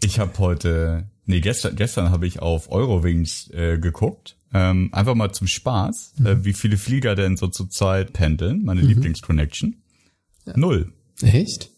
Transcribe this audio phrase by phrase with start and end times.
[0.00, 4.36] Ich habe heute, nee, gestern, gestern habe ich auf Eurowings äh, geguckt.
[4.52, 6.26] Ähm, einfach mal zum Spaß, mhm.
[6.26, 8.88] äh, wie viele Flieger denn so zur Zeit pendeln, meine mhm.
[8.88, 9.82] Lieblingsconnection.
[10.46, 10.54] Ja.
[10.56, 10.92] Null.
[11.20, 11.70] Echt?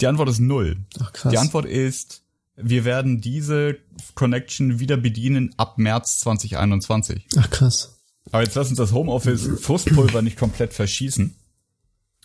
[0.00, 0.76] Die Antwort ist null.
[1.00, 1.32] Ach, krass.
[1.32, 2.22] Die Antwort ist,
[2.56, 3.78] wir werden diese
[4.14, 7.26] Connection wieder bedienen ab März 2021.
[7.36, 8.00] Ach krass.
[8.30, 11.34] Aber jetzt lass uns das Homeoffice Frustpulver nicht komplett verschießen.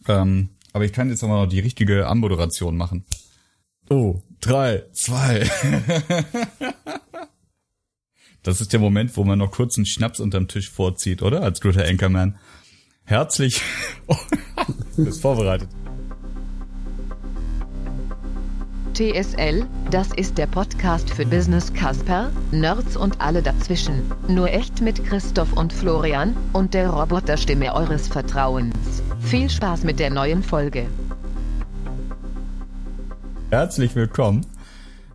[0.08, 3.06] Ähm, aber ich kann jetzt noch mal die richtige Anmoderation machen.
[3.90, 5.50] Oh, drei, zwei.
[8.44, 11.42] das ist der Moment, wo man noch kurz einen Schnaps unterm Tisch vorzieht, oder?
[11.42, 12.38] Als guter Anchorman.
[13.04, 13.62] Herzlich.
[14.96, 15.70] du bist vorbereitet.
[18.94, 24.12] TSL, das ist der Podcast für Business Casper, Nerds und alle dazwischen.
[24.28, 28.76] Nur echt mit Christoph und Florian und der Roboterstimme eures Vertrauens.
[29.22, 30.88] Viel Spaß mit der neuen Folge.
[33.52, 34.46] Herzlich willkommen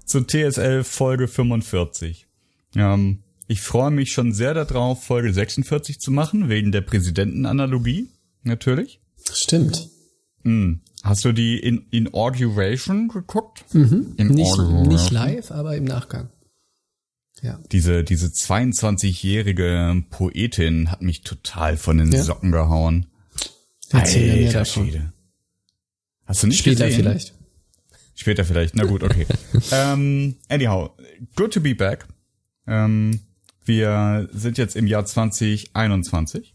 [0.05, 2.27] zu TSL Folge 45.
[2.75, 8.09] Ähm, ich freue mich schon sehr darauf, Folge 46 zu machen, wegen der Präsidentenanalogie,
[8.43, 9.01] natürlich.
[9.33, 9.89] Stimmt.
[10.43, 10.81] Mm.
[11.05, 13.67] Hast du die in Inauguration geguckt?
[13.73, 14.15] Mhm.
[14.19, 16.31] Nicht, nicht live, aber im Nachgang.
[17.41, 17.61] Ja.
[17.71, 22.21] Diese, diese 22-jährige Poetin hat mich total von den ja.
[22.25, 23.07] Socken gehauen.
[23.91, 25.13] Erzähl Alter Schwede.
[26.25, 27.03] Hast du nicht Später gesehen?
[27.03, 27.34] vielleicht.
[28.15, 28.77] Später vielleicht.
[28.77, 29.27] Na gut, okay.
[29.73, 30.91] ähm, anyhow,
[31.37, 32.07] good to be back.
[32.67, 33.21] Ähm,
[33.65, 36.55] wir sind jetzt im Jahr 2021.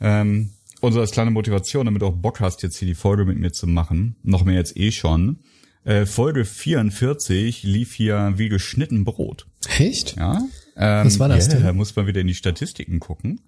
[0.00, 0.50] Ähm,
[0.80, 3.38] und so als kleine Motivation, damit du auch Bock hast, jetzt hier die Folge mit
[3.38, 5.40] mir zu machen, noch mehr jetzt eh schon.
[5.84, 9.46] Äh, Folge 44 lief hier wie geschnitten Brot.
[9.78, 10.16] Echt?
[10.16, 10.42] Ja.
[10.76, 11.64] Ähm, Was war das yeah, denn?
[11.64, 13.40] Da muss man wieder in die Statistiken gucken.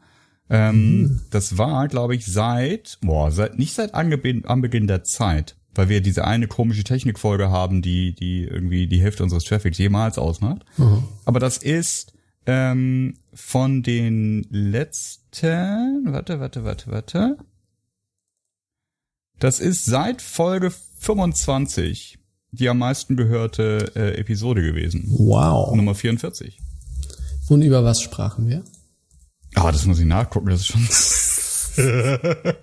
[0.48, 1.20] Ähm, mhm.
[1.30, 6.00] Das war, glaube ich, seit, boah, seit nicht seit Anbeginn, Anbeginn der Zeit, weil wir
[6.00, 10.64] diese eine komische Technikfolge haben, die, die irgendwie die Hälfte unseres Traffics jemals ausmacht.
[10.76, 11.04] Mhm.
[11.24, 12.12] Aber das ist
[12.46, 17.36] ähm, von den letzten, warte, warte, warte, warte.
[19.38, 22.18] Das ist seit Folge 25
[22.52, 25.04] die am meisten gehörte äh, Episode gewesen.
[25.08, 25.74] Wow.
[25.74, 26.58] Nummer 44.
[27.48, 28.64] Und über was sprachen wir?
[29.54, 30.86] Ah, das muss ich nachgucken, das ist schon.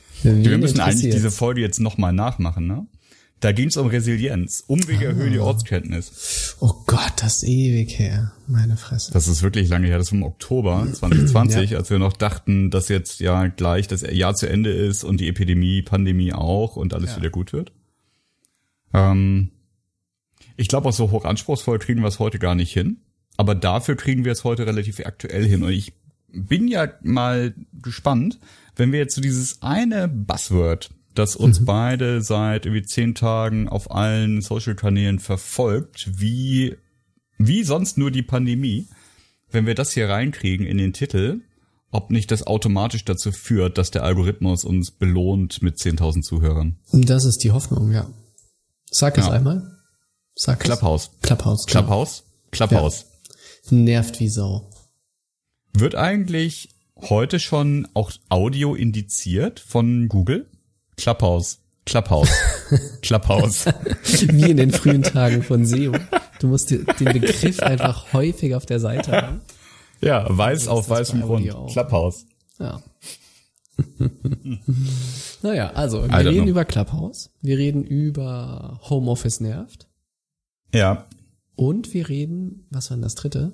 [0.22, 2.86] wir müssen eigentlich diese Folge jetzt nochmal nachmachen, ne?
[3.40, 4.64] Da ging es um Resilienz.
[4.66, 5.10] Umwege ah.
[5.10, 6.56] erhöhen die Ortskenntnis.
[6.60, 8.32] Oh Gott, das ist ewig her.
[8.46, 9.12] Meine Fresse.
[9.12, 9.96] Das ist wirklich lange her.
[9.96, 11.78] Das war im Oktober 2020, ja.
[11.78, 15.28] als wir noch dachten, dass jetzt ja gleich das Jahr zu Ende ist und die
[15.28, 17.16] Epidemie, Pandemie auch und alles ja.
[17.16, 17.72] wieder gut wird.
[18.92, 19.50] Ähm,
[20.56, 22.98] ich glaube, auch so hoch anspruchsvoll kriegen wir es heute gar nicht hin.
[23.38, 25.62] Aber dafür kriegen wir es heute relativ aktuell hin.
[25.62, 25.94] Und ich
[26.28, 28.38] bin ja mal gespannt,
[28.80, 31.64] wenn wir jetzt so dieses eine Buzzword, das uns mhm.
[31.66, 36.76] beide seit irgendwie zehn Tagen auf allen Social-Kanälen verfolgt, wie,
[37.36, 38.88] wie sonst nur die Pandemie,
[39.50, 41.42] wenn wir das hier reinkriegen in den Titel,
[41.90, 46.76] ob nicht das automatisch dazu führt, dass der Algorithmus uns belohnt mit 10.000 Zuhörern.
[46.90, 48.08] Das ist die Hoffnung, ja.
[48.90, 49.32] Sag es ja.
[49.32, 49.76] einmal.
[50.34, 51.10] Sag Clubhouse.
[51.16, 51.20] Es.
[51.20, 51.66] Clubhouse.
[51.66, 52.24] Clubhouse.
[52.50, 53.04] Clubhouse.
[53.70, 53.76] Ja.
[53.76, 54.70] Nervt wie Sau.
[55.74, 56.70] Wird eigentlich
[57.08, 60.50] heute schon auch Audio indiziert von Google?
[60.96, 61.60] Clubhouse.
[61.86, 62.30] Clubhouse.
[63.02, 63.66] Clubhouse.
[64.04, 65.94] Wie in den frühen Tagen von SEO.
[66.38, 69.40] Du musst den Begriff einfach häufig auf der Seite haben.
[70.00, 71.50] Ja, weiß auf weißem Grund.
[71.52, 71.70] Auch.
[71.72, 72.26] Clubhouse.
[72.58, 72.82] Ja.
[75.42, 76.50] naja, also wir reden know.
[76.50, 77.30] über Clubhouse.
[77.40, 79.88] Wir reden über Homeoffice nervt.
[80.74, 81.06] Ja.
[81.56, 83.52] Und wir reden, was war denn das dritte?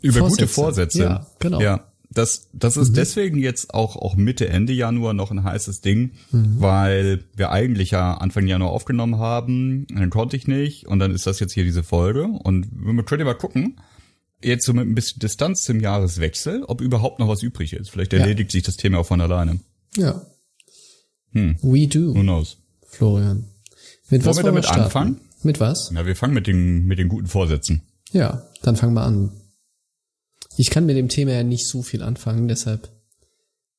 [0.00, 0.42] Über Vorsätze.
[0.42, 1.02] gute Vorsätze.
[1.02, 1.60] Ja, genau.
[1.60, 1.92] Ja.
[2.10, 2.94] Das, das ist mhm.
[2.94, 6.56] deswegen jetzt auch, auch Mitte, Ende Januar noch ein heißes Ding, mhm.
[6.58, 11.26] weil wir eigentlich ja Anfang Januar aufgenommen haben, dann konnte ich nicht und dann ist
[11.26, 13.78] das jetzt hier diese Folge und wir können ja mal gucken,
[14.42, 17.90] jetzt so mit ein bisschen Distanz zum Jahreswechsel, ob überhaupt noch was übrig ist.
[17.90, 18.58] Vielleicht erledigt ja.
[18.58, 19.60] sich das Thema auch von alleine.
[19.96, 20.22] Ja.
[21.32, 21.56] Hm.
[21.62, 22.14] We do.
[22.14, 22.58] Who knows?
[22.86, 23.44] Florian.
[24.08, 25.20] Mit wollen was wir damit wir anfangen?
[25.42, 25.90] Mit was?
[25.92, 27.82] Na, wir fangen mit den, mit den guten Vorsätzen.
[28.12, 29.30] Ja, dann fangen wir an.
[30.58, 32.90] Ich kann mit dem Thema ja nicht so viel anfangen, deshalb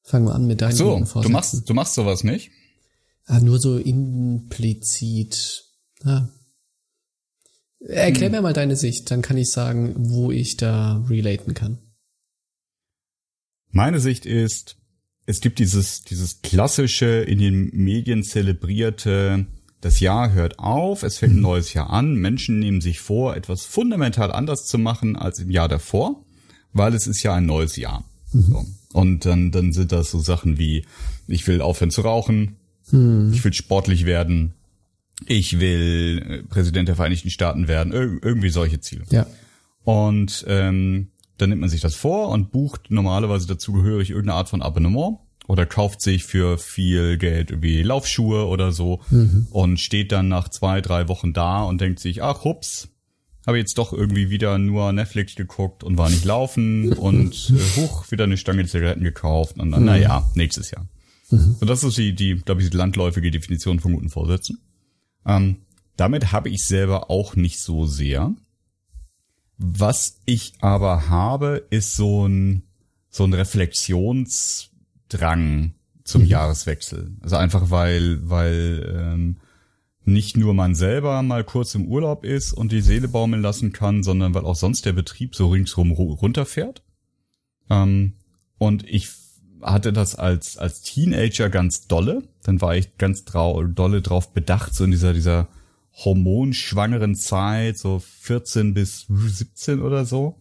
[0.02, 1.22] fangen wir an mit deinen so, Vorsätzen.
[1.24, 2.52] Du machst, du machst sowas nicht?
[3.26, 5.66] Ah, nur so implizit.
[6.06, 6.30] Ah.
[7.82, 8.38] Erklär hm.
[8.38, 11.80] mir mal deine Sicht, dann kann ich sagen, wo ich da relaten kann.
[13.72, 14.78] Meine Sicht ist,
[15.26, 19.48] es gibt dieses, dieses klassische, in den Medien zelebrierte,
[19.82, 21.42] das Jahr hört auf, es fängt ein mhm.
[21.42, 25.68] neues Jahr an, Menschen nehmen sich vor, etwas fundamental anders zu machen als im Jahr
[25.68, 26.26] davor
[26.74, 28.04] weil es ist ja ein neues Jahr.
[28.32, 28.42] Mhm.
[28.42, 28.66] So.
[28.94, 30.86] Und dann, dann sind das so Sachen wie,
[31.28, 32.58] ich will aufhören zu rauchen,
[32.92, 33.32] mhm.
[33.34, 34.54] ich will sportlich werden,
[35.26, 39.04] ich will äh, Präsident der Vereinigten Staaten werden, Ir irgendwie solche Ziele.
[39.12, 39.28] Ja.
[39.84, 44.62] Und ähm, dann nimmt man sich das vor und bucht normalerweise dazugehörig irgendeine Art von
[44.62, 49.48] Abonnement oder kauft sich für viel Geld irgendwie Laufschuhe oder so mhm.
[49.50, 52.90] und steht dann nach zwei, drei Wochen da und denkt sich, ach hups,
[53.50, 58.10] habe jetzt doch irgendwie wieder nur Netflix geguckt und war nicht laufen und äh, hoch
[58.12, 59.88] wieder eine Stange Zigaretten gekauft und dann, mhm.
[59.88, 60.88] naja, nächstes Jahr.
[61.30, 61.58] Mhm.
[61.60, 64.60] So, das ist die, die glaube ich, die landläufige Definition von guten Vorsätzen.
[65.26, 65.58] Ähm,
[65.98, 68.34] damit habe ich selber auch nicht so sehr.
[69.58, 72.64] Was ich aber habe, ist so ein,
[73.10, 75.74] so ein Reflexionsdrang
[76.06, 76.28] zum mhm.
[76.28, 77.12] Jahreswechsel.
[77.20, 79.36] Also einfach weil, weil ähm,
[80.14, 84.04] nicht nur man selber mal kurz im Urlaub ist und die Seele baumeln lassen kann,
[84.04, 86.84] sondern weil auch sonst der Betrieb so ringsrum runterfährt.
[87.70, 88.14] Ähm,
[88.58, 89.10] und ich
[89.62, 92.24] hatte das als, als Teenager ganz dolle.
[92.44, 95.48] Dann war ich ganz dolle drauf bedacht, so in dieser, dieser
[95.94, 100.40] hormonschwangeren Zeit, so 14 bis 17 oder so.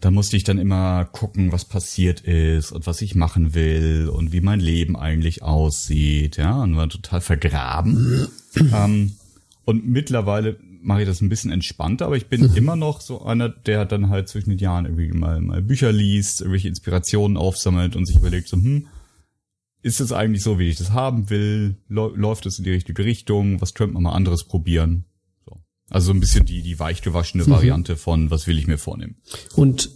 [0.00, 4.32] Da musste ich dann immer gucken, was passiert ist und was ich machen will und
[4.32, 8.28] wie mein Leben eigentlich aussieht, ja, und war total vergraben.
[8.72, 9.16] ähm,
[9.64, 13.48] und mittlerweile mache ich das ein bisschen entspannter, aber ich bin immer noch so einer,
[13.48, 18.06] der dann halt zwischen den Jahren irgendwie mal, mal Bücher liest, irgendwelche Inspirationen aufsammelt und
[18.06, 18.86] sich überlegt so, hm,
[19.82, 21.76] ist es eigentlich so, wie ich das haben will?
[21.88, 23.60] Läuft es in die richtige Richtung?
[23.60, 25.04] Was könnte man mal anderes probieren?
[25.88, 25.94] So.
[25.94, 27.50] Also so ein bisschen die, die weichgewaschene mhm.
[27.50, 29.16] Variante von, was will ich mir vornehmen?
[29.54, 29.90] Und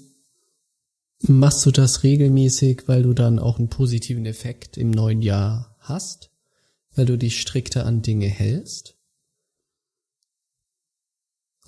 [1.21, 6.31] machst du das regelmäßig, weil du dann auch einen positiven Effekt im neuen Jahr hast?
[6.95, 8.97] Weil du dich strikter an Dinge hältst?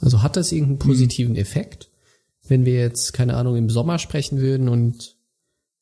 [0.00, 0.90] Also hat das irgendeinen mhm.
[0.90, 1.90] positiven Effekt?
[2.46, 5.16] Wenn wir jetzt, keine Ahnung, im Sommer sprechen würden und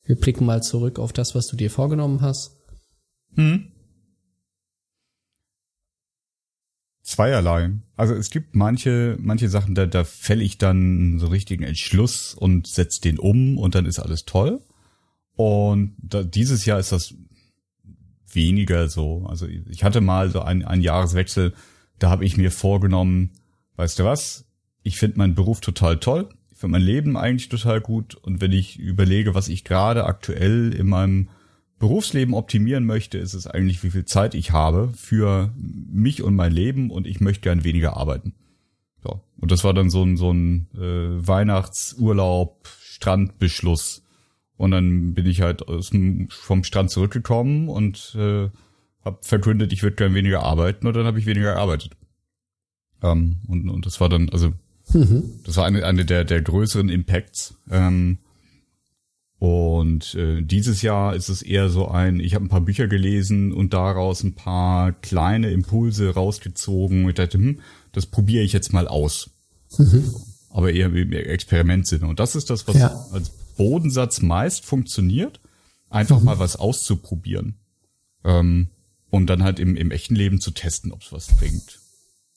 [0.05, 2.57] wir blicken mal zurück auf das, was du dir vorgenommen hast.
[3.35, 3.72] Hm.
[7.03, 7.71] Zweierlei.
[7.95, 12.65] Also es gibt manche, manche Sachen, da, da fälle ich dann so richtigen Entschluss und
[12.67, 14.61] setze den um und dann ist alles toll.
[15.35, 17.13] Und da, dieses Jahr ist das
[18.31, 19.25] weniger so.
[19.27, 21.53] Also ich hatte mal so einen, einen Jahreswechsel,
[21.99, 23.31] da habe ich mir vorgenommen,
[23.75, 24.45] weißt du was,
[24.81, 26.29] ich finde meinen Beruf total toll
[26.63, 28.15] für mein Leben eigentlich total gut.
[28.15, 31.27] Und wenn ich überlege, was ich gerade aktuell in meinem
[31.79, 36.51] Berufsleben optimieren möchte, ist es eigentlich, wie viel Zeit ich habe für mich und mein
[36.51, 38.33] Leben und ich möchte gern weniger arbeiten.
[39.03, 39.21] So.
[39.37, 44.03] Und das war dann so ein, so ein äh, Weihnachtsurlaub, Strandbeschluss.
[44.55, 48.49] Und dann bin ich halt aus dem, vom Strand zurückgekommen und äh,
[49.03, 51.97] habe verkündet, ich würde gern weniger arbeiten und dann habe ich weniger gearbeitet.
[53.01, 54.53] Ähm, und, und das war dann, also
[54.91, 55.39] Mhm.
[55.45, 57.55] Das war eine, eine der, der größeren Impacts.
[57.69, 58.19] Ähm,
[59.43, 63.51] und äh, dieses Jahr ist es eher so ein, ich habe ein paar Bücher gelesen
[63.51, 67.09] und daraus ein paar kleine Impulse rausgezogen.
[67.09, 67.59] Ich dachte, hm,
[67.91, 69.31] das probiere ich jetzt mal aus.
[69.77, 70.13] Mhm.
[70.49, 72.07] Aber eher im Experimentsinne.
[72.07, 73.05] Und das ist das, was ja.
[73.11, 75.41] als Bodensatz meist funktioniert.
[75.89, 76.25] Einfach mhm.
[76.27, 77.55] mal was auszuprobieren.
[78.23, 78.69] Ähm,
[79.09, 81.79] und dann halt im, im echten Leben zu testen, ob es was bringt.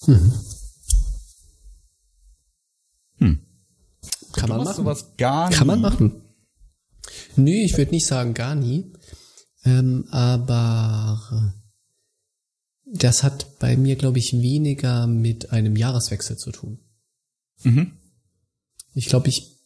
[0.08, 0.32] Mhm.
[3.18, 3.38] Hm.
[4.32, 4.74] Kann man machen.
[4.74, 6.25] Sowas gar Kann man machen.
[7.36, 8.92] Nö, ich würde nicht sagen gar nie.
[9.64, 11.54] Ähm, aber
[12.84, 16.78] das hat bei mir, glaube ich, weniger mit einem Jahreswechsel zu tun.
[17.64, 17.92] Mhm.
[18.94, 19.56] Ich glaube, ich,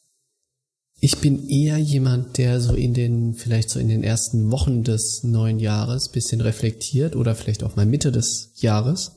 [0.98, 5.22] ich bin eher jemand, der so in den, vielleicht so in den ersten Wochen des
[5.22, 9.12] neuen Jahres bisschen reflektiert oder vielleicht auch mal Mitte des Jahres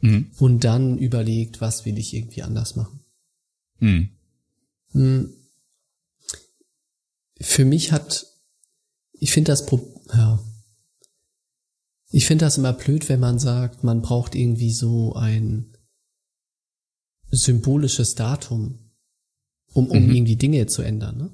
[0.00, 0.30] mhm.
[0.38, 3.00] und dann überlegt, was will ich irgendwie anders machen.
[4.92, 5.32] Hm.
[7.40, 8.26] Für mich hat,
[9.12, 9.66] ich finde das,
[10.12, 10.40] ja,
[12.10, 15.76] ich finde das immer blöd, wenn man sagt, man braucht irgendwie so ein
[17.30, 18.90] symbolisches Datum,
[19.72, 20.14] um, um mhm.
[20.14, 21.16] irgendwie Dinge zu ändern.
[21.16, 21.30] Ne?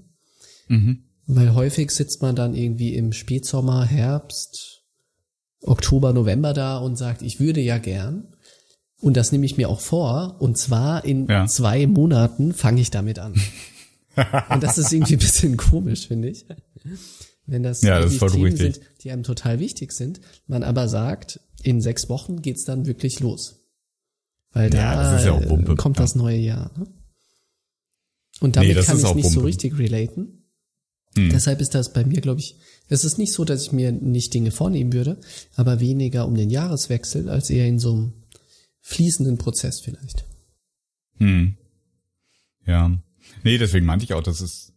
[0.68, 1.02] Mhm.
[1.26, 4.82] Weil häufig sitzt man dann irgendwie im Spätsommer, Herbst,
[5.62, 8.34] Oktober, November da und sagt, ich würde ja gern.
[9.00, 10.36] Und das nehme ich mir auch vor.
[10.40, 11.46] Und zwar in ja.
[11.46, 13.34] zwei Monaten fange ich damit an.
[14.50, 16.46] und das ist irgendwie ein bisschen komisch, finde ich.
[17.46, 18.74] Wenn das, ja, das Themen richtig.
[18.74, 23.20] sind, die einem total wichtig sind, man aber sagt, in sechs Wochen geht's dann wirklich
[23.20, 23.60] los.
[24.52, 26.72] Weil da ja, ja kommt das neue Jahr.
[26.76, 26.86] Ne?
[28.40, 29.28] Und damit nee, kann ich nicht Bumpe.
[29.28, 30.44] so richtig relaten.
[31.14, 31.30] Hm.
[31.30, 32.56] Deshalb ist das bei mir, glaube ich,
[32.88, 35.18] es ist nicht so, dass ich mir nicht Dinge vornehmen würde,
[35.54, 38.12] aber weniger um den Jahreswechsel als eher in so einem
[38.80, 40.24] fließenden Prozess vielleicht.
[41.16, 41.56] Hm.
[42.66, 42.98] Ja.
[43.42, 44.72] Nee, deswegen meinte ich auch, dass es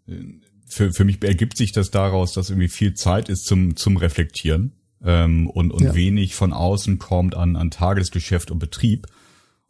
[0.68, 4.74] für, für mich ergibt sich das daraus, dass irgendwie viel Zeit ist zum, zum Reflektieren.
[5.04, 5.96] ähm, und, und ja.
[5.96, 9.08] wenig von außen kommt an, an Tagesgeschäft und Betrieb.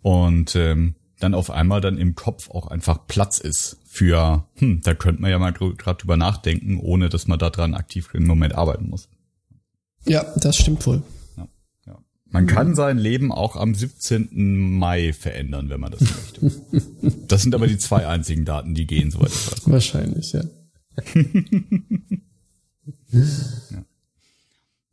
[0.01, 4.93] Und ähm, dann auf einmal dann im Kopf auch einfach Platz ist für, hm, da
[4.93, 8.89] könnte man ja mal gerade drüber nachdenken, ohne dass man daran aktiv im Moment arbeiten
[8.89, 9.09] muss.
[10.05, 11.03] Ja, das stimmt wohl.
[12.31, 14.77] Man kann sein Leben auch am 17.
[14.77, 16.51] Mai verändern, wenn man das möchte.
[17.27, 19.71] das sind aber die zwei einzigen Daten, die gehen, soweit ich weiß.
[19.71, 20.43] Wahrscheinlich, ja.
[23.11, 23.83] ja.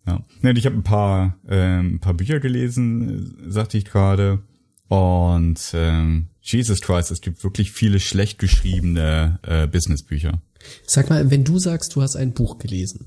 [0.07, 0.25] Ja.
[0.43, 4.43] ja ich habe ein paar, äh, ein paar Bücher gelesen, äh, sagte ich gerade.
[4.89, 10.41] Und ähm, Jesus Christ, es gibt wirklich viele schlecht geschriebene äh, Businessbücher.
[10.87, 13.07] Sag mal, wenn du sagst, du hast ein Buch gelesen.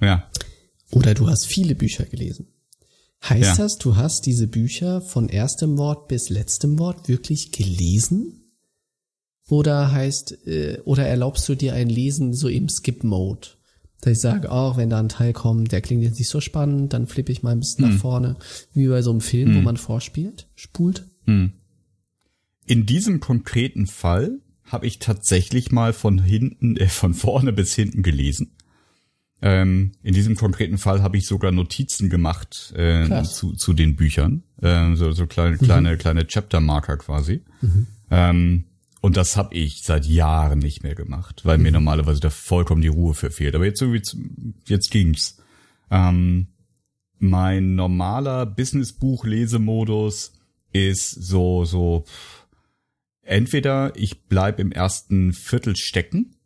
[0.00, 0.30] Ja.
[0.90, 2.46] Oder du hast viele Bücher gelesen.
[3.22, 3.64] Heißt ja.
[3.64, 8.40] das, du hast diese Bücher von erstem Wort bis letztem Wort wirklich gelesen?
[9.48, 13.48] Oder heißt, äh, oder erlaubst du dir ein Lesen so im Skip-Mode?
[14.00, 16.94] Dass ich sage, auch wenn da ein Teil kommt, der klingt jetzt nicht so spannend,
[16.94, 17.92] dann flippe ich mal ein bisschen hm.
[17.92, 18.36] nach vorne,
[18.72, 19.56] wie bei so einem Film, hm.
[19.56, 21.06] wo man vorspielt, spult.
[21.24, 21.52] Hm.
[22.66, 28.02] In diesem konkreten Fall habe ich tatsächlich mal von hinten, äh, von vorne bis hinten
[28.02, 28.52] gelesen.
[29.42, 34.42] Ähm, in diesem konkreten Fall habe ich sogar Notizen gemacht äh, zu, zu den Büchern,
[34.60, 35.64] äh, so, so kleine, mhm.
[35.64, 37.42] kleine, kleine Chapter-Marker quasi.
[37.62, 37.86] Mhm.
[38.10, 38.64] Ähm,
[39.00, 42.88] und das habe ich seit Jahren nicht mehr gemacht, weil mir normalerweise da vollkommen die
[42.88, 43.54] Ruhe für fehlt.
[43.54, 44.02] Aber jetzt so wie
[44.66, 45.38] jetzt ging's.
[45.90, 46.48] Ähm,
[47.18, 50.32] mein normaler Businessbuch-Lesemodus
[50.72, 52.04] ist so so
[53.22, 56.36] entweder ich bleib im ersten Viertel stecken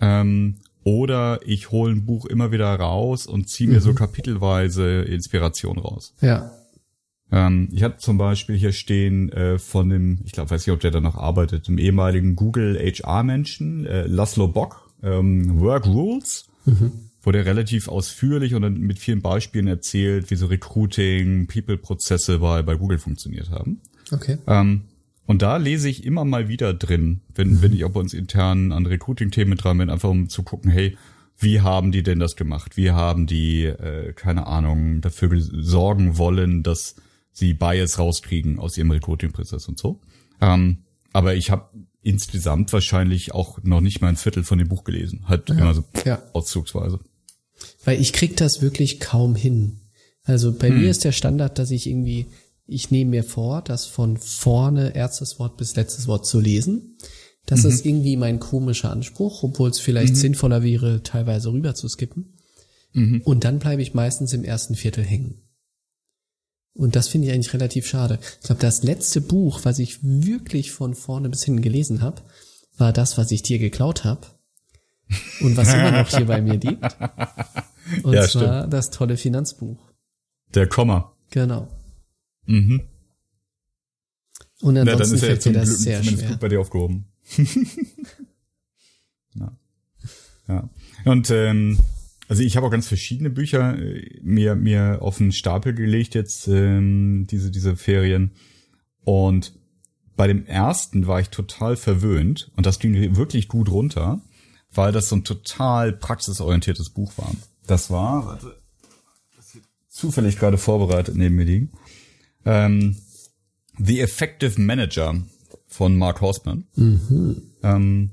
[0.00, 3.82] ähm, oder ich hole ein Buch immer wieder raus und ziehe mir mhm.
[3.82, 6.14] so kapitelweise Inspiration raus.
[6.20, 6.50] Ja.
[7.32, 10.80] Ähm, ich hatte zum Beispiel hier stehen äh, von dem, ich glaube, weiß nicht, ob
[10.80, 16.92] der da noch arbeitet, dem ehemaligen Google HR-Menschen, äh, Laszlo Bock, ähm, Work Rules, mhm.
[17.22, 22.76] wo der relativ ausführlich und mit vielen Beispielen erzählt, wie so Recruiting, People-Prozesse bei, bei
[22.76, 23.80] Google funktioniert haben.
[24.12, 24.36] Okay.
[24.46, 24.82] Ähm,
[25.26, 28.72] und da lese ich immer mal wieder drin, wenn, wenn ich auch bei uns intern
[28.72, 30.96] an Recruiting-Themen dran bin, einfach um zu gucken, hey,
[31.38, 32.76] wie haben die denn das gemacht?
[32.76, 36.96] Wie haben die, äh, keine Ahnung, dafür sorgen wollen, dass
[37.32, 40.00] sie Bias rauskriegen aus ihrem Recruiting-Prozess und so.
[40.40, 41.68] Ähm, aber ich habe
[42.02, 45.24] insgesamt wahrscheinlich auch noch nicht mal ein Viertel von dem Buch gelesen.
[45.26, 46.22] Halt ja, immer so ja.
[46.32, 47.00] auszugsweise.
[47.84, 49.80] Weil ich krieg das wirklich kaum hin.
[50.22, 50.80] Also bei hm.
[50.80, 52.26] mir ist der Standard, dass ich irgendwie,
[52.66, 56.96] ich nehme mir vor, das von vorne erstes Wort bis letztes Wort zu lesen.
[57.46, 57.70] Das mhm.
[57.70, 60.18] ist irgendwie mein komischer Anspruch, obwohl es vielleicht mhm.
[60.18, 62.38] sinnvoller wäre, teilweise rüber zu skippen.
[62.92, 63.20] Mhm.
[63.24, 65.42] Und dann bleibe ich meistens im ersten Viertel hängen.
[66.74, 68.18] Und das finde ich eigentlich relativ schade.
[68.40, 72.22] Ich glaube, das letzte Buch, was ich wirklich von vorne bis hinten gelesen habe,
[72.76, 74.26] war das, was ich dir geklaut habe.
[75.40, 76.82] Und was immer noch hier bei mir liegt.
[78.02, 78.72] Und ja, zwar stimmt.
[78.72, 79.78] das tolle Finanzbuch.
[80.54, 81.12] Der Komma.
[81.30, 81.68] Genau.
[82.46, 82.82] Mhm.
[84.60, 86.28] Und ansonsten ja, fällt dir das Glück, sehr schwer.
[86.30, 87.06] gut bei dir aufgehoben.
[89.34, 89.56] ja.
[90.48, 90.70] ja.
[91.04, 91.78] Und ähm,
[92.28, 96.48] also ich habe auch ganz verschiedene Bücher äh, mir mir auf den Stapel gelegt jetzt
[96.48, 98.32] ähm, diese diese Ferien
[99.04, 99.52] und
[100.16, 104.20] bei dem ersten war ich total verwöhnt und das ging wirklich gut runter,
[104.72, 107.30] weil das so ein total praxisorientiertes Buch war.
[107.66, 108.62] Das war, warte,
[109.36, 111.72] das hier zufällig gerade vorbereitet neben mir liegen.
[112.44, 112.96] Ähm,
[113.78, 115.14] The Effective Manager
[115.66, 116.64] von Mark Horstman.
[116.76, 117.42] Mhm.
[117.62, 118.10] Ähm,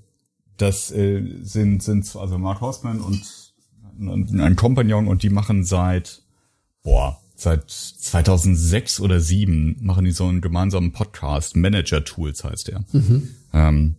[0.58, 3.52] das äh, sind sind also Mark Horstman und
[4.00, 6.24] ein Kompagnon und die machen seit,
[6.84, 12.84] boah, seit 2006 oder 7 machen die so einen gemeinsamen Podcast, Manager Tools heißt der.
[12.92, 13.30] Mhm.
[13.54, 13.96] Ähm,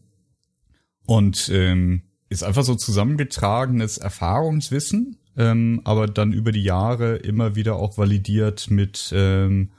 [1.06, 7.76] und ähm, ist einfach so zusammengetragenes Erfahrungswissen, ähm, aber dann über die Jahre immer wieder
[7.76, 9.70] auch validiert mit ähm,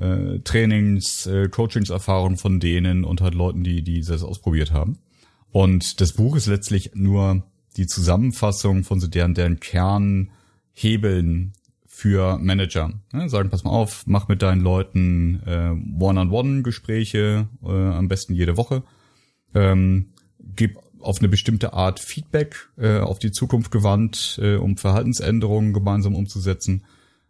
[0.00, 4.98] äh, Trainings, äh, Coachingserfahrung von denen und halt Leuten, die, die das ausprobiert haben.
[5.52, 7.44] Und das Buch ist letztlich nur
[7.76, 11.52] die Zusammenfassung von so deren, deren Kernhebeln
[11.86, 12.92] für Manager.
[13.12, 13.28] Ne?
[13.28, 15.70] Sagen, pass mal auf, mach mit deinen Leuten äh,
[16.02, 18.82] One-on-One-Gespräche, äh, am besten jede Woche.
[19.54, 25.72] Ähm, gib auf eine bestimmte Art Feedback äh, auf die Zukunft gewandt, äh, um Verhaltensänderungen
[25.72, 26.84] gemeinsam umzusetzen.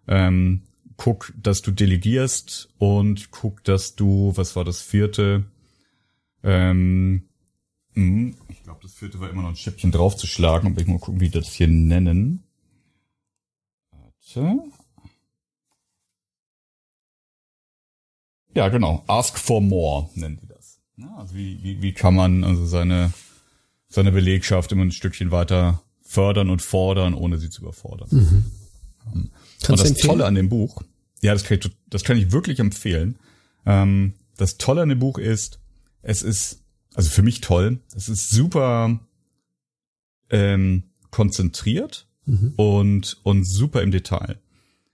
[0.06, 0.62] Ähm,
[1.00, 5.44] guck, dass du delegierst und guck, dass du, was war das vierte,
[6.42, 7.28] ähm,
[7.94, 8.34] mh,
[8.70, 10.70] glaube, das vierte war immer noch ein Schippchen draufzuschlagen.
[10.70, 12.44] Aber ich mal gucken, wie die das hier nennen.
[13.90, 14.60] Warte.
[18.54, 19.02] Ja, genau.
[19.08, 20.80] Ask for more nennen die das.
[20.96, 23.12] Ja, also wie, wie, wie kann man also seine,
[23.88, 28.08] seine Belegschaft immer ein Stückchen weiter fördern und fordern, ohne sie zu überfordern.
[28.10, 29.30] Mhm.
[29.68, 29.94] und das?
[29.94, 30.82] Tolle an dem Buch,
[31.22, 33.18] ja, das kann ich, das kann ich wirklich empfehlen.
[33.66, 35.60] Ähm, das Tolle an dem Buch ist,
[36.02, 36.62] es ist,
[36.94, 39.00] also für mich toll, es ist super
[40.30, 42.54] ähm, konzentriert mhm.
[42.56, 44.38] und, und super im Detail.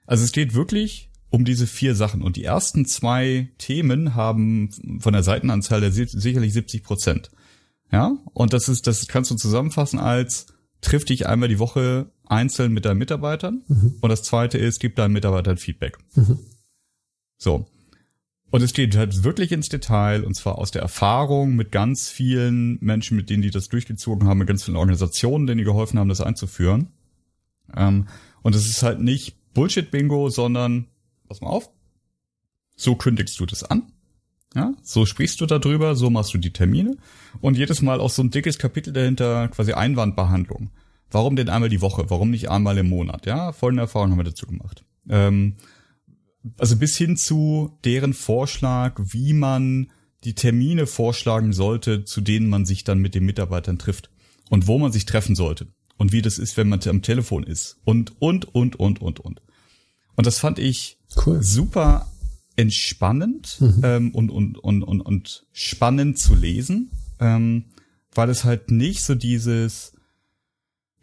[0.07, 2.23] Also es geht wirklich um diese vier Sachen.
[2.23, 7.31] Und die ersten zwei Themen haben von der Seitenanzahl der sicherlich 70 Prozent.
[7.93, 10.47] Ja, und das ist, das kannst du zusammenfassen als
[10.81, 13.63] triff dich einmal die Woche einzeln mit deinen Mitarbeitern.
[13.69, 13.97] Mhm.
[14.01, 15.99] Und das zweite ist, gib deinen Mitarbeitern Feedback.
[16.15, 16.39] Mhm.
[17.39, 17.67] So.
[18.51, 22.79] Und es geht halt wirklich ins Detail und zwar aus der Erfahrung mit ganz vielen
[22.81, 26.09] Menschen, mit denen die das durchgezogen haben, mit ganz vielen Organisationen, denen die geholfen haben,
[26.09, 26.89] das einzuführen.
[27.77, 28.07] Ähm,
[28.43, 30.87] und es ist halt nicht Bullshit-Bingo, sondern,
[31.29, 31.71] pass mal auf,
[32.77, 33.93] so kündigst du das an.
[34.55, 36.97] Ja, so sprichst du darüber, so machst du die Termine
[37.43, 40.71] und jedes Mal auch so ein dickes Kapitel dahinter, quasi Einwandbehandlung.
[41.11, 42.07] Warum denn einmal die Woche?
[42.09, 43.27] Warum nicht einmal im Monat?
[43.27, 44.85] Ja, folgende Erfahrung haben wir dazu gemacht.
[45.09, 45.57] Ähm,
[46.59, 49.91] also bis hin zu deren Vorschlag, wie man
[50.25, 54.11] die Termine vorschlagen sollte, zu denen man sich dann mit den Mitarbeitern trifft
[54.51, 57.79] und wo man sich treffen sollte und wie das ist, wenn man am Telefon ist
[57.85, 59.43] und und und und und und.
[60.17, 61.43] Und das fand ich cool.
[61.43, 62.11] super
[62.57, 63.81] entspannend mhm.
[63.83, 67.67] ähm, und, und, und, und, und spannend zu lesen, ähm,
[68.15, 69.93] weil es halt nicht so dieses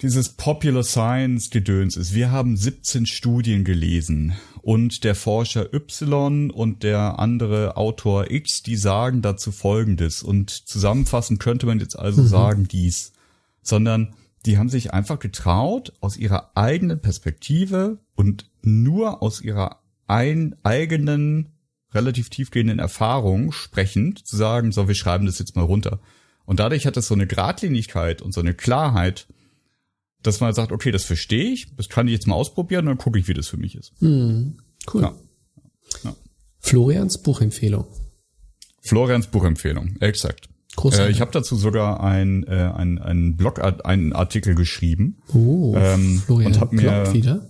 [0.04, 2.14] dieses Popular Science Gedöns ist.
[2.14, 8.76] Wir haben 17 Studien gelesen und der Forscher Y und der andere Autor X, die
[8.76, 12.28] sagen dazu Folgendes und zusammenfassend könnte man jetzt also mhm.
[12.28, 13.14] sagen dies,
[13.62, 14.14] sondern
[14.46, 21.54] die haben sich einfach getraut, aus ihrer eigenen Perspektive und nur aus ihrer ein, eigenen,
[21.94, 26.02] relativ tiefgehenden Erfahrung sprechend zu sagen, so, wir schreiben das jetzt mal runter.
[26.44, 29.28] Und dadurch hat es so eine Gradlinigkeit und so eine Klarheit,
[30.24, 33.20] dass man sagt, okay, das verstehe ich, das kann ich jetzt mal ausprobieren, dann gucke
[33.20, 33.94] ich, wie das für mich ist.
[34.00, 34.58] Hm,
[34.94, 35.02] cool.
[35.04, 35.16] Ja.
[36.04, 36.16] Ja.
[36.60, 37.86] Florians Buchempfehlung.
[38.82, 40.50] Florians Buchempfehlung, exakt.
[40.76, 41.08] Großartig.
[41.08, 45.22] Äh, ich habe dazu sogar ein, äh, ein, ein Blog, einen Artikel geschrieben.
[45.34, 47.48] Oh, ähm, Florian und hab mir wieder?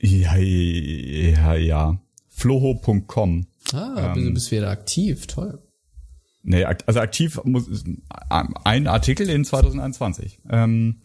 [0.00, 2.00] Ja, ja, ja.
[2.28, 3.46] Floho.com.
[3.72, 5.60] Ah, ähm, du bist wieder aktiv, toll.
[6.42, 7.68] Nee, also aktiv muss
[8.64, 10.40] ein Artikel in 2021.
[10.48, 11.02] Ähm,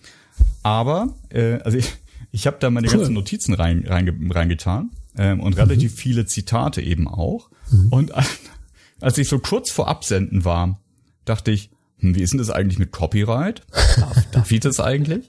[0.62, 1.94] aber, äh, also ich,
[2.32, 2.98] ich habe da meine cool.
[2.98, 5.98] ganzen Notizen rein, rein, reingetan ähm, und relativ mhm.
[5.98, 7.50] viele Zitate eben auch.
[7.72, 7.88] Mhm.
[7.90, 8.12] Und
[9.02, 10.80] als ich so kurz vor Absenden war,
[11.26, 11.70] dachte ich,
[12.00, 13.62] hm, wie ist denn das eigentlich mit Copyright?
[13.98, 15.26] Darf, darf ich das eigentlich?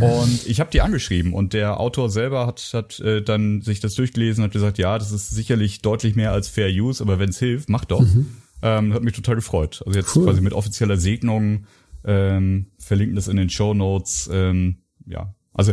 [0.00, 3.94] Und ich habe die angeschrieben und der Autor selber hat, hat äh, dann sich das
[3.94, 7.30] durchgelesen und hat gesagt, ja, das ist sicherlich deutlich mehr als Fair Use, aber wenn
[7.30, 8.00] es hilft, mach doch.
[8.00, 8.26] Mhm.
[8.60, 9.82] Ähm, hat mich total gefreut.
[9.86, 10.24] Also jetzt cool.
[10.24, 11.64] quasi mit offizieller Segnung
[12.08, 14.28] ähm, verlinken das in den Show Notes.
[14.32, 15.72] Ähm, ja, also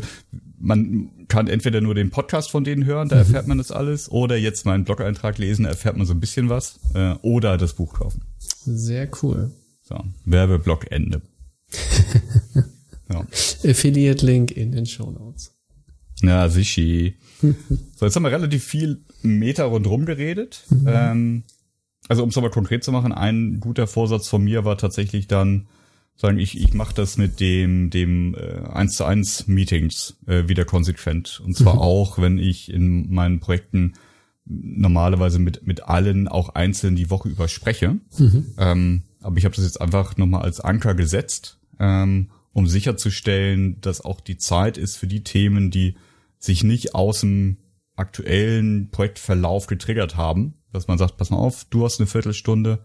[0.57, 4.35] man kann entweder nur den Podcast von denen hören, da erfährt man das alles, oder
[4.35, 7.93] jetzt meinen Blog-Eintrag lesen, da erfährt man so ein bisschen was, äh, oder das Buch
[7.93, 8.21] kaufen.
[8.39, 9.51] Sehr cool.
[9.81, 11.21] So, Werbeblock Ende.
[13.09, 13.25] ja.
[13.63, 15.55] Affiliate-Link in den Show Notes.
[16.21, 17.15] Ja, sichi.
[17.41, 20.65] so, jetzt haben wir relativ viel Meter rundherum geredet.
[20.69, 20.87] Mhm.
[20.87, 21.43] Ähm,
[22.07, 25.67] also um es nochmal konkret zu machen, ein guter Vorsatz von mir war tatsächlich dann,
[26.15, 30.65] sagen, ich, ich mache das mit dem dem äh, 1 zu 1 Meetings äh, wieder
[30.65, 31.41] konsequent.
[31.43, 31.81] Und zwar mhm.
[31.81, 33.93] auch, wenn ich in meinen Projekten
[34.45, 37.97] normalerweise mit, mit allen auch einzeln die Woche über spreche.
[38.17, 38.45] Mhm.
[38.57, 44.01] Ähm, aber ich habe das jetzt einfach nochmal als Anker gesetzt, ähm, um sicherzustellen, dass
[44.01, 45.95] auch die Zeit ist für die Themen, die
[46.37, 47.57] sich nicht aus dem
[47.95, 52.79] aktuellen Projektverlauf getriggert haben, dass man sagt, pass mal auf, du hast eine Viertelstunde,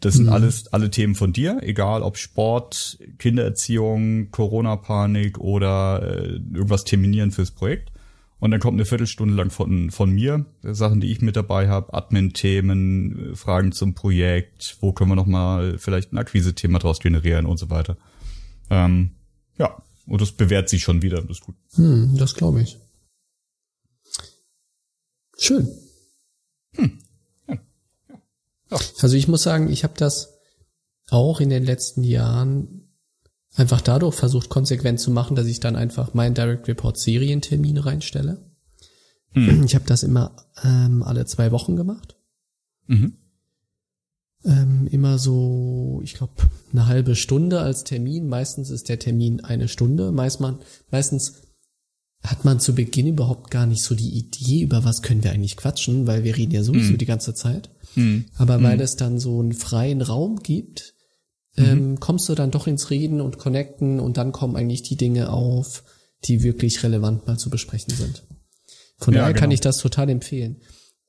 [0.00, 0.32] das sind mhm.
[0.32, 7.50] alles alle Themen von dir, egal ob Sport, Kindererziehung, Corona-Panik oder äh, irgendwas terminieren fürs
[7.50, 7.92] Projekt.
[8.38, 11.94] Und dann kommt eine Viertelstunde lang von, von mir, Sachen, die ich mit dabei habe,
[11.94, 17.70] Admin-Themen, Fragen zum Projekt, wo können wir nochmal vielleicht ein Akquise-Thema draus generieren und so
[17.70, 17.96] weiter.
[18.68, 19.12] Ähm,
[19.58, 21.56] ja, und das bewährt sich schon wieder, das ist gut.
[21.76, 22.78] Hm, das glaube ich.
[25.38, 25.68] Schön.
[26.74, 26.98] Hm.
[28.70, 30.38] Also ich muss sagen, ich habe das
[31.08, 32.86] auch in den letzten Jahren
[33.54, 38.44] einfach dadurch versucht, konsequent zu machen, dass ich dann einfach meinen Direct Report Serientermin reinstelle.
[39.34, 39.64] Mhm.
[39.64, 42.16] Ich habe das immer ähm, alle zwei Wochen gemacht.
[42.86, 43.16] Mhm.
[44.44, 46.34] Ähm, immer so, ich glaube,
[46.72, 48.28] eine halbe Stunde als Termin.
[48.28, 50.12] Meistens ist der Termin eine Stunde.
[50.12, 50.58] Meist man,
[50.90, 51.42] meistens
[52.22, 55.56] hat man zu Beginn überhaupt gar nicht so die Idee, über was können wir eigentlich
[55.56, 56.98] quatschen, weil wir reden ja sowieso mhm.
[56.98, 57.70] die ganze Zeit.
[57.96, 58.26] Mhm.
[58.36, 58.82] Aber weil mhm.
[58.82, 60.94] es dann so einen freien Raum gibt,
[61.56, 62.00] ähm, mhm.
[62.00, 65.84] kommst du dann doch ins Reden und Connecten und dann kommen eigentlich die Dinge auf,
[66.24, 68.24] die wirklich relevant mal zu besprechen sind.
[68.98, 69.40] Von ja, daher genau.
[69.40, 70.60] kann ich das total empfehlen.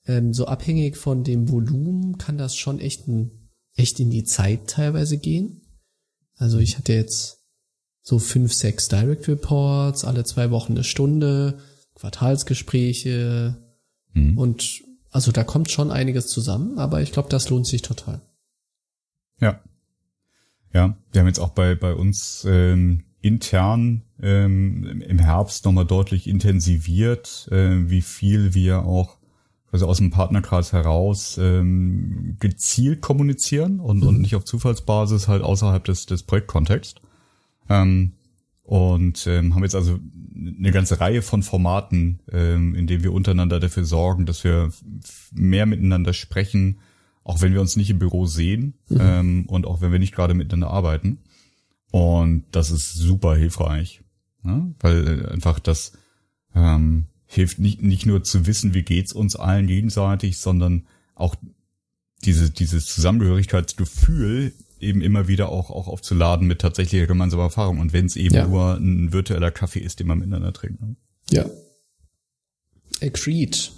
[0.06, 4.68] Ähm, so abhängig von dem Volumen kann das schon echt, ein, echt in die Zeit
[4.68, 5.62] teilweise gehen.
[6.36, 7.40] Also ich hatte jetzt
[8.02, 11.60] so fünf, sechs Direct Reports, alle zwei Wochen eine Stunde,
[11.96, 13.58] Quartalsgespräche
[14.14, 14.38] mhm.
[14.38, 18.22] und also da kommt schon einiges zusammen, aber ich glaube, das lohnt sich total.
[19.40, 19.60] Ja.
[20.74, 26.28] Ja, wir haben jetzt auch bei, bei uns ähm, intern ähm, im Herbst nochmal deutlich
[26.28, 29.18] intensiviert, äh, wie viel wir auch
[29.72, 34.08] also aus dem Partnerkreis heraus ähm, gezielt kommunizieren und, mhm.
[34.08, 37.02] und nicht auf Zufallsbasis halt außerhalb des, des Projektkontexts.
[37.70, 38.14] Ähm,
[38.68, 39.98] und ähm, haben jetzt also
[40.36, 44.74] eine ganze Reihe von Formaten, ähm, in denen wir untereinander dafür sorgen, dass wir
[45.32, 46.82] mehr miteinander sprechen,
[47.24, 48.98] auch wenn wir uns nicht im Büro sehen mhm.
[49.00, 51.20] ähm, und auch wenn wir nicht gerade miteinander arbeiten.
[51.92, 54.02] Und das ist super hilfreich,
[54.44, 54.76] ne?
[54.82, 55.94] weil äh, einfach das
[56.54, 61.36] ähm, hilft nicht, nicht nur zu wissen, wie geht's uns allen gegenseitig, sondern auch
[62.26, 67.80] diese, dieses Zusammengehörigkeitsgefühl eben immer wieder auch, auch aufzuladen mit tatsächlicher gemeinsamer Erfahrung.
[67.80, 68.48] Und wenn es eben ja.
[68.48, 70.82] nur ein virtueller Kaffee ist, den man miteinander trinkt.
[70.82, 70.96] Ne?
[71.32, 71.46] Ja.
[73.02, 73.72] Agreed.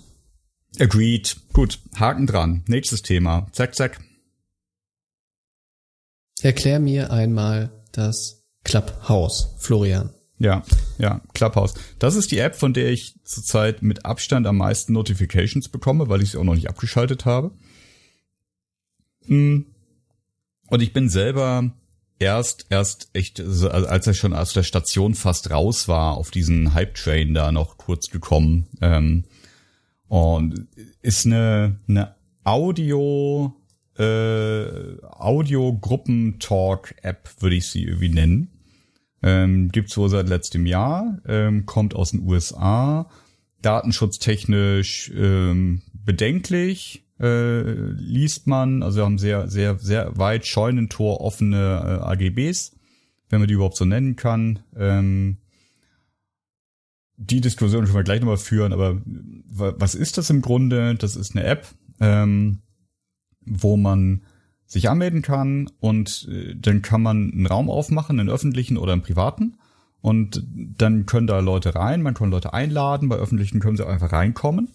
[0.80, 1.38] Agreed.
[1.54, 1.80] Gut.
[1.96, 2.64] Haken dran.
[2.68, 3.48] Nächstes Thema.
[3.52, 4.00] Zack, zack.
[6.42, 10.14] Erklär mir einmal das Clubhouse, Florian.
[10.38, 10.64] Ja,
[10.98, 11.74] ja, Clubhouse.
[12.00, 16.22] Das ist die App, von der ich zurzeit mit Abstand am meisten Notifications bekomme, weil
[16.22, 17.52] ich sie auch noch nicht abgeschaltet habe.
[19.26, 19.66] Hm.
[20.70, 21.72] Und ich bin selber
[22.20, 27.34] erst, erst echt, als er schon aus der Station fast raus war, auf diesen Hype-Train
[27.34, 28.68] da noch kurz gekommen.
[28.82, 29.24] Ähm,
[30.08, 30.68] und
[31.02, 33.56] ist eine, eine Audio,
[33.98, 38.50] äh, Audio-Gruppen-Talk-App, würde ich sie irgendwie nennen.
[39.22, 43.10] Ähm, gibt's wohl seit letztem Jahr, ähm, kommt aus den USA,
[43.62, 52.02] datenschutztechnisch ähm, bedenklich, äh, liest man, also wir haben sehr, sehr, sehr weit Scheunentor offene
[52.02, 52.76] äh, AGBs,
[53.30, 54.60] wenn man die überhaupt so nennen kann.
[54.76, 55.38] Ähm,
[57.18, 60.96] die Diskussion können wir gleich nochmal führen, aber was ist das im Grunde?
[60.96, 61.68] Das ist eine App,
[62.00, 62.60] ähm,
[63.42, 64.24] wo man
[64.66, 69.02] sich anmelden kann und äh, dann kann man einen Raum aufmachen, einen öffentlichen oder einen
[69.02, 69.58] privaten.
[70.02, 73.92] Und dann können da Leute rein, man kann Leute einladen, bei öffentlichen können sie auch
[73.92, 74.70] einfach reinkommen.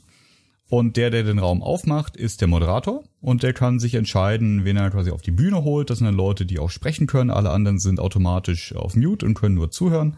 [0.69, 4.77] Und der, der den Raum aufmacht, ist der Moderator und der kann sich entscheiden, wen
[4.77, 5.91] er quasi auf die Bühne holt.
[5.91, 7.31] Das sind dann Leute, die auch sprechen können.
[7.31, 10.17] Alle anderen sind automatisch auf Mute und können nur zuhören.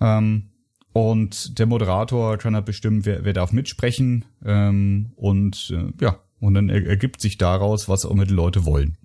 [0.00, 0.50] Ähm,
[0.92, 4.24] und der Moderator kann halt bestimmen, wer, wer darf mitsprechen.
[4.44, 8.96] Ähm, und äh, ja, und dann ergibt sich daraus, was auch immer die Leute wollen.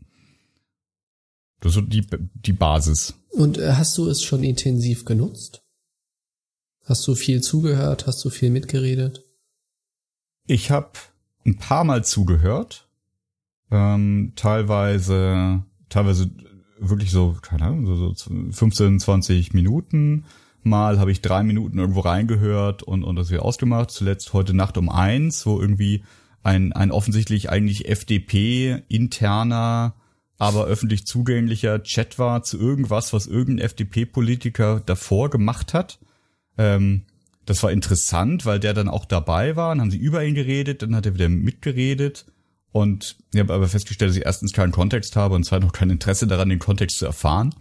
[1.60, 3.14] Das ist die, die Basis.
[3.30, 5.64] Und äh, hast du es schon intensiv genutzt?
[6.86, 8.08] Hast du viel zugehört?
[8.08, 9.24] Hast du viel mitgeredet?
[10.48, 10.92] Ich habe
[11.46, 12.88] ein paar Mal zugehört.
[13.70, 16.32] Ähm, teilweise, teilweise
[16.80, 20.26] wirklich so, keine Ahnung, so, so 15, 20 Minuten.
[20.64, 23.92] Mal habe ich drei Minuten irgendwo reingehört und, und das wieder ausgemacht.
[23.92, 26.04] Zuletzt heute Nacht um eins, wo irgendwie
[26.44, 29.96] ein, ein offensichtlich eigentlich FDP-interner,
[30.38, 36.00] aber öffentlich zugänglicher Chat war zu irgendwas, was irgendein FDP-Politiker davor gemacht hat.
[36.58, 37.04] Ähm,
[37.46, 40.82] das war interessant, weil der dann auch dabei war, dann haben sie über ihn geredet,
[40.82, 42.26] dann hat er wieder mitgeredet.
[42.72, 45.90] Und ich habe aber festgestellt, dass ich erstens keinen Kontext habe und zweitens auch kein
[45.90, 47.54] Interesse daran, den Kontext zu erfahren.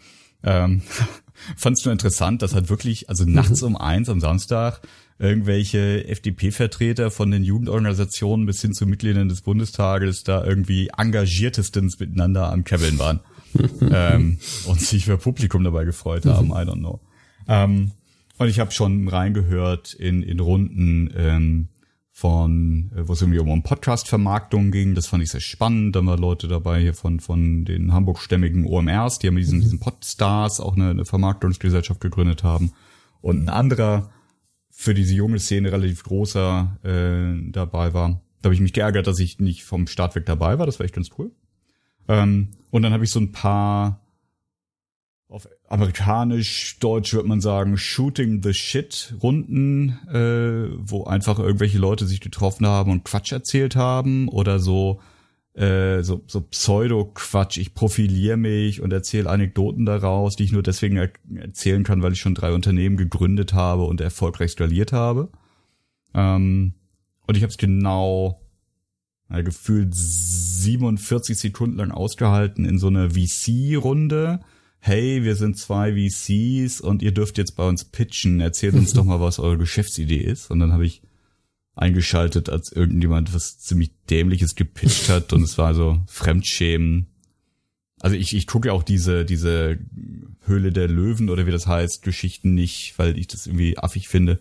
[0.44, 0.82] Ähm,
[1.56, 4.82] Fand es nur interessant, dass halt wirklich, also nachts um eins am Samstag,
[5.18, 12.52] irgendwelche FDP-Vertreter von den Jugendorganisationen bis hin zu Mitgliedern des Bundestages da irgendwie engagiertestens miteinander
[12.52, 13.20] am Kebbeln waren.
[13.90, 17.00] ähm, und sich für Publikum dabei gefreut haben, I don't know.
[17.48, 17.92] Ähm,
[18.40, 21.68] und ich habe schon reingehört in, in Runden ähm,
[22.11, 24.94] von, äh, wo es irgendwie um Podcast-Vermarktung ging.
[24.94, 25.94] Das fand ich sehr spannend.
[25.94, 29.62] Da waren Leute dabei hier von, von den hamburgstämmigen OMRs, die haben diesen, mhm.
[29.62, 32.72] diesen Podstars auch eine, eine Vermarktungsgesellschaft gegründet haben.
[33.20, 34.11] Und ein anderer
[34.70, 38.22] für diese junge Szene relativ großer äh, dabei war.
[38.40, 40.64] Da habe ich mich geärgert, dass ich nicht vom Start weg dabei war.
[40.64, 41.31] Das war echt ganz cool.
[42.09, 44.00] Ähm, und dann habe ich so ein paar
[45.70, 52.06] auf amerikanisch, deutsch würde man sagen, Shooting the Shit Runden, äh, wo einfach irgendwelche Leute
[52.06, 55.00] sich getroffen haben und Quatsch erzählt haben oder so
[55.54, 57.59] äh, so, so Pseudo-Quatsch.
[57.59, 62.12] Ich profiliere mich und erzähle Anekdoten daraus, die ich nur deswegen er erzählen kann, weil
[62.12, 65.28] ich schon drei Unternehmen gegründet habe und erfolgreich skaliert habe.
[66.14, 66.74] Ähm,
[67.26, 68.40] und ich habe es genau
[69.28, 74.40] äh, gefühlt 47 Sekunden lang ausgehalten in so einer VC-Runde
[74.80, 79.04] hey, wir sind zwei VCs und ihr dürft jetzt bei uns pitchen, erzählt uns doch
[79.06, 80.50] mal, was eure Geschäftsidee ist.
[80.50, 81.02] Und dann habe ich
[81.76, 87.06] eingeschaltet, als irgendjemand was ziemlich Dämliches gepitcht hat und es war so Fremdschämen.
[88.00, 89.78] Also ich, ich gucke ja auch diese, diese
[90.44, 94.40] Höhle der Löwen oder wie das heißt, Geschichten nicht, weil ich das irgendwie affig finde.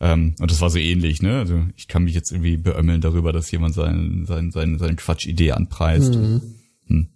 [0.00, 1.38] Ähm, und das war so ähnlich, ne?
[1.38, 5.52] Also ich kann mich jetzt irgendwie beömmeln darüber, dass jemand seinen, seinen, seinen, seine Quatschidee
[5.52, 6.14] anpreist.
[6.14, 6.54] Mhm.
[6.86, 7.08] Hm.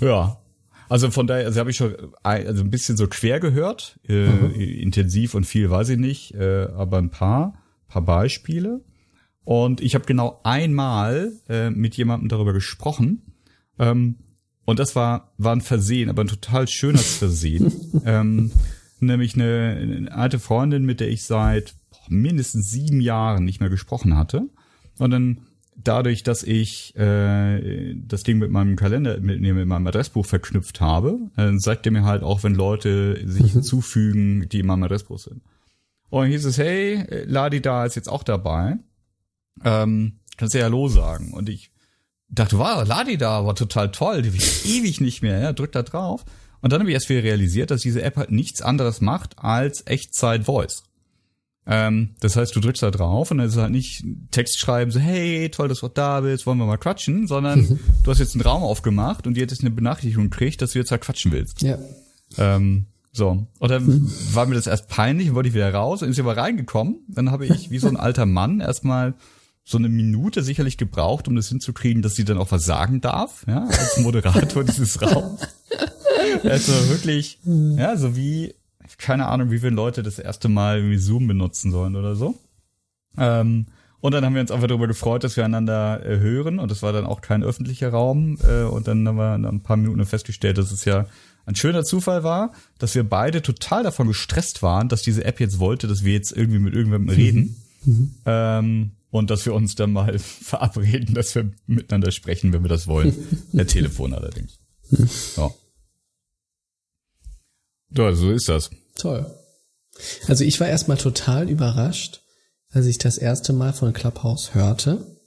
[0.00, 0.40] Ja.
[0.88, 4.54] Also von daher, also habe ich schon also ein bisschen so quer gehört, äh, mhm.
[4.54, 8.82] intensiv und viel weiß ich nicht, äh, aber ein paar, paar Beispiele.
[9.44, 13.34] Und ich habe genau einmal äh, mit jemandem darüber gesprochen.
[13.78, 14.16] Ähm,
[14.64, 17.72] und das war, war ein Versehen, aber ein total schönes Versehen.
[18.04, 18.52] ähm,
[19.00, 21.74] nämlich eine, eine alte Freundin, mit der ich seit
[22.08, 24.48] mindestens sieben Jahren nicht mehr gesprochen hatte.
[24.98, 25.47] Und dann
[25.82, 31.18] dadurch, dass ich äh, das Ding mit meinem Kalender, mit, mit meinem Adressbuch verknüpft habe,
[31.36, 33.60] äh, sagt er mir halt auch, wenn Leute sich mhm.
[33.60, 35.42] hinzufügen, die in meinem Adressbuch sind.
[36.10, 38.78] Und hieß es, hey, Ladi da ist jetzt auch dabei.
[39.64, 41.32] Ähm, kannst du ja Hallo sagen.
[41.32, 41.70] Und ich
[42.28, 45.72] dachte, wow, Ladi da war total toll, die will ich ewig nicht mehr, ja, drück
[45.72, 46.24] da drauf.
[46.60, 49.86] Und dann habe ich erst wieder realisiert, dass diese App halt nichts anderes macht als
[49.86, 50.82] Echtzeit-Voice.
[51.70, 54.90] Ähm, das heißt, du drückst da drauf und dann ist es halt nicht Text schreiben,
[54.90, 57.78] so, hey, toll, dass du da bist, wollen wir mal quatschen, sondern mhm.
[58.04, 61.02] du hast jetzt einen Raum aufgemacht und jetzt eine Benachrichtigung gekriegt, dass du jetzt halt
[61.02, 61.60] quatschen willst.
[61.60, 61.78] Ja.
[62.38, 63.46] Ähm, so.
[63.58, 64.12] Und dann mhm.
[64.32, 67.00] war mir das erst peinlich und wollte ich wieder raus und ist aber reingekommen.
[67.08, 69.14] Dann habe ich wie so ein alter Mann erstmal
[69.62, 73.44] so eine Minute sicherlich gebraucht, um das hinzukriegen, dass sie dann auch was sagen darf,
[73.46, 75.40] ja, als Moderator dieses Raums.
[76.44, 78.54] Also wirklich, ja, so wie,
[78.96, 82.36] keine Ahnung, wie viele Leute das erste Mal irgendwie Zoom benutzen sollen oder so.
[83.16, 83.66] Ähm,
[84.00, 86.82] und dann haben wir uns einfach darüber gefreut, dass wir einander äh, hören und das
[86.82, 88.38] war dann auch kein öffentlicher Raum.
[88.48, 91.06] Äh, und dann haben wir nach ein paar Minuten festgestellt, dass es ja
[91.46, 95.58] ein schöner Zufall war, dass wir beide total davon gestresst waren, dass diese App jetzt
[95.58, 97.56] wollte, dass wir jetzt irgendwie mit irgendjemandem reden.
[97.84, 98.14] Mhm.
[98.26, 102.86] Ähm, und dass wir uns dann mal verabreden, dass wir miteinander sprechen, wenn wir das
[102.86, 103.14] wollen.
[103.52, 104.58] Per Telefon allerdings.
[105.36, 105.50] Ja.
[107.90, 108.70] Ja, so ist das.
[108.96, 109.26] Toll.
[110.26, 112.22] Also ich war erstmal total überrascht,
[112.70, 115.18] als ich das erste Mal von Clubhouse hörte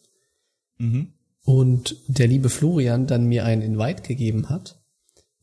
[0.78, 1.14] mhm.
[1.44, 4.82] und der liebe Florian dann mir einen Invite gegeben hat.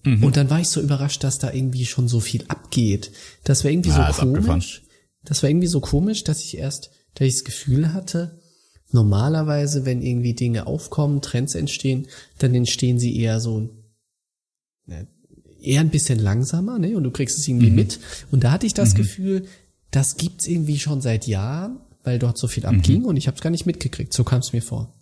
[0.05, 0.25] Mhm.
[0.25, 3.11] Und dann war ich so überrascht, dass da irgendwie schon so viel abgeht.
[3.45, 4.83] Das war irgendwie ja, so komisch.
[5.25, 8.41] Das war irgendwie so komisch, dass ich erst, dass ich das Gefühl hatte,
[8.91, 12.07] normalerweise, wenn irgendwie Dinge aufkommen, Trends entstehen,
[12.39, 13.69] dann entstehen sie eher so
[14.87, 15.09] ne,
[15.61, 16.97] eher ein bisschen langsamer, ne?
[16.97, 17.77] Und du kriegst es irgendwie mhm.
[17.77, 18.01] mit.
[18.31, 18.99] Und da hatte ich das mhm.
[18.99, 19.45] Gefühl,
[19.91, 23.07] das gibt's irgendwie schon seit Jahren, weil dort so viel abging mhm.
[23.07, 24.13] und ich habe es gar nicht mitgekriegt.
[24.13, 24.95] So kam es mir vor.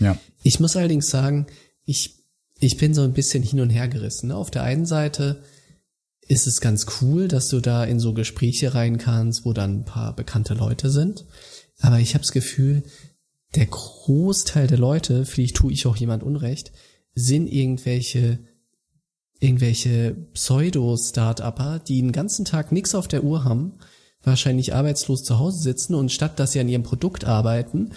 [0.00, 0.18] Ja.
[0.42, 1.46] Ich muss allerdings sagen,
[1.84, 2.20] ich
[2.60, 4.28] ich bin so ein bisschen hin und her gerissen.
[4.28, 4.36] Ne?
[4.36, 5.42] Auf der einen Seite
[6.20, 9.84] ist es ganz cool, dass du da in so Gespräche rein kannst, wo dann ein
[9.84, 11.24] paar bekannte Leute sind.
[11.80, 12.84] Aber ich habe das Gefühl,
[13.56, 16.70] der Großteil der Leute, vielleicht tue ich auch jemand Unrecht,
[17.14, 18.38] sind irgendwelche
[19.40, 23.72] irgendwelche Pseudo-Start-Upper, die den ganzen Tag nichts auf der Uhr haben,
[24.22, 27.92] wahrscheinlich arbeitslos zu Hause sitzen und statt dass sie an ihrem Produkt arbeiten,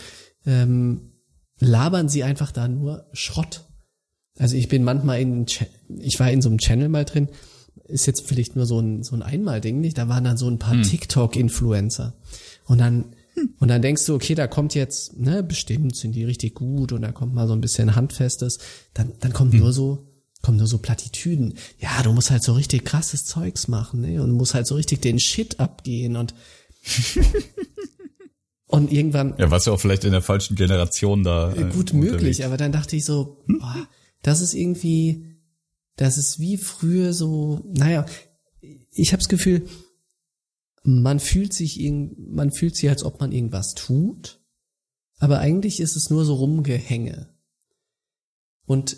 [0.45, 1.11] ähm,
[1.59, 3.65] labern sie einfach da nur Schrott.
[4.39, 5.45] Also ich bin manchmal in,
[5.99, 7.29] ich war in so einem Channel mal drin,
[7.85, 10.59] ist jetzt vielleicht nur so ein, so ein Einmal-Ding nicht, da waren dann so ein
[10.59, 10.83] paar hm.
[10.83, 12.13] TikTok-Influencer.
[12.65, 13.53] Und dann, hm.
[13.59, 17.01] und dann denkst du, okay, da kommt jetzt, ne, bestimmt sind die richtig gut und
[17.01, 18.59] da kommt mal so ein bisschen Handfestes,
[18.93, 19.59] dann, dann kommt hm.
[19.59, 20.12] nur so,
[20.43, 21.55] kommen nur so Plattitüden.
[21.79, 24.21] Ja, du musst halt so richtig krasses Zeugs machen, ne?
[24.21, 26.35] Und musst halt so richtig den Shit abgehen und
[28.67, 29.35] und irgendwann.
[29.39, 31.53] Ja, was ja auch vielleicht in der falschen Generation da.
[31.53, 33.87] Äh, gut möglich, aber dann dachte ich so, boah,
[34.21, 35.37] das ist irgendwie,
[35.95, 38.05] das ist wie früher so, naja,
[38.91, 39.65] ich habe das Gefühl,
[40.83, 41.79] man fühlt sich
[42.17, 44.41] man fühlt sich, als ob man irgendwas tut,
[45.19, 47.29] aber eigentlich ist es nur so Rumgehänge.
[48.65, 48.97] Und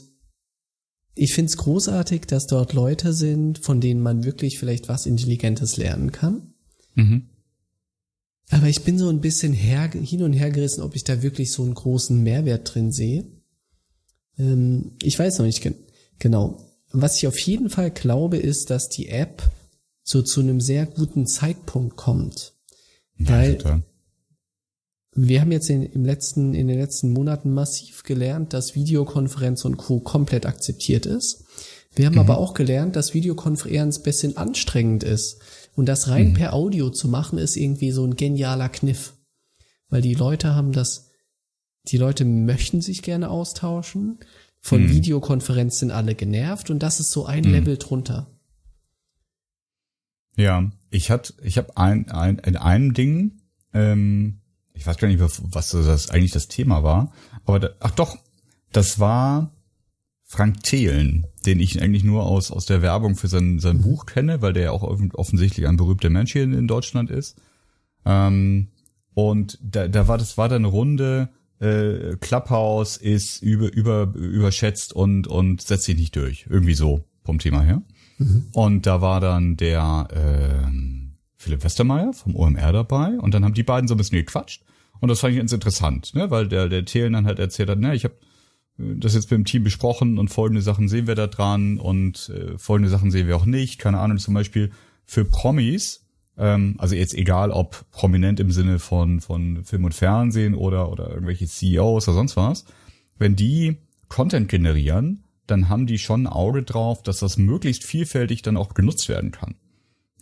[1.16, 5.78] ich finde es großartig, dass dort Leute sind, von denen man wirklich vielleicht was Intelligentes
[5.78, 6.54] lernen kann.
[6.96, 7.30] Mhm.
[8.50, 11.52] Aber ich bin so ein bisschen her, hin und her gerissen, ob ich da wirklich
[11.52, 13.26] so einen großen Mehrwert drin sehe.
[14.38, 15.76] Ähm, ich weiß noch nicht gen
[16.20, 16.62] genau.
[16.92, 19.52] Was ich auf jeden Fall glaube, ist, dass die App
[20.04, 22.54] so zu einem sehr guten Zeitpunkt kommt.
[23.18, 23.84] Ja, weil total
[25.16, 29.78] wir haben jetzt in, im letzten, in den letzten Monaten massiv gelernt, dass Videokonferenz und
[29.78, 30.02] Co.
[30.02, 31.46] komplett akzeptiert ist.
[31.96, 32.20] Wir haben mhm.
[32.20, 35.40] aber auch gelernt, dass Videokonferenz bisschen anstrengend ist.
[35.76, 36.34] Und das rein mhm.
[36.34, 39.14] per Audio zu machen, ist irgendwie so ein genialer Kniff.
[39.90, 41.10] Weil die Leute haben das,
[41.88, 44.20] die Leute möchten sich gerne austauschen.
[44.60, 44.90] Von hm.
[44.90, 47.52] Videokonferenz sind alle genervt und das ist so ein hm.
[47.52, 48.32] Level drunter.
[50.36, 53.42] Ja, ich hatte, ich habe ein, ein, in einem Ding,
[53.74, 54.42] ähm,
[54.76, 57.12] ich weiß gar nicht, was das eigentlich das Thema war,
[57.46, 58.18] aber da, ach doch,
[58.72, 59.52] das war
[60.24, 64.42] Frank Thelen, den ich eigentlich nur aus, aus der Werbung für sein, sein Buch kenne,
[64.42, 67.40] weil der ja auch offensichtlich ein berühmter Mensch hier in, in Deutschland ist.
[68.06, 68.70] Ähm,
[69.14, 74.94] und da, da war das war dann eine Runde, äh, Clubhouse ist über, über, überschätzt
[74.94, 76.48] und, und setzt sich nicht durch.
[76.50, 77.82] Irgendwie so vom Thema her.
[78.18, 78.48] Mhm.
[78.52, 81.05] Und da war dann der äh,
[81.46, 84.64] Philipp Westermeier vom OMR dabei und dann haben die beiden so ein bisschen gequatscht.
[85.00, 86.32] Und das fand ich ganz interessant, ne?
[86.32, 88.16] weil der, der Thelen dann halt erzählt hat, ne, ich habe
[88.78, 92.58] das jetzt mit dem Team besprochen und folgende Sachen sehen wir da dran und äh,
[92.58, 93.78] folgende Sachen sehen wir auch nicht.
[93.80, 94.72] Keine Ahnung, zum Beispiel
[95.06, 96.04] für Promis,
[96.36, 101.12] ähm, also jetzt egal ob prominent im Sinne von, von Film und Fernsehen oder, oder
[101.12, 102.66] irgendwelche CEOs oder sonst was,
[103.20, 103.78] wenn die
[104.10, 108.74] Content generieren, dann haben die schon ein Auge drauf, dass das möglichst vielfältig dann auch
[108.74, 109.56] genutzt werden kann.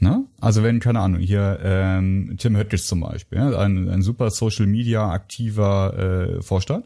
[0.03, 0.25] Ne?
[0.39, 4.67] Also wenn, keine Ahnung, hier ähm, Tim Höttges zum Beispiel, ja, ein, ein super Social
[4.67, 6.85] Media aktiver äh, Vorstand,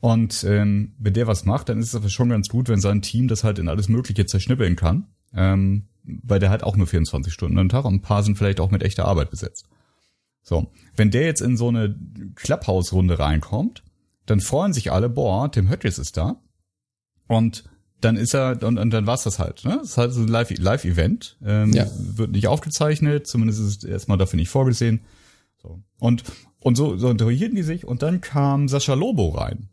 [0.00, 3.02] und ähm, wenn der was macht, dann ist es aber schon ganz gut, wenn sein
[3.02, 5.06] Team das halt in alles Mögliche zerschnippeln kann.
[5.32, 8.60] Ähm, weil der halt auch nur 24 Stunden am Tag und ein paar sind vielleicht
[8.60, 9.68] auch mit echter Arbeit besetzt.
[10.42, 11.94] So, wenn der jetzt in so eine
[12.34, 13.84] Clubhouse-Runde reinkommt,
[14.26, 16.40] dann freuen sich alle, boah, Tim Höttges ist da.
[17.28, 17.64] Und
[18.04, 19.64] dann ist er, und, und dann war's das halt.
[19.64, 19.78] Ne?
[19.80, 21.38] Das ist halt so ein Live-Event.
[21.44, 21.86] ähm, ja.
[21.96, 25.00] Wird nicht aufgezeichnet, zumindest ist es erstmal dafür nicht vorgesehen.
[25.62, 25.82] So.
[25.98, 26.24] Und,
[26.60, 29.68] und so, so unterhielten die sich und dann kam Sascha Lobo rein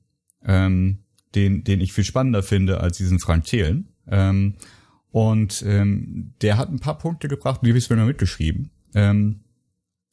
[0.46, 1.00] ähm,
[1.36, 3.89] den, den ich viel spannender finde als diesen Frank Thelen.
[4.08, 4.56] Ähm,
[5.12, 8.72] und ähm, der hat ein paar Punkte gebracht, die habe ich mir noch mitgeschrieben.
[8.94, 9.42] Ähm,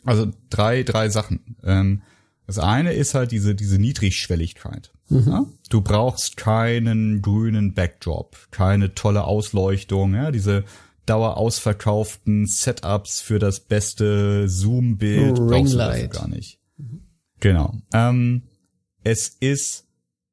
[0.05, 1.57] also drei, drei Sachen.
[1.63, 2.03] Ähm,
[2.47, 4.93] das eine ist halt diese, diese Niedrigschwelligkeit.
[5.09, 5.25] Mhm.
[5.27, 5.47] Ja?
[5.69, 10.31] Du brauchst keinen grünen Backdrop, keine tolle Ausleuchtung, ja?
[10.31, 10.65] diese
[11.07, 16.61] dauerausverkauften Setups für das beste Zoom-Bild oh, brauchst du dafür gar nicht.
[16.77, 17.03] Mhm.
[17.41, 17.75] Genau.
[17.93, 18.43] Ähm,
[19.05, 19.87] es ist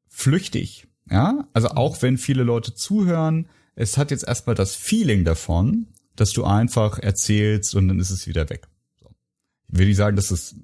[0.08, 0.88] flüchtig.
[1.10, 6.32] Ja, also auch wenn viele Leute zuhören, es hat jetzt erstmal das Feeling davon, dass
[6.32, 8.68] du einfach erzählst und dann ist es wieder weg.
[9.00, 9.14] So.
[9.72, 10.56] Ich will nicht sagen, dass es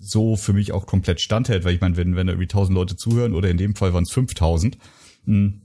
[0.00, 2.96] so für mich auch komplett standhält, weil ich meine, wenn, wenn da irgendwie tausend Leute
[2.96, 4.78] zuhören oder in dem Fall waren es 5000,
[5.24, 5.60] hm,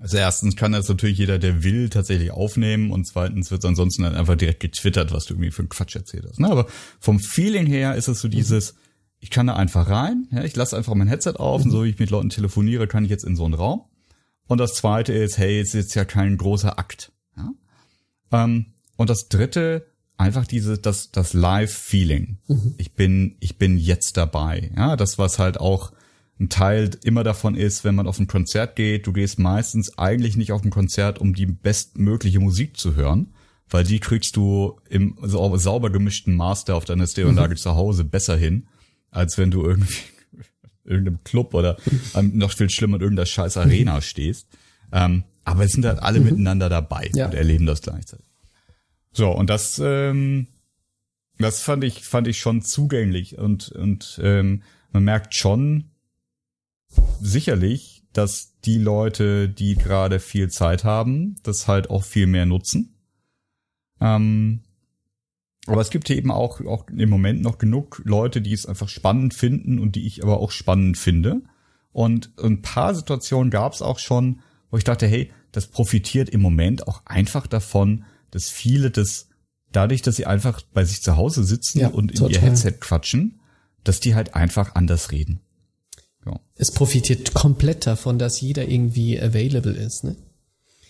[0.00, 4.16] also erstens kann das natürlich jeder, der will, tatsächlich aufnehmen und zweitens wird ansonsten dann
[4.16, 6.40] einfach direkt getwittert, was du irgendwie für einen Quatsch erzählt hast.
[6.40, 6.50] Ne?
[6.50, 6.66] Aber
[6.98, 8.74] vom Feeling her ist es so dieses,
[9.20, 11.90] ich kann da einfach rein, ja, ich lasse einfach mein Headset auf und so wie
[11.90, 13.84] ich mit Leuten telefoniere, kann ich jetzt in so einen Raum.
[14.48, 17.12] Und das zweite ist, hey, es ist jetzt ja kein großer Akt.
[17.36, 17.52] Ja?
[18.32, 19.86] Ähm, und das dritte,
[20.22, 22.38] einfach diese, das, das Live-Feeling.
[22.48, 22.74] Mhm.
[22.78, 24.70] Ich bin, ich bin jetzt dabei.
[24.76, 25.92] Ja, das, was halt auch
[26.40, 30.36] ein Teil immer davon ist, wenn man auf ein Konzert geht, du gehst meistens eigentlich
[30.36, 33.34] nicht auf ein Konzert, um die bestmögliche Musik zu hören,
[33.68, 37.58] weil die kriegst du im sauber gemischten Master auf deiner Stereoanlage mhm.
[37.58, 38.66] zu Hause besser hin,
[39.10, 39.94] als wenn du irgendwie
[40.84, 41.76] irgendeinem Club oder
[42.20, 44.48] noch viel schlimmer in irgendeiner scheiß Arena stehst.
[44.92, 46.26] Ähm, aber es sind halt alle mhm.
[46.26, 47.26] miteinander dabei ja.
[47.26, 48.31] und erleben das gleichzeitig.
[49.12, 50.48] So, und das, ähm,
[51.38, 55.90] das fand ich, fand ich schon zugänglich und, und ähm, man merkt schon
[57.20, 62.94] sicherlich, dass die Leute, die gerade viel Zeit haben, das halt auch viel mehr nutzen.
[64.00, 64.60] Ähm,
[65.66, 68.88] aber es gibt hier eben auch, auch im Moment noch genug Leute, die es einfach
[68.88, 71.42] spannend finden und die ich aber auch spannend finde.
[71.92, 76.40] Und ein paar Situationen gab es auch schon, wo ich dachte, hey, das profitiert im
[76.40, 79.28] Moment auch einfach davon, dass viele das
[79.70, 82.32] dadurch, dass sie einfach bei sich zu Hause sitzen ja, und in total.
[82.32, 83.40] ihr Headset quatschen,
[83.84, 85.40] dass die halt einfach anders reden.
[86.26, 86.40] Ja.
[86.54, 90.16] Es profitiert komplett davon, dass jeder irgendwie available ist, ne?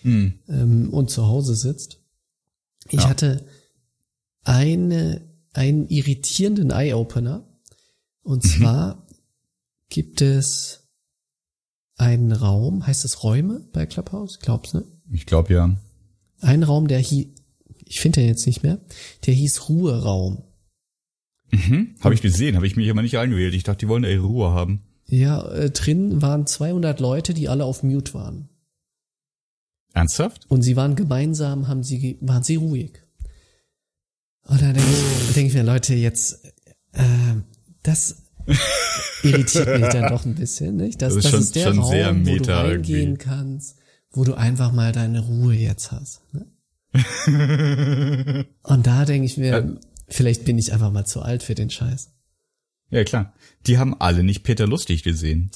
[0.03, 0.39] Mhm.
[0.49, 1.99] Ähm, und zu Hause sitzt.
[2.89, 3.09] Ich ja.
[3.09, 3.45] hatte
[4.43, 5.21] eine,
[5.53, 7.47] einen irritierenden Eye-Opener.
[8.21, 8.49] Und mhm.
[8.49, 9.07] zwar
[9.89, 10.83] gibt es
[11.95, 14.39] einen Raum, heißt es Räume bei Clubhouse?
[14.39, 14.83] Glaubst ne?
[15.11, 15.77] Ich glaube ja.
[16.41, 17.27] Ein Raum, der hieß,
[17.93, 18.79] ich finde den jetzt nicht mehr,
[19.27, 20.41] der hieß Ruheraum.
[21.51, 23.53] Mhm, habe ich gesehen, habe ich mich aber nicht eingewählt.
[23.53, 24.81] Ich dachte, die wollen ihre Ruhe haben.
[25.05, 28.49] Ja, äh, drin waren 200 Leute, die alle auf Mute waren.
[29.93, 30.49] Ernsthaft?
[30.49, 32.93] Und sie waren gemeinsam, haben sie, waren sie ruhig.
[34.47, 36.43] Und dann denke ich, denk ich mir, Leute, jetzt,
[36.93, 37.03] äh,
[37.83, 38.23] das
[39.21, 40.99] irritiert mich dann doch ein bisschen, nicht?
[40.99, 43.23] Das, das, ist, das schon, ist der Raum, wo du reingehen irgendwie.
[43.23, 43.77] kannst,
[44.09, 46.21] wo du einfach mal deine Ruhe jetzt hast.
[46.33, 46.47] Ne?
[48.63, 49.63] Und da denke ich mir, ja.
[50.07, 52.11] vielleicht bin ich einfach mal zu alt für den Scheiß.
[52.89, 53.33] Ja, klar.
[53.65, 55.51] Die haben alle nicht Peter Lustig gesehen.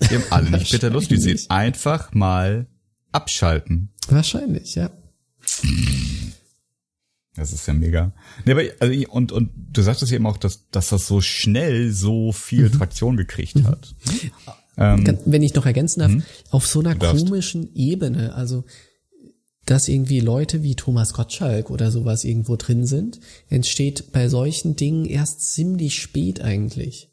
[0.00, 2.66] Die haben alle nicht bitter Lust, die sehen einfach mal
[3.12, 3.90] abschalten.
[4.08, 4.90] Wahrscheinlich, ja.
[7.34, 8.12] Das ist ja mega.
[8.44, 12.32] Nee, aber, also, und, und du sagtest eben auch, dass, dass das so schnell so
[12.32, 12.72] viel mhm.
[12.72, 13.66] Traktion gekriegt mhm.
[13.66, 13.94] hat.
[14.78, 16.22] Ähm, Wenn ich noch ergänzen darf, mhm.
[16.50, 18.64] auf so einer komischen Ebene, also
[19.66, 25.04] dass irgendwie Leute wie Thomas Gottschalk oder sowas irgendwo drin sind, entsteht bei solchen Dingen
[25.04, 27.10] erst ziemlich spät eigentlich.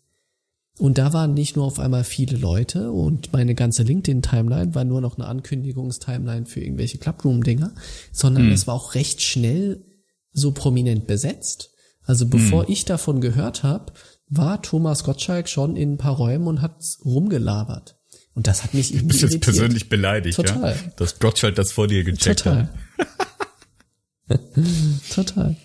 [0.79, 5.01] Und da waren nicht nur auf einmal viele Leute und meine ganze LinkedIn-Timeline war nur
[5.01, 7.73] noch eine Ankündigungstimeline für irgendwelche Clubroom-Dinger,
[8.11, 8.51] sondern hm.
[8.51, 9.85] es war auch recht schnell
[10.31, 11.71] so prominent besetzt.
[12.05, 12.71] Also bevor hm.
[12.71, 13.93] ich davon gehört habe,
[14.29, 17.99] war Thomas Gottschalk schon in ein paar Räumen und hat rumgelabert.
[18.35, 18.91] Und das hat mich.
[18.91, 20.75] Du bist jetzt persönlich beleidigt, Total.
[20.75, 20.91] ja?
[20.97, 22.69] Dass Gottschalk das vor dir gecheckt Total.
[22.97, 24.39] hat.
[25.13, 25.55] Total.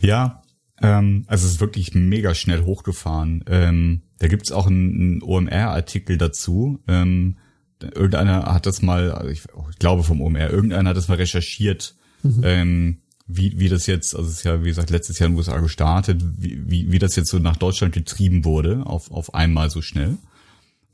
[0.00, 0.42] Ja,
[0.82, 3.44] ähm, also es ist wirklich mega schnell hochgefahren.
[3.48, 6.82] Ähm, da gibt's auch einen, einen OMR-Artikel dazu.
[6.86, 7.38] Ähm,
[7.80, 12.40] irgendeiner hat das mal, ich, ich, glaube vom OMR, irgendeiner hat das mal recherchiert, mhm.
[12.44, 15.38] ähm, wie, wie das jetzt, also es ist ja, wie gesagt, letztes Jahr in den
[15.38, 19.70] USA gestartet, wie, wie, wie das jetzt so nach Deutschland getrieben wurde, auf, auf einmal
[19.70, 20.18] so schnell.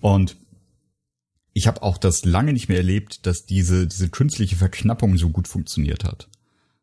[0.01, 0.37] Und
[1.53, 5.49] ich habe auch das lange nicht mehr erlebt, dass diese, diese künstliche Verknappung so gut
[5.49, 6.29] funktioniert hat.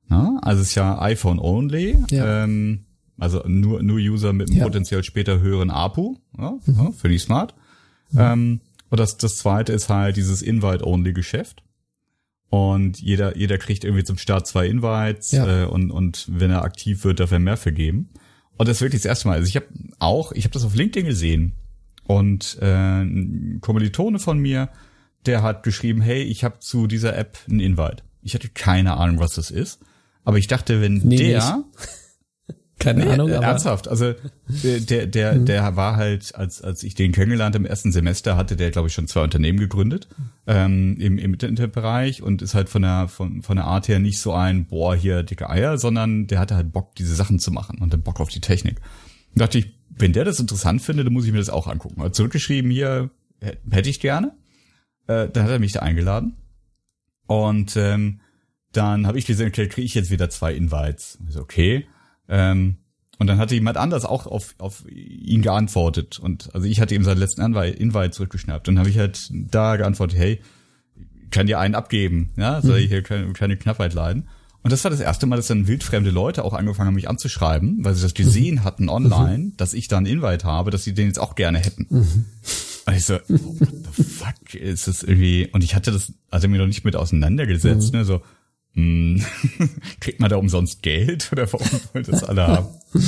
[0.07, 0.39] Na?
[0.41, 1.97] Also es ist ja iPhone only.
[2.09, 2.43] Ja.
[2.43, 2.85] Ähm,
[3.17, 4.65] also nur, nur User mit einem ja.
[4.65, 6.17] potenziell später höheren APU.
[6.37, 6.75] Ja, mhm.
[6.77, 7.55] ja, Finde ich smart.
[8.11, 8.19] Mhm.
[8.19, 11.63] Ähm, und das, das zweite ist halt dieses Invite-Only-Geschäft.
[12.49, 15.63] Und jeder, jeder kriegt irgendwie zum Start zwei Invites ja.
[15.63, 18.09] äh, und, und wenn er aktiv wird, darf er mehr vergeben.
[18.57, 19.35] Und das ist wirklich das erste Mal.
[19.35, 19.67] Also ich habe
[19.99, 21.53] auch, ich habe das auf LinkedIn gesehen
[22.07, 24.69] und äh, ein Kommilitone von mir,
[25.25, 28.03] der hat geschrieben, hey, ich habe zu dieser App einen Invite.
[28.21, 29.79] Ich hatte keine Ahnung, was das ist.
[30.23, 31.63] Aber ich dachte, wenn nee, der
[32.79, 33.87] keine nee, Ahnung, aber ernsthaft.
[33.87, 34.13] Also
[34.47, 35.45] der der mhm.
[35.45, 38.93] der war halt als als ich den kennengelernt im ersten Semester hatte der glaube ich
[38.93, 40.07] schon zwei Unternehmen gegründet
[40.45, 44.19] ähm, im im Internetbereich und ist halt von der von von der Art her nicht
[44.19, 47.79] so ein boah hier dicke Eier, sondern der hatte halt Bock diese Sachen zu machen
[47.79, 48.79] und dann Bock auf die Technik.
[49.33, 52.01] Und dachte ich, wenn der das interessant findet, dann muss ich mir das auch angucken.
[52.01, 53.09] Hat zurückgeschrieben hier
[53.69, 54.33] hätte ich gerne.
[55.07, 56.37] Äh, dann hat er mich da eingeladen
[57.27, 58.21] und ähm,
[58.71, 61.17] dann habe ich gesehen, okay, kriege ich jetzt wieder zwei Invites.
[61.27, 61.87] Ich so, okay
[62.29, 62.77] ähm,
[63.19, 66.19] und dann hatte jemand anders auch auf, auf ihn geantwortet.
[66.19, 68.67] Und also ich hatte ihm seinen letzten Invite zurückgeschnappt.
[68.67, 70.41] Dann habe ich halt da geantwortet, hey,
[71.31, 74.29] kann dir einen abgeben, ja, soll ich hier keine, keine Knappheit leiden.
[74.67, 77.85] Und das war das erste Mal, dass dann wildfremde Leute auch angefangen haben, mich anzuschreiben,
[77.85, 79.53] weil sie das gesehen hatten online, mhm.
[79.55, 81.87] dass ich da einen Invite habe, dass sie den jetzt auch gerne hätten.
[81.89, 82.25] Mhm.
[82.85, 85.47] Und ich so, oh, what the fuck ist das irgendwie?
[85.53, 87.99] Und ich hatte das, also mir noch nicht mit auseinandergesetzt, mhm.
[87.99, 88.21] ne, so,
[88.73, 89.23] hm,
[90.01, 92.67] kriegt man da umsonst Geld oder warum wollen das alle haben?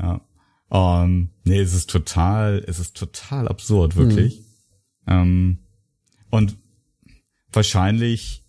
[0.00, 0.22] ja.
[0.70, 4.40] Um, ähm, nee, es ist total, es ist total absurd, wirklich.
[5.04, 5.12] Mhm.
[5.12, 5.58] Um,
[6.30, 6.56] und
[7.52, 8.46] wahrscheinlich,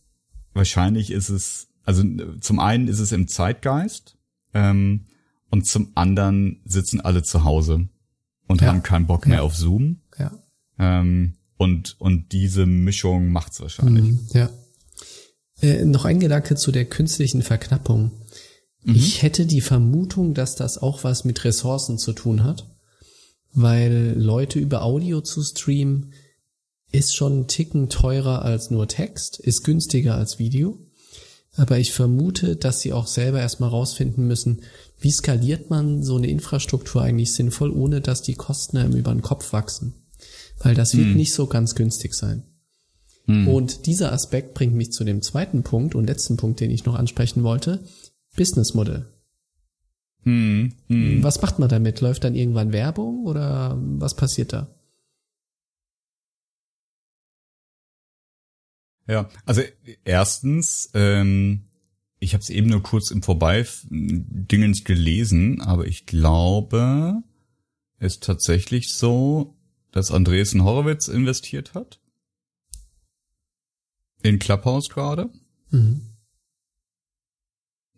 [0.53, 2.03] wahrscheinlich ist es, also
[2.41, 4.17] zum einen ist es im Zeitgeist
[4.53, 5.05] ähm,
[5.49, 7.87] und zum anderen sitzen alle zu Hause
[8.47, 8.67] und ja.
[8.67, 9.43] haben keinen Bock mehr ja.
[9.43, 10.01] auf Zoom.
[10.17, 10.31] Ja.
[10.79, 14.03] Ähm, und, und diese Mischung macht's wahrscheinlich.
[14.03, 14.49] Mhm, ja.
[15.61, 18.11] Äh, noch ein Gedanke zu der künstlichen Verknappung.
[18.83, 18.95] Mhm.
[18.95, 22.75] Ich hätte die Vermutung, dass das auch was mit Ressourcen zu tun hat,
[23.53, 26.11] weil Leute über Audio zu streamen
[26.91, 30.84] ist schon ein Ticken teurer als nur Text, ist günstiger als Video.
[31.57, 34.61] Aber ich vermute, dass sie auch selber erstmal rausfinden müssen,
[34.99, 39.21] wie skaliert man so eine Infrastruktur eigentlich sinnvoll, ohne dass die Kosten einem über den
[39.21, 39.93] Kopf wachsen.
[40.59, 41.15] Weil das wird hm.
[41.15, 42.43] nicht so ganz günstig sein.
[43.25, 43.47] Hm.
[43.47, 46.95] Und dieser Aspekt bringt mich zu dem zweiten Punkt und letzten Punkt, den ich noch
[46.95, 47.83] ansprechen wollte.
[48.35, 49.07] Business Model.
[50.23, 50.73] Hm.
[50.87, 51.23] Hm.
[51.23, 52.01] Was macht man damit?
[52.01, 54.74] Läuft dann irgendwann Werbung oder was passiert da?
[59.07, 59.61] Ja, also
[60.03, 61.65] erstens, ähm,
[62.19, 67.21] ich habe es eben nur kurz im Vorbeidingens gelesen, aber ich glaube,
[67.99, 69.55] ist tatsächlich so,
[69.91, 71.99] dass Andresen Horowitz investiert hat.
[74.23, 75.29] In Clubhouse gerade?
[75.69, 76.01] Mhm.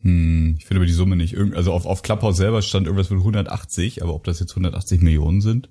[0.01, 1.38] Hm, ich finde aber die Summe nicht.
[1.38, 5.41] Also auf, auf Clubhouse selber stand irgendwas mit 180, aber ob das jetzt 180 Millionen
[5.41, 5.70] sind?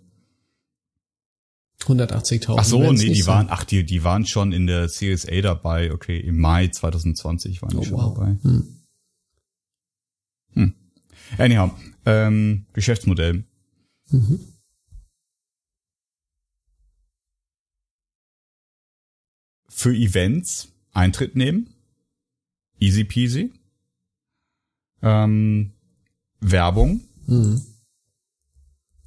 [1.83, 2.57] 180.000.
[2.59, 5.93] Ach so, nee, die waren, ach, die, die waren schon in der Series A dabei.
[5.93, 8.15] Okay, im Mai 2020 waren die oh, schon wow.
[8.15, 8.37] dabei.
[8.43, 8.69] Hm.
[10.55, 10.75] Hm.
[11.39, 11.71] Anyhow,
[12.05, 13.45] ähm, Geschäftsmodell.
[14.11, 14.41] Mhm.
[19.77, 21.75] für Events Eintritt nehmen.
[22.81, 23.53] Easy peasy.
[25.03, 25.75] Ähm,
[26.41, 27.03] Werbung.
[27.27, 27.61] Mhm.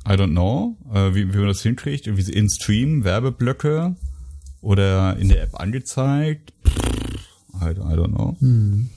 [0.10, 2.08] I don't know, äh, wie, wie man das hinkriegt.
[2.08, 3.96] Irgendwie in-Stream, Werbeblöcke
[4.60, 6.52] oder in der App angezeigt.
[7.62, 8.36] I, I don't know.
[8.40, 8.90] Mhm.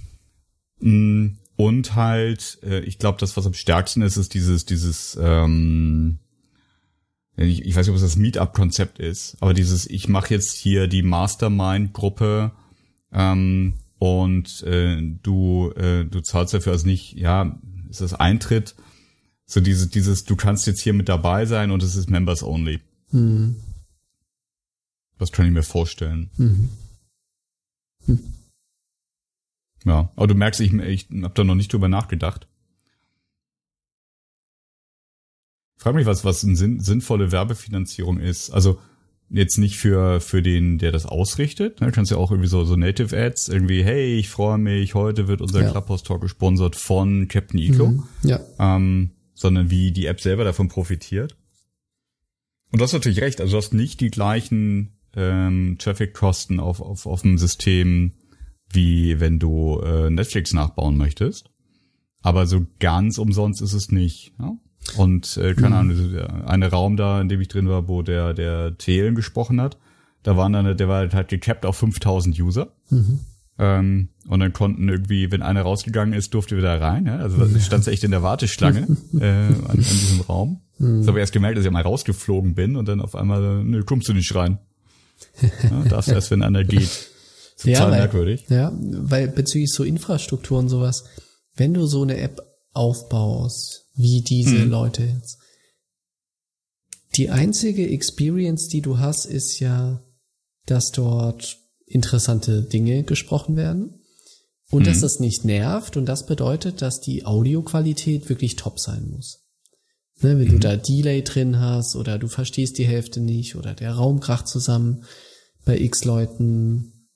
[1.56, 6.18] Und halt, äh, ich glaube, das, was am stärksten ist, ist dieses, dieses, ähm,
[7.36, 10.88] ich, ich weiß nicht, ob es das Meetup-Konzept ist, aber dieses, ich mache jetzt hier
[10.88, 12.52] die Mastermind-Gruppe
[13.12, 17.60] ähm, und äh, du, äh, du zahlst dafür also nicht, ja,
[17.90, 18.74] ist das Eintritt,
[19.46, 22.80] so dieses, dieses, du kannst jetzt hier mit dabei sein und es ist Members Only.
[23.10, 23.56] Mhm.
[25.18, 26.30] Das kann ich mir vorstellen.
[26.36, 26.68] Mhm.
[28.06, 28.18] Hm.
[29.84, 32.48] Ja, aber du merkst, ich, ich habe da noch nicht drüber nachgedacht.
[35.76, 38.50] Frag mich, was, was eine sinn, sinnvolle Werbefinanzierung ist.
[38.50, 38.78] Also
[39.30, 41.80] jetzt nicht für, für den, der das ausrichtet.
[41.80, 41.88] Ne?
[41.88, 45.26] Du kannst ja auch irgendwie so, so Native Ads, irgendwie, hey, ich freue mich, heute
[45.26, 45.70] wird unser ja.
[45.70, 47.88] Clubhouse Talk gesponsert von Captain Iglo.
[47.88, 48.40] Mhm, ja.
[48.58, 49.10] Ähm,
[49.42, 51.36] sondern wie die App selber davon profitiert.
[52.70, 57.04] Und du hast natürlich recht, also du hast nicht die gleichen ähm, Traffic-Kosten auf, auf,
[57.06, 58.12] auf dem System,
[58.70, 61.50] wie wenn du äh, Netflix nachbauen möchtest.
[62.22, 64.32] Aber so ganz umsonst ist es nicht.
[64.38, 64.56] Ja?
[64.96, 65.90] Und äh, keine mhm.
[65.90, 69.76] Ahnung, eine Raum da, in dem ich drin war, wo der der Thelen gesprochen hat,
[70.22, 72.72] da waren dann, der war halt gecapped auf 5000 User.
[72.90, 73.20] Mhm.
[73.62, 77.06] Ähm, und dann konnten irgendwie, wenn einer rausgegangen ist, durfte wieder rein.
[77.06, 77.18] Ja?
[77.18, 78.80] Also stand echt in der Warteschlange
[79.20, 80.62] äh, an, an diesem Raum.
[80.78, 81.02] Mhm.
[81.02, 84.08] Ich habe erst gemerkt, dass ich mal rausgeflogen bin und dann auf einmal, nö, kommst
[84.08, 84.58] du nicht rein.
[85.62, 86.88] Ja, darfst erst, wenn einer geht.
[87.56, 88.44] Total ja, weil, merkwürdig.
[88.48, 91.04] Ja, weil bezüglich so Infrastruktur und sowas,
[91.54, 92.42] wenn du so eine App
[92.72, 94.70] aufbaust, wie diese hm.
[94.70, 95.38] Leute jetzt,
[97.14, 100.02] die einzige Experience, die du hast, ist ja,
[100.66, 101.61] dass dort
[101.92, 104.00] interessante Dinge gesprochen werden
[104.70, 104.92] und hm.
[104.92, 109.40] dass das nicht nervt und das bedeutet, dass die Audioqualität wirklich top sein muss.
[110.20, 110.52] Ne, wenn hm.
[110.52, 114.48] du da Delay drin hast oder du verstehst die Hälfte nicht oder der Raum kracht
[114.48, 115.04] zusammen
[115.64, 117.08] bei x Leuten,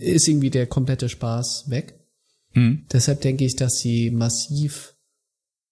[0.00, 1.98] ist irgendwie der komplette Spaß weg.
[2.52, 2.86] Mhm.
[2.92, 4.94] Deshalb denke ich, dass sie massiv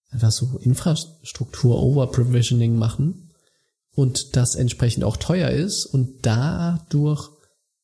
[0.09, 3.31] einfach so Infrastruktur Overprovisioning machen
[3.91, 7.29] und das entsprechend auch teuer ist und dadurch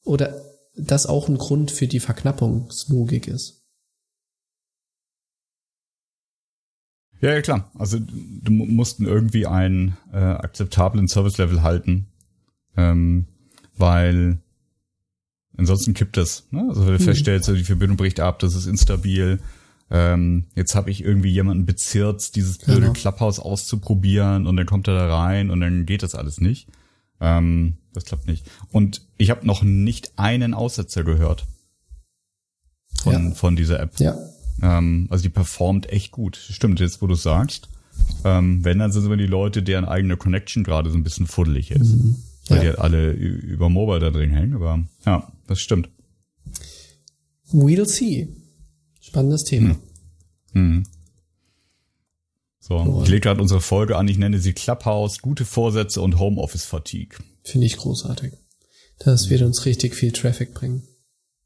[0.04, 0.41] oder
[0.76, 3.64] das auch ein Grund für die Verknappungslogik ist.
[7.20, 7.72] Ja, ja, klar.
[7.78, 12.08] Also du mussten irgendwie einen äh, akzeptablen Service-Level halten,
[12.76, 13.28] ähm,
[13.78, 14.41] weil
[15.58, 16.47] Ansonsten kippt es.
[16.52, 16.66] Ne?
[16.70, 17.06] Also wenn du hm.
[17.06, 19.39] feststellst, die Verbindung bricht ab, das ist instabil.
[19.89, 22.93] Ähm, jetzt habe ich irgendwie jemanden bezirzt, dieses blöde genau.
[22.93, 26.68] Clubhouse auszuprobieren und dann kommt er da rein und dann geht das alles nicht.
[27.22, 28.50] Ähm, das klappt nicht.
[28.72, 31.46] Und ich habe noch nicht einen Aussetzer gehört
[33.02, 33.32] von, ja.
[33.32, 34.00] von dieser App.
[34.00, 34.18] Ja.
[34.62, 36.36] Ähm, also die performt echt gut.
[36.36, 37.70] Stimmt, jetzt wo du sagst.
[38.24, 41.28] Ähm, wenn, dann sind es immer die Leute, deren eigene Connection gerade so ein bisschen
[41.28, 41.94] fuddelig ist.
[41.94, 42.16] Mhm.
[42.48, 42.64] Weil ja.
[42.64, 45.90] die halt alle über Mobile da drin hängen, aber ja, das stimmt.
[47.52, 48.30] We'll see.
[49.00, 49.76] Spannendes Thema.
[50.54, 50.84] Hm.
[50.84, 50.84] Hm.
[52.72, 56.64] So, ich lege gerade unsere Folge an, ich nenne sie Clubhouse, gute Vorsätze und Homeoffice
[56.64, 57.18] Fatigue.
[57.44, 58.32] Finde ich großartig.
[59.00, 60.84] Das wird uns richtig viel Traffic bringen.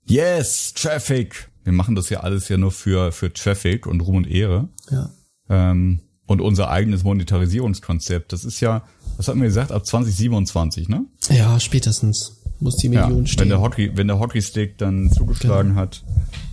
[0.05, 1.49] Yes, Traffic.
[1.63, 4.69] Wir machen das ja alles ja nur für, für Traffic und Ruhm und Ehre.
[4.91, 5.09] Ja.
[5.49, 8.31] Ähm, und unser eigenes Monetarisierungskonzept.
[8.31, 8.83] Das ist ja,
[9.17, 11.05] was hatten wir gesagt, ab 2027, ne?
[11.29, 13.41] Ja, spätestens muss die Million ja, stehen.
[13.41, 15.81] Wenn der Hockey, wenn der Hockeystick dann zugeschlagen genau.
[15.81, 16.03] hat,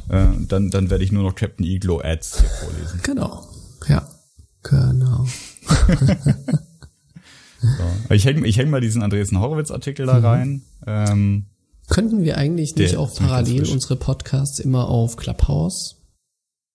[0.09, 3.01] äh, dann, dann werde ich nur noch Captain Iglo Ads hier vorlesen.
[3.03, 3.47] Genau.
[3.87, 4.09] Ja.
[4.63, 5.27] Genau.
[7.61, 8.15] so.
[8.15, 10.25] Ich hänge ich häng mal diesen Andresen Horowitz-Artikel da mhm.
[10.25, 10.63] rein.
[10.87, 11.47] Ähm,
[11.89, 15.97] Könnten wir eigentlich nicht auch parallel unsere Podcasts immer auf Clubhouse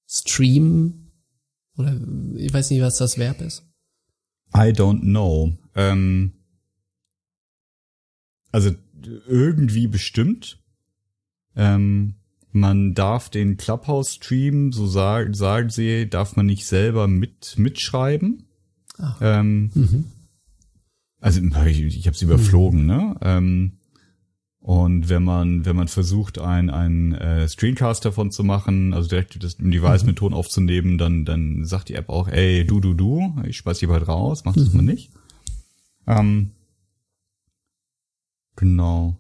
[0.08, 1.12] streamen?
[1.78, 2.00] Oder
[2.36, 3.64] ich weiß nicht, was das Verb ist.
[4.54, 5.58] I don't know.
[5.76, 6.34] Ähm,
[8.52, 8.72] also
[9.28, 10.60] irgendwie bestimmt.
[11.56, 12.16] Ähm,
[12.60, 18.48] man darf den Clubhouse-Stream, so sagen, sagen sie, darf man nicht selber mit mitschreiben.
[19.22, 20.06] Ähm, mhm.
[21.20, 22.88] Also ich, ich habe es überflogen, mhm.
[22.88, 23.16] ne?
[23.22, 23.72] Ähm,
[24.60, 29.42] und wenn man, wenn man versucht, ein, ein äh, Screencast davon zu machen, also direkt
[29.42, 30.08] das im Device mhm.
[30.08, 33.80] mit Ton aufzunehmen, dann, dann sagt die App auch, ey, du, du, du, ich speise
[33.80, 34.78] hier bald raus, mach das mhm.
[34.78, 35.12] mal nicht.
[36.06, 36.52] Ähm,
[38.58, 39.16] genau.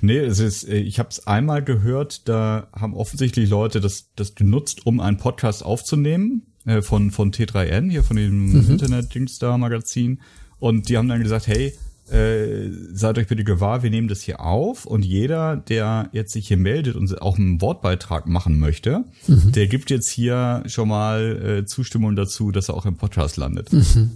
[0.00, 4.34] Nee, es ist, äh, ich habe es einmal gehört, da haben offensichtlich Leute das, das
[4.34, 8.70] genutzt, um einen Podcast aufzunehmen, äh, von, von T3N, hier von dem mhm.
[8.70, 10.20] Internet-Dingstar-Magazin.
[10.58, 11.72] Und die haben dann gesagt, hey,
[12.10, 16.48] äh, seid euch bitte gewahr, wir nehmen das hier auf und jeder, der jetzt sich
[16.48, 19.52] hier meldet und auch einen Wortbeitrag machen möchte, mhm.
[19.52, 23.72] der gibt jetzt hier schon mal äh, Zustimmung dazu, dass er auch im Podcast landet.
[23.72, 24.10] Mhm.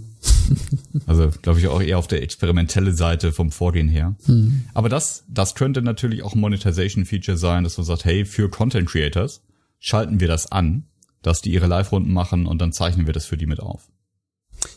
[1.07, 4.15] Also glaube ich auch eher auf der experimentelle Seite vom Vorgehen her.
[4.27, 4.65] Mhm.
[4.73, 8.87] Aber das, das könnte natürlich auch ein Monetization-Feature sein, dass man sagt, hey, für Content
[8.87, 9.41] Creators
[9.79, 10.85] schalten wir das an,
[11.21, 13.89] dass die ihre Live-Runden machen und dann zeichnen wir das für die mit auf.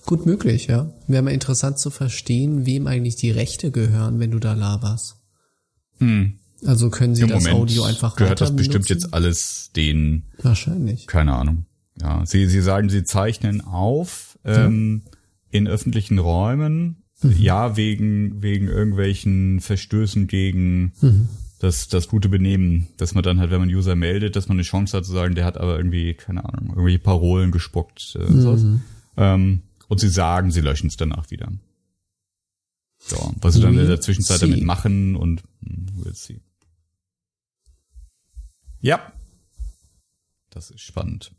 [0.04, 0.90] Gut möglich, ja.
[1.06, 5.16] Wäre mal interessant zu verstehen, wem eigentlich die Rechte gehören, wenn du da laberst.
[5.98, 6.38] Hm.
[6.64, 10.24] Also können sie Im das Moment Audio einfach gehört das bestimmt jetzt alles den.
[10.42, 11.06] Wahrscheinlich.
[11.06, 11.66] Keine Ahnung.
[12.00, 15.10] Ja, sie, sie sagen, sie zeichnen auf ähm, ja.
[15.57, 17.02] In öffentlichen Räumen.
[17.22, 17.32] Mhm.
[17.38, 21.28] Ja, wegen wegen irgendwelchen Verstößen gegen mhm.
[21.61, 24.64] das das gute Benehmen, dass man dann halt, wenn man User meldet, dass man eine
[24.64, 28.18] Chance hat zu sagen, der hat aber irgendwie keine Ahnung irgendwelche Parolen gespuckt.
[28.20, 28.82] Äh, mhm.
[29.16, 31.50] ähm, und sie sagen, sie löschen es danach wieder.
[32.98, 34.46] So, was sie dann in der Zwischenzeit see.
[34.46, 36.40] damit machen und hm, we'll see.
[38.80, 39.12] Ja.
[40.50, 41.32] Das ist spannend.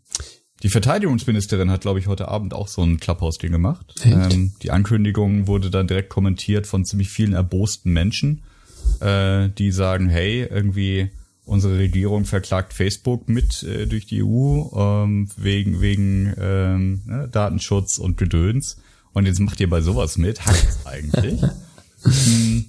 [0.63, 3.93] Die Verteidigungsministerin hat, glaube ich, heute Abend auch so ein Clubhouse-Ding gemacht.
[4.03, 8.41] Ähm, die Ankündigung wurde dann direkt kommentiert von ziemlich vielen erbosten Menschen,
[8.99, 11.11] äh, die sagen, hey, irgendwie
[11.45, 17.99] unsere Regierung verklagt Facebook mit äh, durch die EU ähm, wegen wegen ähm, ne, Datenschutz
[17.99, 18.77] und Gedöns.
[19.13, 21.41] Und jetzt macht ihr bei sowas mit, hackt's eigentlich.
[22.03, 22.65] Hm.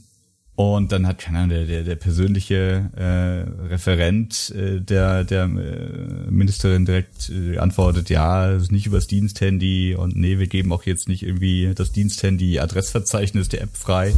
[0.58, 6.28] Und dann hat, keine Ahnung, der, der, der persönliche äh, Referent äh, der, der äh,
[6.28, 11.06] Ministerin direkt äh, antwortet, ja, ist nicht übers Diensthandy und nee, wir geben auch jetzt
[11.06, 14.12] nicht irgendwie das Diensthandy Adressverzeichnis der App frei.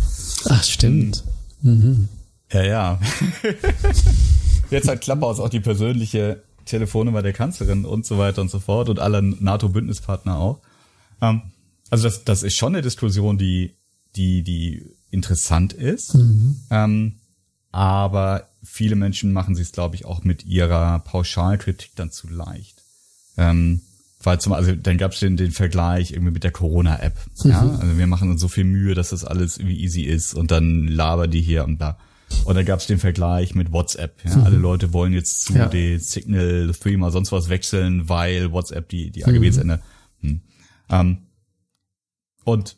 [0.49, 1.25] Ach, stimmt.
[1.61, 2.09] Mhm.
[2.51, 3.01] Ja, ja.
[4.71, 8.89] jetzt hat Klapphaus auch die persönliche Telefonnummer der Kanzlerin und so weiter und so fort
[8.89, 10.61] und aller NATO-Bündnispartner auch.
[11.21, 11.43] Ähm,
[11.91, 13.75] also das, das ist schon eine Diskussion, die,
[14.17, 16.15] die, die interessant ist.
[16.15, 16.57] Mhm.
[16.71, 17.15] Ähm,
[17.73, 22.83] aber viele Menschen machen sich es, glaube ich, auch mit ihrer Pauschalkritik dann zu leicht.
[23.37, 23.81] Ähm,
[24.23, 27.17] weil zum, also dann gab es den, den Vergleich irgendwie mit der Corona-App.
[27.43, 27.51] Mhm.
[27.51, 30.51] Ja, also wir machen uns so viel Mühe, dass das alles irgendwie easy ist und
[30.51, 31.99] dann labern die hier und da.
[32.45, 34.25] Und dann gab es den Vergleich mit WhatsApp.
[34.25, 34.37] Ja?
[34.37, 34.45] Mhm.
[34.45, 35.67] Alle Leute wollen jetzt zu ja.
[35.67, 39.63] den Signal, Threema, sonst was wechseln, weil WhatsApp die die AGBs mhm.
[39.63, 39.83] ändert.
[40.21, 40.41] Hm.
[40.91, 41.19] Ähm,
[42.45, 42.77] und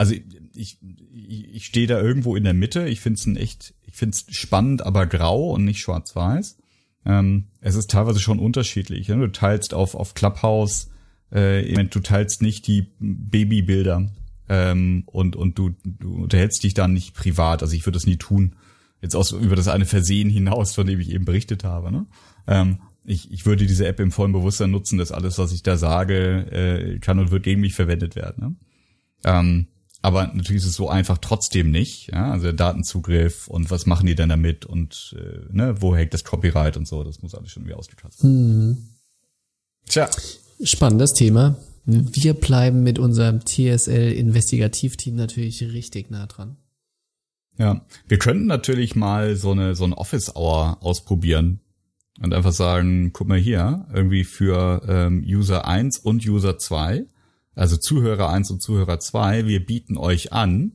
[0.00, 0.14] also
[0.54, 0.78] ich,
[1.12, 2.88] ich, ich stehe da irgendwo in der Mitte.
[2.88, 6.56] Ich finde es ein echt, ich finde es spannend, aber grau und nicht schwarz-weiß.
[7.04, 9.08] Ähm, es ist teilweise schon unterschiedlich.
[9.08, 9.18] Ne?
[9.18, 10.88] Du teilst auf, auf Clubhouse,
[11.30, 14.10] äh, du teilst nicht die Babybilder
[14.48, 17.62] ähm, und, und du, du unterhältst dich dann nicht privat.
[17.62, 18.56] Also ich würde das nie tun.
[19.02, 21.92] Jetzt aus über das eine Versehen hinaus, von dem ich eben berichtet habe.
[21.92, 22.06] Ne?
[22.46, 25.76] Ähm, ich, ich würde diese App im vollen Bewusstsein nutzen, dass alles, was ich da
[25.76, 28.42] sage, äh, kann und wird gegen mich verwendet werden.
[28.42, 28.56] Ne?
[29.24, 29.66] Ähm,
[30.02, 32.10] aber natürlich ist es so einfach trotzdem nicht.
[32.12, 32.32] Ja?
[32.32, 36.24] Also der Datenzugriff und was machen die denn damit und äh, ne, wo hängt das
[36.24, 38.68] Copyright und so, das muss alles schon irgendwie ausgetastet werden.
[38.68, 38.88] Mhm.
[39.86, 40.08] Tja.
[40.62, 41.56] Spannendes Thema.
[41.84, 46.56] Wir bleiben mit unserem TSL-Investigativteam natürlich richtig nah dran.
[47.58, 51.60] Ja, wir könnten natürlich mal so eine so ein Office Hour ausprobieren
[52.22, 57.04] und einfach sagen, guck mal hier, irgendwie für ähm, User 1 und User 2
[57.54, 60.72] also Zuhörer 1 und Zuhörer 2, wir bieten euch an,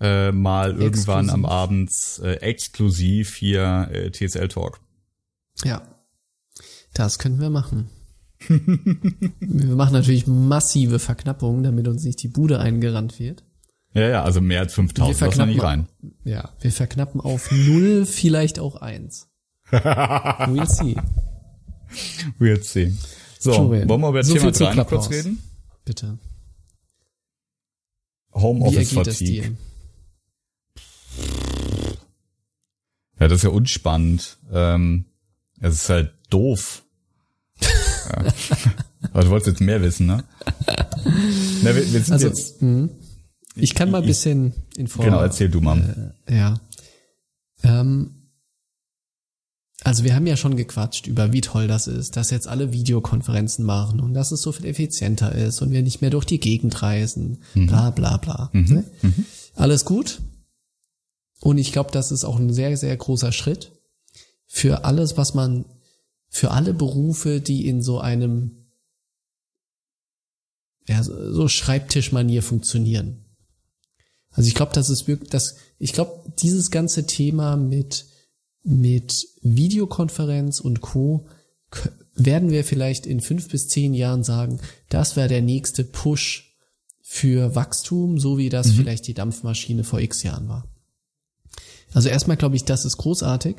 [0.00, 0.84] äh, mal exklusiv.
[0.84, 1.92] irgendwann am Abend
[2.22, 4.80] äh, exklusiv hier äh, TSL Talk.
[5.64, 5.82] Ja,
[6.94, 7.90] das können wir machen.
[8.48, 13.44] wir machen natürlich massive Verknappungen, damit uns nicht die Bude eingerannt wird.
[13.92, 15.88] Ja, ja, also mehr als 5000 lassen wir nicht rein.
[16.24, 19.28] Ja, wir verknappen auf null, vielleicht auch eins.
[19.70, 20.96] we'll see.
[22.38, 22.94] We'll see.
[23.38, 25.42] So, wollen wir über so Thema 3 kurz reden?
[25.90, 26.18] Bitte.
[28.32, 29.56] Homeoffice Fatigue.
[33.18, 34.38] Ja, das ist ja unspannend.
[34.52, 35.06] Ähm,
[35.60, 36.84] es ist halt doof.
[37.60, 37.68] ja.
[39.12, 40.22] Aber du wolltest jetzt mehr wissen, ne?
[41.64, 42.62] Na, wir, wir sind also, jetzt.
[42.62, 42.88] Mh.
[43.56, 45.14] Ich kann mal ein bisschen informieren.
[45.14, 46.14] Genau, erzähl du mal.
[46.26, 46.60] Äh, ja.
[47.64, 48.19] Ähm,
[49.82, 53.64] also wir haben ja schon gequatscht über, wie toll das ist, dass jetzt alle Videokonferenzen
[53.64, 56.82] machen und dass es so viel effizienter ist und wir nicht mehr durch die Gegend
[56.82, 57.66] reisen, mhm.
[57.66, 58.50] bla bla bla.
[58.52, 58.74] Mhm.
[58.74, 58.84] Ne?
[59.02, 59.24] Mhm.
[59.54, 60.20] Alles gut.
[61.40, 63.72] Und ich glaube, das ist auch ein sehr, sehr großer Schritt
[64.46, 65.64] für alles, was man,
[66.28, 68.66] für alle Berufe, die in so einem,
[70.86, 73.24] ja, so Schreibtischmanier funktionieren.
[74.30, 78.06] Also ich glaube, das ist wirklich, das, ich glaube, dieses ganze Thema mit
[78.62, 81.26] mit Videokonferenz und Co.
[82.14, 86.56] werden wir vielleicht in fünf bis zehn Jahren sagen, das wäre der nächste Push
[87.00, 88.72] für Wachstum, so wie das mhm.
[88.72, 90.68] vielleicht die Dampfmaschine vor x Jahren war.
[91.92, 93.56] Also erstmal glaube ich, das ist großartig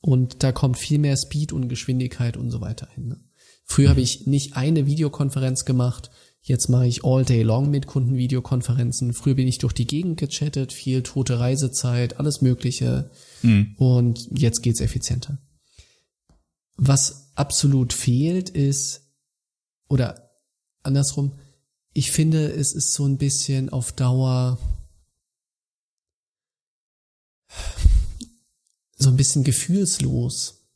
[0.00, 3.08] und da kommt viel mehr Speed und Geschwindigkeit und so weiter hin.
[3.08, 3.20] Ne?
[3.64, 3.90] Früher mhm.
[3.90, 6.10] habe ich nicht eine Videokonferenz gemacht
[6.42, 9.12] Jetzt mache ich all day long mit Kundenvideokonferenzen.
[9.12, 13.10] Früher bin ich durch die Gegend gechattet, viel tote Reisezeit, alles Mögliche.
[13.42, 13.74] Mhm.
[13.76, 15.38] Und jetzt geht's effizienter.
[16.76, 19.02] Was absolut fehlt ist,
[19.88, 20.30] oder
[20.82, 21.32] andersrum,
[21.92, 24.58] ich finde, es ist so ein bisschen auf Dauer
[28.96, 30.68] so ein bisschen gefühlslos.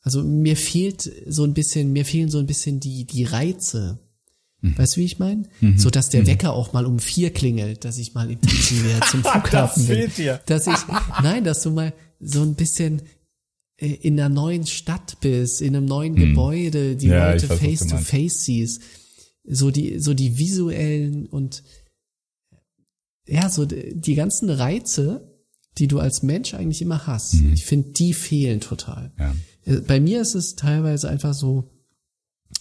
[0.00, 4.00] Also mir fehlt so ein bisschen, mir fehlen so ein bisschen die, die Reize.
[4.62, 4.78] Mhm.
[4.78, 5.42] Weißt du, wie ich meine?
[5.60, 5.76] Mhm.
[5.76, 6.28] So dass der mhm.
[6.28, 9.86] Wecker auch mal um vier klingelt, dass ich mal im Taxi wäre zum Flughafen das
[9.86, 10.40] fehlt dir.
[10.46, 10.78] Dass ich,
[11.22, 13.02] nein, dass du mal so ein bisschen
[13.76, 16.28] äh, in einer neuen Stadt bist, in einem neuen mhm.
[16.28, 18.82] Gebäude, die ja, Leute weiß, face to face siehst.
[19.44, 21.64] So die, so die visuellen und
[23.26, 25.28] ja, so die ganzen Reize,
[25.78, 27.34] die du als Mensch eigentlich immer hast.
[27.34, 27.52] Mhm.
[27.52, 29.12] Ich finde, die fehlen total.
[29.18, 29.34] Ja.
[29.64, 31.70] Äh, bei mir ist es teilweise einfach so,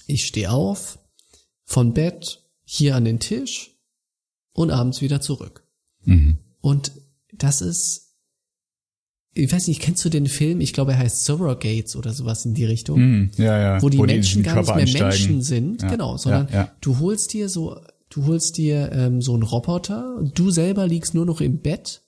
[0.08, 0.98] ich stehe auf,
[1.72, 3.78] von Bett, hier an den Tisch
[4.54, 5.64] und abends wieder zurück.
[6.04, 6.38] Mhm.
[6.60, 6.92] Und
[7.34, 8.14] das ist,
[9.34, 10.60] ich weiß nicht, kennst du den Film?
[10.60, 13.00] Ich glaube, er heißt Surrogates oder sowas in die Richtung.
[13.00, 13.32] Mhm.
[13.38, 13.82] Ja, ja.
[13.82, 15.08] Wo die wo Menschen die gar nicht mehr einsteigen.
[15.08, 15.90] Menschen sind, ja.
[15.90, 16.72] genau, sondern ja, ja.
[16.82, 21.14] du holst dir so, du holst dir ähm, so einen Roboter und du selber liegst
[21.14, 22.02] nur noch im Bett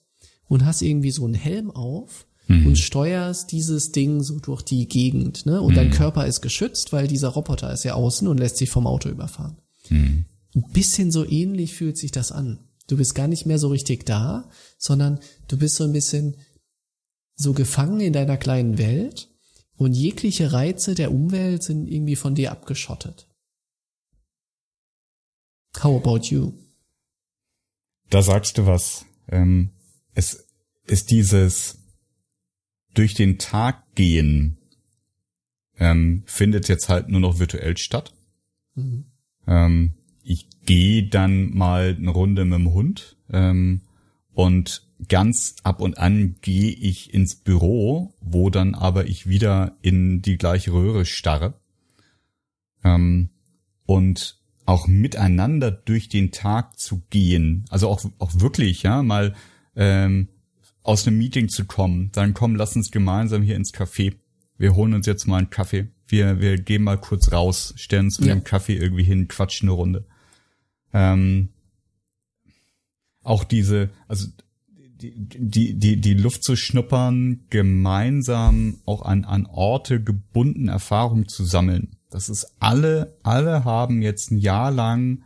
[0.46, 2.66] und hast irgendwie so einen Helm auf mhm.
[2.66, 5.60] und steuerst dieses Ding so durch die Gegend, ne?
[5.60, 5.76] Und mhm.
[5.76, 9.08] dein Körper ist geschützt, weil dieser Roboter ist ja außen und lässt sich vom Auto
[9.08, 9.56] überfahren.
[9.88, 10.26] Mhm.
[10.54, 12.60] Ein bisschen so ähnlich fühlt sich das an.
[12.86, 15.18] Du bist gar nicht mehr so richtig da, sondern
[15.48, 16.36] du bist so ein bisschen
[17.34, 19.30] so gefangen in deiner kleinen Welt
[19.76, 23.28] und jegliche Reize der Umwelt sind irgendwie von dir abgeschottet.
[25.82, 26.52] How about you?
[28.10, 29.04] Da sagst du was.
[29.28, 29.70] Ähm,
[30.14, 30.46] es
[30.86, 31.78] ist dieses
[32.94, 34.58] durch den Tag gehen
[35.78, 38.14] ähm, findet jetzt halt nur noch virtuell statt.
[38.74, 39.04] Mhm.
[39.46, 43.82] Ähm, ich gehe dann mal eine Runde mit dem Hund ähm,
[44.32, 50.22] und ganz ab und an gehe ich ins Büro, wo dann aber ich wieder in
[50.22, 51.54] die gleiche Röhre starre.
[52.82, 53.30] Ähm,
[53.86, 59.34] und auch miteinander durch den Tag zu gehen, also auch, auch wirklich, ja, mal
[59.76, 60.28] ähm,
[60.84, 64.14] aus einem Meeting zu kommen, dann komm, lass uns gemeinsam hier ins Café.
[64.56, 65.88] Wir holen uns jetzt mal einen Kaffee.
[66.06, 68.34] Wir, wir gehen mal kurz raus, stellen uns mit ja.
[68.34, 70.06] dem Kaffee irgendwie hin, quatschen eine Runde.
[70.92, 71.48] Ähm,
[73.22, 74.28] auch diese, also
[74.68, 81.44] die, die, die, die Luft zu schnuppern, gemeinsam auch an, an Orte gebunden Erfahrungen zu
[81.44, 81.96] sammeln.
[82.10, 85.24] Das ist alle, alle haben jetzt ein Jahr lang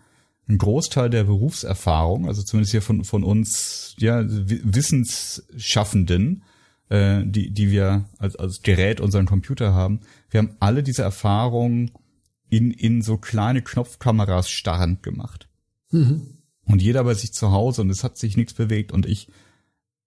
[0.49, 6.43] ein Großteil der Berufserfahrung, also zumindest hier von, von uns, ja, Wissensschaffenden,
[6.89, 11.91] äh, die, die wir als, als Gerät unseren Computer haben, wir haben alle diese Erfahrungen
[12.49, 15.49] in, in so kleine Knopfkameras starrend gemacht.
[15.91, 16.39] Mhm.
[16.65, 18.93] Und jeder bei sich zu Hause und es hat sich nichts bewegt.
[18.93, 19.29] Und ich,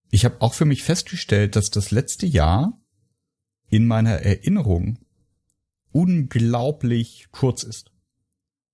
[0.09, 2.79] ich habe auch für mich festgestellt, dass das letzte Jahr
[3.69, 4.99] in meiner Erinnerung
[5.91, 7.91] unglaublich kurz ist.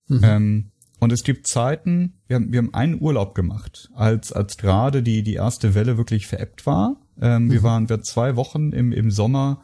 [0.06, 0.20] Mhm.
[0.22, 5.02] Ähm, und es gibt Zeiten, wir haben, wir haben einen Urlaub gemacht, als, als gerade
[5.02, 7.00] die, die erste Welle wirklich veräppt war.
[7.20, 7.52] Ähm, mhm.
[7.52, 9.62] Wir waren wir zwei Wochen im, im Sommer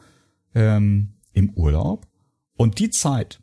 [0.53, 2.07] ähm, im Urlaub.
[2.55, 3.41] Und die Zeit,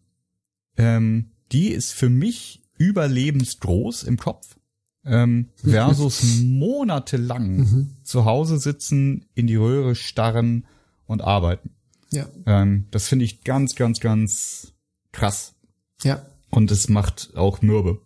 [0.76, 4.56] ähm, die ist für mich überlebensgroß im Kopf.
[5.04, 7.96] Ähm, versus monatelang mhm.
[8.04, 10.64] zu Hause sitzen, in die Röhre starren
[11.06, 11.70] und arbeiten.
[12.10, 12.26] Ja.
[12.46, 14.72] Ähm, das finde ich ganz, ganz, ganz
[15.10, 15.54] krass.
[16.02, 16.24] Ja.
[16.52, 18.02] Und es macht auch mürbe.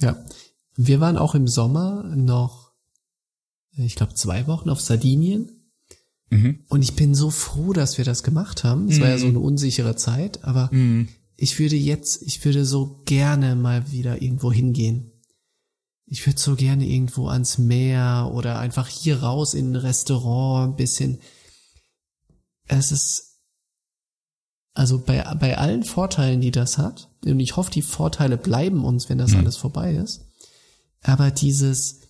[0.00, 0.22] Ja.
[0.74, 2.72] Wir waren auch im Sommer noch,
[3.70, 5.70] ich glaube, zwei Wochen auf Sardinien.
[6.28, 6.64] Mhm.
[6.68, 8.88] Und ich bin so froh, dass wir das gemacht haben.
[8.88, 9.02] Es mhm.
[9.02, 11.08] war ja so eine unsichere Zeit, aber mhm.
[11.36, 15.12] ich würde jetzt, ich würde so gerne mal wieder irgendwo hingehen.
[16.04, 20.76] Ich würde so gerne irgendwo ans Meer oder einfach hier raus in ein Restaurant, ein
[20.76, 21.20] bisschen.
[22.66, 23.40] Es ist
[24.74, 29.08] also bei, bei allen Vorteilen, die das hat, und ich hoffe, die Vorteile bleiben uns,
[29.08, 29.38] wenn das mhm.
[29.38, 30.26] alles vorbei ist,
[31.02, 32.00] aber dieses,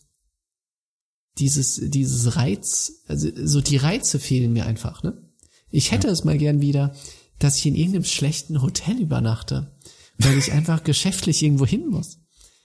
[1.38, 5.22] dieses, dieses Reiz, also so die Reize fehlen mir einfach, ne?
[5.70, 6.12] Ich hätte ja.
[6.12, 6.94] es mal gern wieder,
[7.38, 9.76] dass ich in irgendeinem schlechten Hotel übernachte,
[10.18, 12.18] weil ich einfach geschäftlich irgendwo hin muss.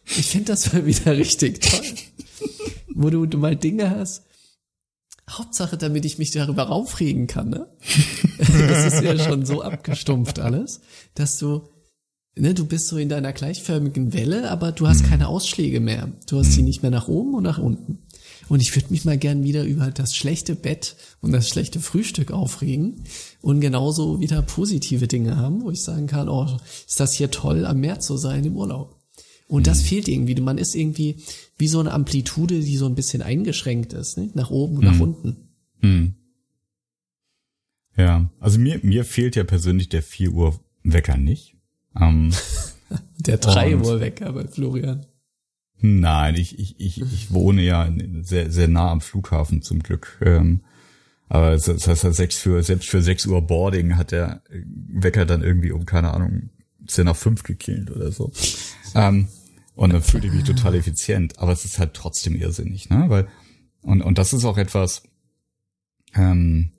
[0.06, 1.82] Ich finde das mal wieder richtig toll.
[2.93, 4.24] Wo du, du mal Dinge hast,
[5.30, 7.68] Hauptsache, damit ich mich darüber aufregen kann, ne?
[8.38, 10.82] das ist ja schon so abgestumpft alles,
[11.16, 11.70] dass du,
[12.36, 16.12] ne, du bist so in deiner gleichförmigen Welle, aber du hast keine Ausschläge mehr.
[16.28, 18.00] Du hast sie nicht mehr nach oben und nach unten.
[18.50, 22.32] Und ich würde mich mal gern wieder über das schlechte Bett und das schlechte Frühstück
[22.32, 23.04] aufregen
[23.42, 27.66] und genauso wieder positive Dinge haben, wo ich sagen kann, oh, ist das hier toll,
[27.66, 29.00] am Meer zu sein im Urlaub.
[29.48, 29.86] Und das mhm.
[29.86, 30.36] fehlt irgendwie.
[30.36, 31.18] Man ist irgendwie
[31.58, 34.30] wie so eine Amplitude, die so ein bisschen eingeschränkt ist, ne?
[34.34, 34.92] nach oben und mhm.
[34.92, 35.38] nach unten.
[35.82, 36.16] Mhm.
[37.98, 41.56] Ja, also mir, mir fehlt ja persönlich der 4 Uhr Wecker nicht.
[42.00, 42.32] Ähm,
[43.20, 45.06] der 3 Uhr Wecker bei Florian.
[45.80, 50.20] Nein, ich, ich, ich, ich wohne ja sehr, sehr nah am Flughafen zum Glück.
[50.22, 50.62] Ähm,
[51.28, 55.72] aber das heißt, sechs für, selbst für 6 Uhr Boarding hat der Wecker dann irgendwie
[55.72, 56.50] um, keine Ahnung,
[56.88, 58.32] 10 nach 5 gekillt oder so.
[58.96, 59.28] ähm,
[59.76, 61.39] und dann fühle ich mich total effizient.
[61.39, 63.06] Aber es ist halt trotzdem irrsinnig, ne?
[63.08, 63.28] Weil,
[63.82, 65.04] und, und das ist auch etwas,
[66.14, 66.74] ähm,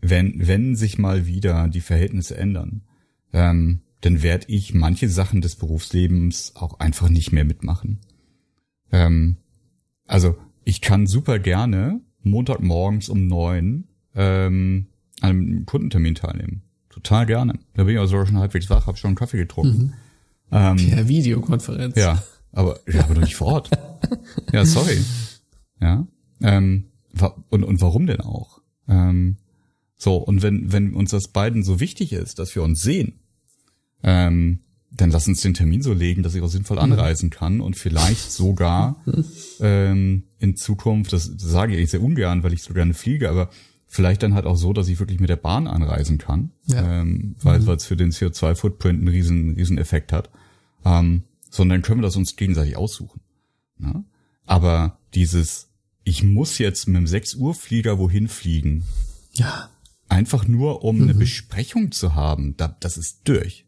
[0.00, 2.82] wenn, wenn sich mal wieder die Verhältnisse ändern,
[3.32, 7.98] ähm, dann werde ich manche Sachen des Berufslebens auch einfach nicht mehr mitmachen.
[8.92, 9.38] Ähm,
[10.06, 14.86] also ich kann super gerne Montagmorgens um neun ähm,
[15.20, 16.62] an einem Kundentermin teilnehmen.
[16.88, 17.58] Total gerne.
[17.74, 19.82] Da bin ich also schon halbwegs wach, habe schon einen Kaffee getrunken.
[19.82, 19.92] Mhm.
[20.52, 21.96] Ähm, per Videokonferenz.
[21.96, 23.70] Ja, aber ja, aber doch nicht vor Ort.
[24.52, 24.98] ja, sorry.
[25.80, 26.06] Ja.
[26.42, 26.84] Ähm,
[27.50, 28.60] und, und warum denn auch?
[28.86, 29.38] Ähm,
[29.96, 33.18] so, und wenn, wenn uns das beiden so wichtig ist, dass wir uns sehen,
[34.02, 36.84] ähm, dann lass uns den Termin so legen, dass ich auch sinnvoll mhm.
[36.84, 39.02] anreisen kann und vielleicht sogar
[39.60, 43.50] ähm, in Zukunft, das, sage ich sehr ungern, weil ich so gerne fliege, aber
[43.86, 47.00] vielleicht dann halt auch so, dass ich wirklich mit der Bahn anreisen kann, ja.
[47.00, 47.68] ähm, weil mhm.
[47.70, 50.30] es für den CO2-Footprint einen riesen, riesen Effekt hat.
[50.84, 53.20] Ähm, sondern können wir das uns gegenseitig aussuchen.
[53.78, 54.04] Ja?
[54.44, 55.68] Aber dieses,
[56.04, 58.84] ich muss jetzt mit dem 6 Uhr Flieger wohin fliegen.
[59.32, 59.70] Ja.
[60.08, 61.02] Einfach nur, um mhm.
[61.04, 63.65] eine Besprechung zu haben, da, das ist durch.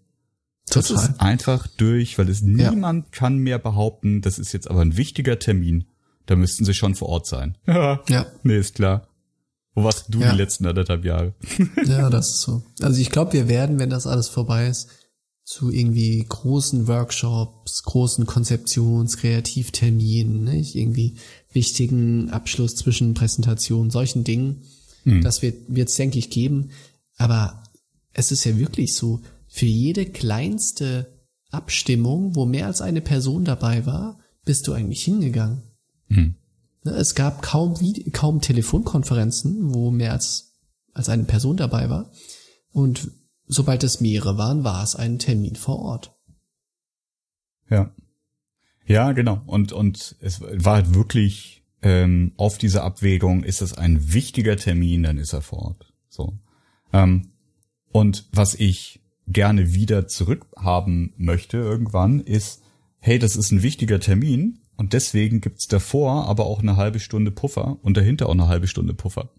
[0.68, 1.04] Das Total.
[1.04, 3.10] ist einfach durch, weil es niemand ja.
[3.12, 5.84] kann mehr behaupten, das ist jetzt aber ein wichtiger Termin.
[6.26, 7.56] Da müssten sie schon vor Ort sein.
[7.66, 8.02] Ja.
[8.08, 8.26] ja.
[8.42, 9.08] Nee, ist klar.
[9.74, 10.32] Wo warst du ja.
[10.32, 11.34] die letzten anderthalb Jahre?
[11.86, 12.62] ja, das ist so.
[12.82, 14.88] Also ich glaube, wir werden, wenn das alles vorbei ist,
[15.44, 20.74] zu irgendwie großen Workshops, großen Konzeptions-, Kreativterminen, nicht?
[20.74, 21.14] irgendwie
[21.52, 24.64] wichtigen Abschluss zwischen Präsentationen, solchen Dingen.
[25.04, 25.22] Mhm.
[25.22, 26.70] Das wird es, denke ich, geben.
[27.16, 27.62] Aber
[28.12, 31.18] es ist ja wirklich so, für jede kleinste
[31.50, 35.62] Abstimmung, wo mehr als eine Person dabei war, bist du eigentlich hingegangen.
[36.08, 36.36] Mhm.
[36.84, 37.74] Es gab kaum,
[38.12, 40.54] kaum Telefonkonferenzen, wo mehr als,
[40.92, 42.10] als eine Person dabei war.
[42.70, 43.10] Und
[43.46, 46.14] sobald es mehrere waren, war es ein Termin vor Ort.
[47.70, 47.94] Ja.
[48.86, 49.42] Ja, genau.
[49.46, 55.02] Und, und es war halt wirklich ähm, auf diese Abwägung, ist es ein wichtiger Termin,
[55.02, 55.92] dann ist er vor Ort.
[56.08, 56.38] So.
[56.92, 57.32] Ähm,
[57.90, 59.00] und was ich
[59.32, 62.62] gerne wieder zurückhaben möchte irgendwann, ist,
[62.98, 67.30] hey, das ist ein wichtiger Termin und deswegen gibt's davor aber auch eine halbe Stunde
[67.30, 69.30] Puffer und dahinter auch eine halbe Stunde Puffer.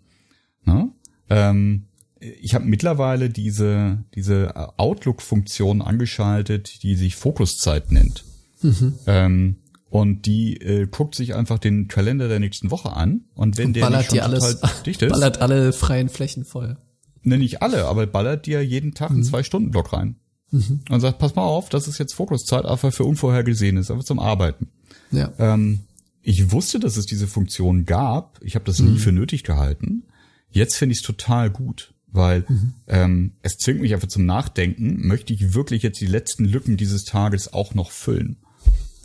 [0.64, 0.90] Na?
[1.30, 1.86] Ähm,
[2.20, 8.26] ich habe mittlerweile diese, diese Outlook-Funktion angeschaltet, die sich Fokuszeit nennt.
[8.62, 8.94] Mhm.
[9.08, 9.56] Ähm,
[9.90, 13.76] und die äh, guckt sich einfach den Kalender der nächsten Woche an und wenn und
[13.76, 16.78] der ballert nicht schon alles, dicht ist, ballert alle freien Flächen voll.
[17.24, 19.24] Ne, nicht alle, aber ballert dir jeden Tag einen mhm.
[19.24, 20.16] Zwei-Stunden-Block rein.
[20.52, 20.82] Mhm.
[20.90, 24.70] Und sagt, pass mal auf, das ist jetzt Fokuszeit, aber für Unvorhergesehenes, aber zum Arbeiten.
[25.12, 25.32] Ja.
[25.38, 25.80] Ähm,
[26.22, 28.40] ich wusste, dass es diese Funktion gab.
[28.42, 28.94] Ich habe das mhm.
[28.94, 30.04] nie für nötig gehalten.
[30.50, 32.74] Jetzt finde ich es total gut weil mhm.
[32.88, 37.04] ähm, es zwingt mich einfach zum Nachdenken, möchte ich wirklich jetzt die letzten Lücken dieses
[37.06, 38.38] Tages auch noch füllen?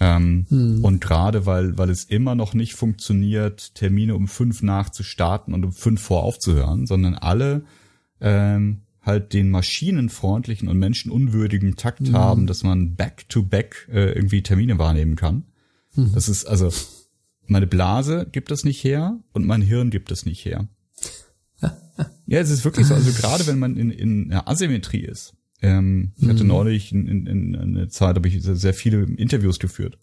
[0.00, 0.84] Ähm, mhm.
[0.84, 5.54] Und gerade weil, weil es immer noch nicht funktioniert, Termine um fünf nach zu starten
[5.54, 7.64] und um fünf vor aufzuhören, sondern alle
[8.20, 12.12] ähm, halt den maschinenfreundlichen und menschenunwürdigen Takt mhm.
[12.14, 15.44] haben, dass man back-to-back -back, äh, irgendwie Termine wahrnehmen kann.
[15.94, 16.12] Mhm.
[16.14, 16.72] Das ist also,
[17.46, 20.68] meine Blase gibt das nicht her und mein Hirn gibt es nicht her.
[22.26, 22.94] Ja, es ist wirklich so.
[22.94, 25.34] Also gerade wenn man in, in einer Asymmetrie ist.
[25.60, 26.48] Ähm, ich hatte mhm.
[26.48, 29.98] neulich in, in, in eine Zeit, habe ich sehr viele Interviews geführt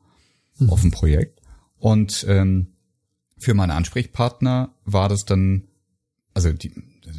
[0.59, 0.70] mhm.
[0.70, 1.41] auf dem Projekt.
[1.78, 2.68] Und ähm,
[3.38, 5.64] für meine Ansprechpartner war das dann,
[6.34, 6.72] also die,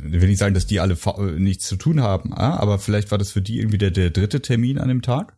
[0.02, 0.96] will ich sagen, dass die alle
[1.38, 4.78] nichts zu tun haben, aber vielleicht war das für die irgendwie der, der dritte Termin
[4.78, 5.36] an dem Tag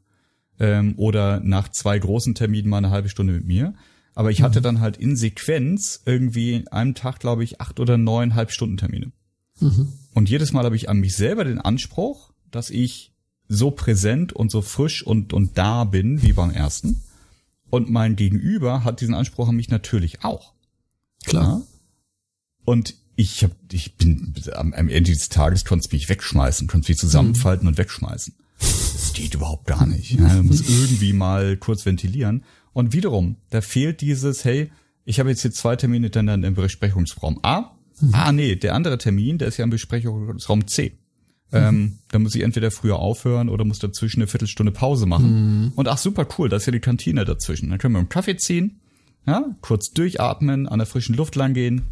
[0.58, 3.74] ähm, oder nach zwei großen Terminen mal eine halbe Stunde mit mir.
[4.14, 4.64] Aber ich hatte mhm.
[4.64, 9.12] dann halt in Sequenz irgendwie in einem Tag, glaube ich, acht oder neun Halbstundentermine.
[9.60, 9.92] Mhm.
[10.14, 13.12] Und jedes Mal habe ich an mich selber den Anspruch, dass ich
[13.48, 17.02] so präsent und so frisch und, und da bin wie beim ersten.
[17.70, 20.54] Und mein Gegenüber hat diesen Anspruch an mich natürlich auch.
[21.24, 21.44] Klar.
[21.44, 21.62] Ja?
[22.64, 26.98] Und ich hab, ich bin am, am Ende des Tages konnte mich wegschmeißen, konnte mich
[26.98, 27.68] zusammenfalten mhm.
[27.68, 28.34] und wegschmeißen.
[28.58, 30.12] Das geht überhaupt gar nicht.
[30.12, 32.44] Ja, du musst irgendwie mal kurz ventilieren.
[32.72, 34.70] Und wiederum, da fehlt dieses, hey,
[35.04, 37.76] ich habe jetzt hier zwei Termine dann im Besprechungsraum A.
[38.00, 38.10] Mhm.
[38.12, 40.98] Ah, nee, der andere Termin, der ist ja im Besprechungsraum C.
[41.50, 41.58] Mhm.
[41.58, 45.62] Ähm, da muss ich entweder früher aufhören oder muss dazwischen eine Viertelstunde Pause machen.
[45.62, 45.72] Mhm.
[45.76, 47.70] Und ach, super cool, da ist ja die Kantine dazwischen.
[47.70, 48.80] Dann können wir einen Kaffee ziehen,
[49.26, 51.82] ja, kurz durchatmen, an der frischen Luft langgehen.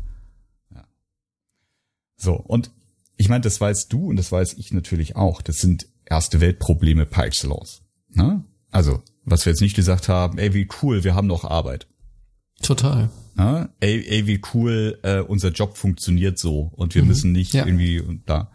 [2.23, 2.71] So, und
[3.17, 5.43] ich meine, das weißt du und das weiß ich natürlich auch.
[5.43, 7.83] Das sind erste Weltprobleme par excellence.
[8.11, 8.45] Ne?
[8.71, 11.89] Also, was wir jetzt nicht gesagt haben, ey, wie cool, wir haben noch Arbeit.
[12.63, 13.11] Total.
[13.37, 17.09] Ja, ey, ey, wie cool, äh, unser Job funktioniert so und wir mhm.
[17.09, 17.67] müssen nicht ja.
[17.67, 18.53] irgendwie da.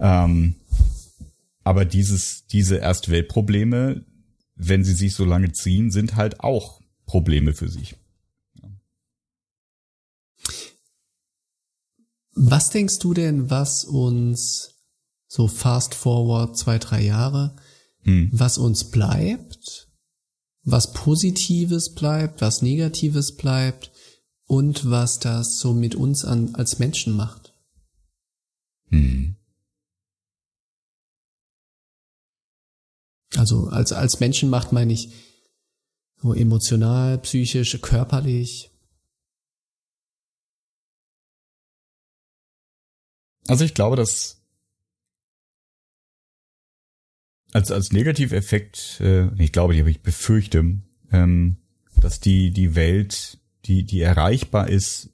[0.00, 0.56] Ähm,
[1.62, 4.04] aber dieses, diese Erste-Welt-Probleme,
[4.56, 7.94] wenn sie sich so lange ziehen, sind halt auch Probleme für sich.
[12.34, 14.74] Was denkst du denn, was uns
[15.28, 17.56] so fast forward zwei, drei Jahre,
[18.02, 18.30] hm.
[18.32, 19.88] was uns bleibt,
[20.62, 23.92] was Positives bleibt, was Negatives bleibt
[24.46, 27.54] und was das so mit uns an, als Menschen macht?
[28.88, 29.36] Hm.
[33.36, 35.12] Also als, als Menschen macht meine ich
[36.22, 38.70] so emotional, psychisch, körperlich.
[43.48, 44.40] Also ich glaube, dass
[47.52, 50.78] als, als Negativeffekt, äh, ich glaube, ich befürchte,
[51.12, 51.56] ähm,
[52.00, 55.10] dass die, die Welt, die, die erreichbar ist,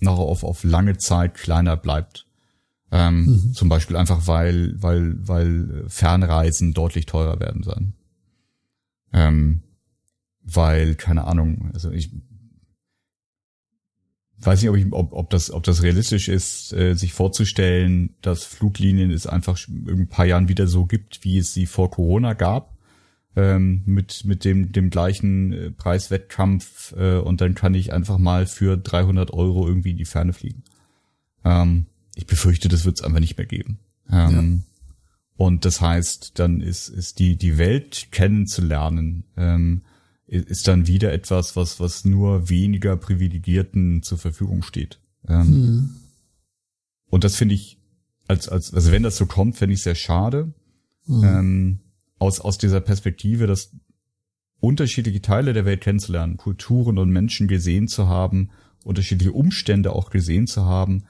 [0.00, 2.26] noch auf, auf lange Zeit kleiner bleibt.
[2.92, 3.52] Ähm, mhm.
[3.54, 7.94] Zum Beispiel einfach, weil, weil, weil Fernreisen deutlich teurer werden sein.
[9.12, 9.62] Ähm,
[10.42, 12.10] weil, keine Ahnung, also ich
[14.40, 18.44] weiß nicht, ob, ich, ob, ob, das, ob das realistisch ist, äh, sich vorzustellen, dass
[18.44, 22.34] Fluglinien es einfach in ein paar Jahren wieder so gibt, wie es sie vor Corona
[22.34, 22.76] gab,
[23.34, 28.46] ähm, mit, mit dem, dem gleichen äh, Preiswettkampf äh, und dann kann ich einfach mal
[28.46, 30.62] für 300 Euro irgendwie in die Ferne fliegen.
[31.44, 33.78] Ähm, ich befürchte, das wird es einfach nicht mehr geben.
[34.10, 34.76] Ähm, ja.
[35.36, 39.82] Und das heißt, dann ist, ist die, die Welt kennenzulernen, ähm,
[40.26, 45.00] ist dann wieder etwas, was, was nur weniger Privilegierten zur Verfügung steht.
[45.28, 45.90] Ähm, hm.
[47.08, 47.78] Und das finde ich,
[48.26, 50.52] als, als, also wenn das so kommt, finde ich sehr schade.
[51.06, 51.24] Hm.
[51.24, 51.78] Ähm,
[52.18, 53.70] aus, aus dieser Perspektive, dass
[54.58, 58.50] unterschiedliche Teile der Welt kennenzulernen, Kulturen und Menschen gesehen zu haben,
[58.84, 61.04] unterschiedliche Umstände auch gesehen zu haben,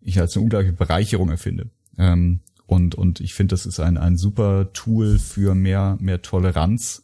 [0.00, 1.70] ich als eine unglaubliche Bereicherung erfinde.
[1.98, 7.02] Ähm, und, und ich finde, das ist ein, ein super Tool für mehr, mehr Toleranz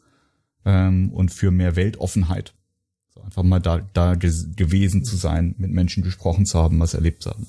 [0.66, 2.52] ähm, und für mehr Weltoffenheit.
[3.14, 7.22] So einfach mal da, da gewesen zu sein, mit Menschen gesprochen zu haben, was erlebt
[7.22, 7.46] zu haben.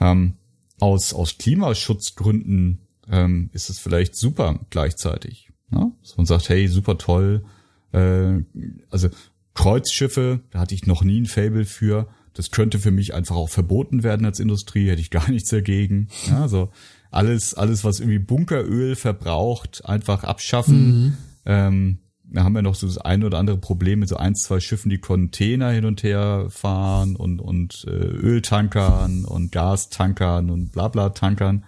[0.00, 0.32] Ähm,
[0.80, 5.50] aus, aus Klimaschutzgründen ähm, ist es vielleicht super gleichzeitig.
[5.70, 5.92] Ne?
[6.02, 7.44] So man sagt, hey, super toll.
[7.92, 8.42] Äh,
[8.90, 9.08] also
[9.54, 12.08] Kreuzschiffe, da hatte ich noch nie ein Fable für.
[12.32, 16.08] Das könnte für mich einfach auch verboten werden als Industrie, hätte ich gar nichts dagegen.
[16.28, 16.70] Ja, also
[17.10, 21.02] alles, alles, was irgendwie Bunkeröl verbraucht, einfach abschaffen.
[21.02, 21.16] Mhm.
[21.46, 21.98] Ähm,
[22.30, 24.90] da haben wir noch so das ein oder andere Problem mit so ein, zwei Schiffen,
[24.90, 31.64] die Container hin und her fahren und, und äh, Öltankern und Gastankern und Blabla-Tankern.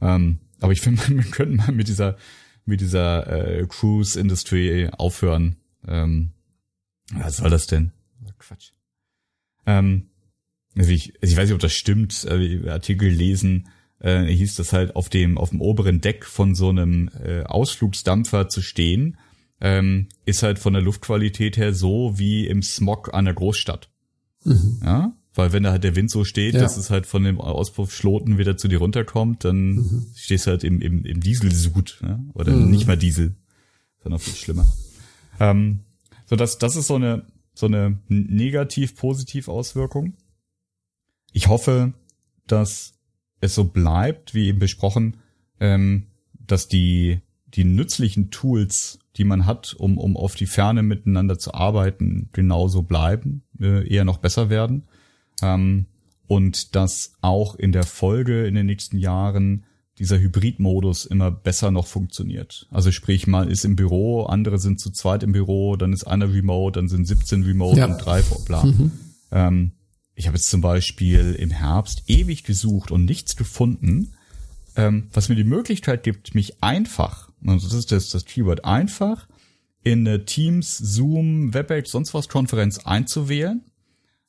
[0.00, 2.16] Ähm, aber ich finde, wir könnten mal mit dieser,
[2.64, 5.56] mit dieser äh, Cruise-Industrie aufhören.
[5.86, 6.30] Ähm,
[7.12, 7.92] was soll das denn?
[8.38, 8.72] Quatsch.
[9.66, 10.08] Ähm,
[10.76, 13.68] also ich, also ich weiß nicht, ob das stimmt, äh, Artikel lesen,
[14.00, 18.48] äh, hieß das halt auf dem, auf dem oberen Deck von so einem äh, Ausflugsdampfer
[18.48, 19.16] zu stehen
[19.64, 23.88] ähm, ist halt von der Luftqualität her so wie im Smog an der Großstadt.
[24.44, 24.80] Mhm.
[24.84, 26.60] Ja, weil wenn da halt der Wind so steht, ja.
[26.60, 30.06] dass es halt von dem Auspuffschloten wieder zu dir runterkommt, dann mhm.
[30.14, 32.20] stehst du halt im, im, im Dieselsud, ja?
[32.34, 32.70] oder mhm.
[32.70, 33.36] nicht mal Diesel,
[34.02, 34.66] sondern viel schlimmer.
[35.40, 35.80] Ähm,
[36.26, 40.12] so dass das ist so eine so eine negativ-positiv Auswirkung.
[41.32, 41.94] Ich hoffe,
[42.46, 42.94] dass
[43.40, 45.16] es so bleibt, wie eben besprochen,
[45.58, 47.22] ähm, dass die
[47.54, 52.82] die nützlichen Tools die man hat, um, um auf die Ferne miteinander zu arbeiten, genauso
[52.82, 54.84] bleiben, äh, eher noch besser werden.
[55.42, 55.86] Ähm,
[56.26, 59.64] und dass auch in der Folge in den nächsten Jahren
[59.98, 62.66] dieser Hybridmodus immer besser noch funktioniert.
[62.70, 66.32] Also sprich, mal ist im Büro, andere sind zu zweit im Büro, dann ist einer
[66.32, 67.86] remote, dann sind 17 remote ja.
[67.86, 68.66] und drei vor Plan.
[68.66, 68.92] Mhm.
[69.30, 69.72] Ähm,
[70.16, 74.14] ich habe jetzt zum Beispiel im Herbst ewig gesucht und nichts gefunden,
[74.74, 79.28] ähm, was mir die Möglichkeit gibt, mich einfach also das ist das, das Keyword einfach
[79.82, 83.62] in eine Teams, Zoom, WebEx, sonst was Konferenz einzuwählen,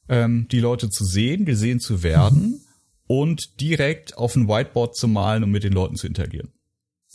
[0.09, 2.61] ähm, die Leute zu sehen, gesehen zu werden mhm.
[3.07, 6.51] und direkt auf ein Whiteboard zu malen und mit den Leuten zu interagieren.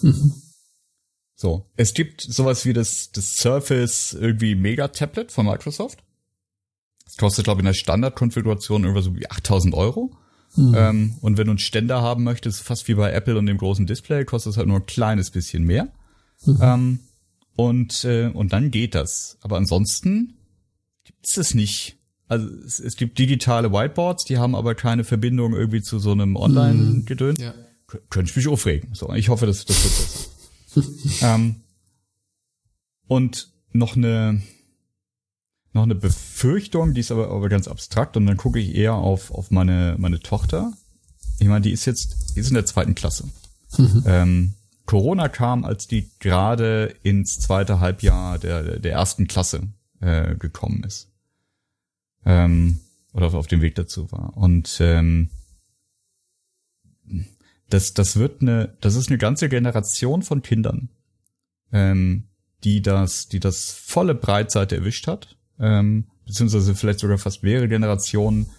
[0.01, 0.35] Mhm.
[1.41, 6.03] So, es gibt sowas wie das, das Surface irgendwie Mega Tablet von Microsoft.
[7.17, 10.15] kostet, glaube ich, in der Standardkonfiguration irgendwas so wie 8000 Euro.
[10.57, 10.75] Mhm.
[10.77, 13.87] Ähm, und wenn du einen Ständer haben möchtest, fast wie bei Apple und dem großen
[13.87, 15.89] Display, kostet es halt nur ein kleines bisschen mehr.
[16.45, 16.59] Mhm.
[16.61, 16.99] Ähm,
[17.57, 19.39] und, äh, und dann geht das.
[19.43, 20.35] Aber ansonsten
[21.05, 21.99] gibt's es nicht.
[22.27, 26.37] Also es, es gibt digitale Whiteboards, die haben aber keine Verbindung irgendwie zu so einem
[26.37, 27.39] Online-Gedöns.
[27.39, 27.45] Mhm.
[27.45, 27.55] Ja.
[28.09, 28.95] Könnte ich mich aufregen.
[28.95, 29.85] So, ich hoffe, das, das
[30.75, 31.35] wird besser.
[31.35, 31.57] ähm,
[33.09, 34.41] und noch eine
[35.73, 39.31] noch eine Befürchtung, die ist aber, aber ganz abstrakt und dann gucke ich eher auf,
[39.31, 40.73] auf meine, meine Tochter.
[41.39, 43.29] Ich meine, die ist jetzt, die ist in der zweiten Klasse.
[43.79, 44.03] Mhm.
[44.07, 44.55] Ähm,
[44.85, 49.69] Corona kam, als die gerade ins zweite Halbjahr der, der ersten Klasse
[50.01, 51.09] äh, gekommen ist.
[52.25, 52.81] Ähm,
[53.13, 54.37] oder auf, auf dem Weg dazu war.
[54.37, 55.31] Und ähm,
[57.69, 60.89] das, das wird eine, das ist eine ganze Generation von Kindern,
[61.73, 62.25] ähm,
[62.65, 68.51] die das, die das volle Breitseite erwischt hat ähm, beziehungsweise vielleicht sogar fast mehrere Generationen,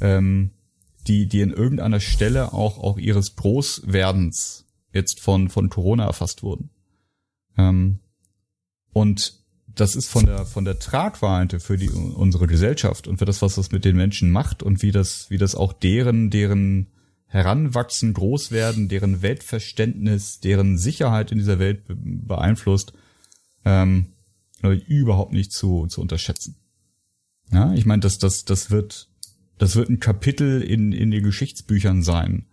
[0.00, 0.50] ähm,
[1.06, 6.70] die, die in irgendeiner Stelle auch, auch ihres Großwerdens jetzt von, von Corona erfasst wurden.
[7.56, 8.00] Ähm,
[8.92, 9.40] und
[9.74, 13.54] das ist von der, von der Tragweite für die, unsere Gesellschaft und für das, was
[13.54, 16.88] das mit den Menschen macht und wie das, wie das auch deren, deren
[17.26, 22.92] Heranwachsen, Großwerden, deren Weltverständnis, deren Sicherheit in dieser Welt beeinflusst,
[23.64, 24.11] ähm,
[24.70, 26.56] überhaupt nicht zu, zu unterschätzen.
[27.50, 29.10] Ja, ich meine, das, das, das wird,
[29.58, 32.46] das wird ein Kapitel in, in den Geschichtsbüchern sein.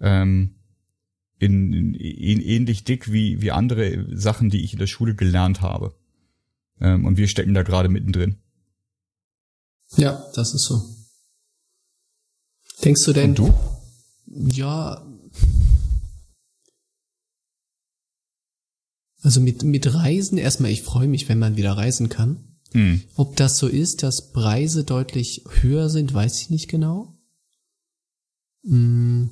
[0.00, 0.56] Ähm,
[1.38, 5.60] in, in, in ähnlich dick wie, wie andere Sachen, die ich in der Schule gelernt
[5.60, 5.94] habe.
[6.80, 8.36] Ähm, und wir stecken da gerade mittendrin.
[9.96, 10.82] Ja, das ist so.
[12.84, 13.30] Denkst du denn?
[13.30, 13.54] Und du?
[14.26, 15.06] Ja,
[19.24, 22.58] Also mit, mit Reisen, erstmal, ich freue mich, wenn man wieder reisen kann.
[22.72, 23.00] Hm.
[23.16, 27.18] Ob das so ist, dass Preise deutlich höher sind, weiß ich nicht genau.
[28.64, 29.30] Hm.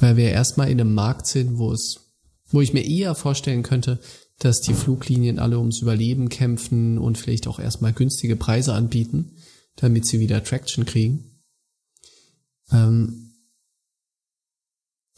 [0.00, 2.12] Weil wir erstmal in einem Markt sind, wo es,
[2.48, 4.00] wo ich mir eher vorstellen könnte,
[4.40, 9.36] dass die Fluglinien alle ums Überleben kämpfen und vielleicht auch erstmal günstige Preise anbieten,
[9.76, 11.40] damit sie wieder Traction kriegen.
[12.72, 13.23] Ähm,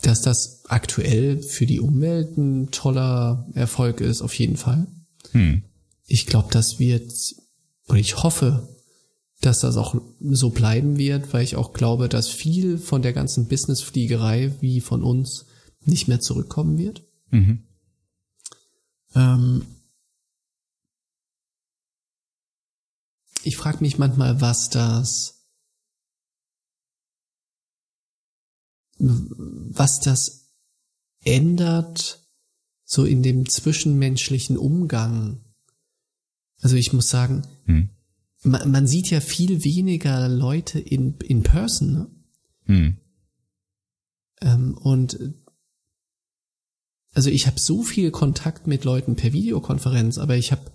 [0.02, 4.86] dass das aktuell für die Umwelt ein toller Erfolg ist, auf jeden Fall.
[5.32, 5.62] Hm.
[6.06, 7.12] Ich glaube, das wird,
[7.88, 8.68] oder ich hoffe,
[9.40, 13.48] dass das auch so bleiben wird, weil ich auch glaube, dass viel von der ganzen
[13.48, 15.46] Businessfliegerei wie von uns
[15.80, 17.04] nicht mehr zurückkommen wird.
[17.30, 17.62] Mhm.
[19.14, 19.62] Ähm
[23.42, 25.35] ich frage mich manchmal, was das
[28.98, 30.52] was das
[31.24, 32.26] ändert,
[32.84, 35.40] so in dem zwischenmenschlichen Umgang.
[36.60, 37.90] Also ich muss sagen, hm.
[38.42, 41.92] man, man, sieht ja viel weniger Leute in, in person.
[41.92, 42.10] Ne?
[42.64, 42.96] Hm.
[44.40, 45.18] Ähm, und
[47.12, 50.70] also ich habe so viel Kontakt mit Leuten per Videokonferenz, aber ich habe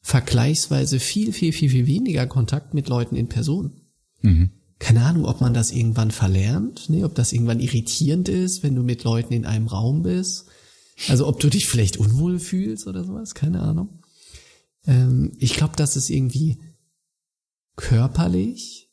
[0.00, 3.82] vergleichsweise viel, viel, viel, viel weniger Kontakt mit Leuten in Person.
[4.20, 4.50] Mhm
[4.82, 7.04] keine Ahnung, ob man das irgendwann verlernt, ne?
[7.04, 10.46] ob das irgendwann irritierend ist, wenn du mit Leuten in einem Raum bist.
[11.08, 14.00] Also ob du dich vielleicht unwohl fühlst oder sowas, keine Ahnung.
[14.84, 16.58] Ähm, ich glaube, das ist irgendwie
[17.76, 18.90] körperlich.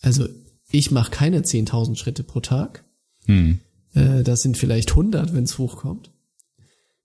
[0.00, 0.26] Also
[0.68, 2.84] ich mache keine 10.000 Schritte pro Tag.
[3.26, 3.60] Hm.
[3.92, 6.10] Äh, das sind vielleicht 100, wenn es hochkommt.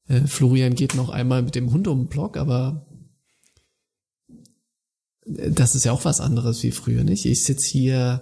[0.08, 2.88] Äh, Florian geht noch einmal mit dem Hund um den Block, aber
[5.30, 7.26] das ist ja auch was anderes wie früher, nicht?
[7.26, 8.22] Ich sitz hier,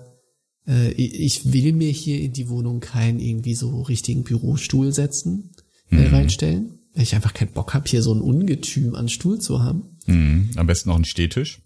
[0.67, 5.51] äh, ich will mir hier in die Wohnung keinen irgendwie so richtigen Bürostuhl setzen,
[5.89, 6.13] äh, mhm.
[6.13, 9.97] reinstellen, weil ich einfach keinen Bock habe, hier so ein Ungetüm an Stuhl zu haben.
[10.05, 10.51] Mhm.
[10.55, 11.61] Am besten noch einen Stehtisch.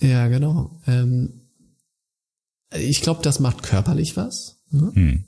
[0.00, 0.80] Ja, genau.
[0.86, 1.42] Ähm,
[2.76, 4.62] ich glaube, das macht körperlich was.
[4.70, 4.92] Ne?
[4.94, 5.24] Mhm.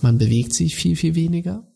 [0.00, 1.68] Man bewegt sich viel, viel weniger.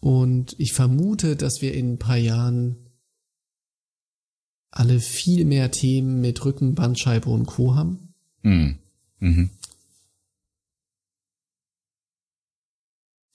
[0.00, 2.85] Und ich vermute, dass wir in ein paar Jahren
[4.76, 7.74] alle viel mehr Themen mit Rücken, Bandscheibe und Co.
[7.74, 8.14] haben.
[8.42, 8.78] Mhm.
[9.20, 9.50] Mhm.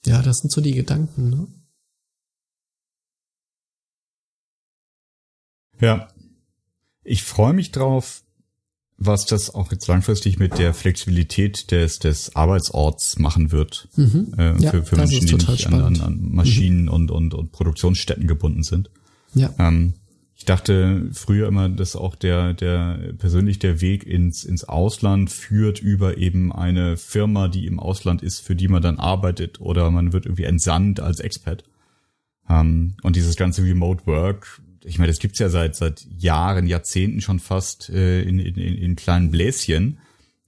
[0.06, 1.46] Ja, das sind so die Gedanken, ne?
[5.80, 6.08] Ja.
[7.04, 8.22] Ich freue mich drauf,
[8.96, 13.88] was das auch jetzt langfristig mit der Flexibilität des, des Arbeitsorts machen wird.
[13.96, 14.32] Mhm.
[14.38, 16.88] Äh, ja, für, für Menschen, die nicht an, an, Maschinen mhm.
[16.88, 18.90] und, und, und Produktionsstätten gebunden sind.
[19.34, 19.52] Ja.
[19.58, 19.94] Ähm,
[20.42, 25.78] ich dachte früher immer, dass auch der, der persönlich der Weg ins, ins Ausland führt
[25.78, 30.12] über eben eine Firma, die im Ausland ist, für die man dann arbeitet oder man
[30.12, 31.62] wird irgendwie entsandt als Expat.
[32.48, 36.66] Um, ähm, und dieses ganze Remote Work, ich meine, das gibt's ja seit seit Jahren,
[36.66, 39.98] Jahrzehnten schon fast äh, in, in, in kleinen Bläschen,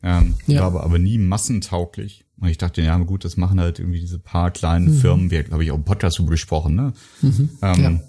[0.03, 0.62] ähm, ja.
[0.62, 2.25] war aber, aber nie massentauglich.
[2.41, 4.99] Und ich dachte, ja gut, das machen halt irgendwie diese paar kleinen mhm.
[4.99, 6.95] Firmen, wir glaube ich auch im Podcast darüber gesprochen, ne?
[7.23, 7.51] Mhm.
[7.62, 8.01] Ähm, ja.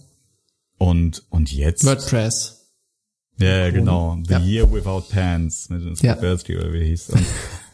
[0.77, 2.71] Und und jetzt WordPress.
[3.37, 4.17] Ja, genau.
[4.25, 4.39] The ja.
[4.39, 6.17] Year Without Pants, ne, das ja.
[6.17, 7.09] oder wie hieß.
[7.09, 7.25] Und,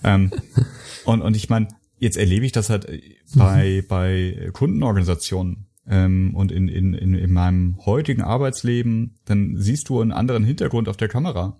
[0.03, 0.31] ähm,
[1.05, 1.67] und, und ich meine,
[1.99, 2.87] jetzt erlebe ich das halt
[3.35, 3.87] bei, mhm.
[3.87, 10.11] bei Kundenorganisationen ähm, und in, in, in, in meinem heutigen Arbeitsleben, dann siehst du einen
[10.11, 11.59] anderen Hintergrund auf der Kamera.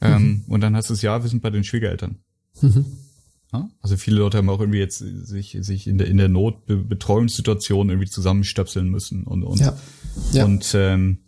[0.00, 0.44] Ähm, mhm.
[0.48, 2.18] Und dann hast du es ja, wir sind bei den Schwiegereltern.
[2.60, 2.86] Mhm.
[3.52, 3.68] Ja?
[3.80, 8.08] Also viele Leute haben auch irgendwie jetzt sich, sich in der, in der Notbetreuungssituation irgendwie
[8.08, 9.76] zusammenstöpseln müssen und, und, ja.
[10.32, 10.44] Ja.
[10.44, 11.18] und ähm,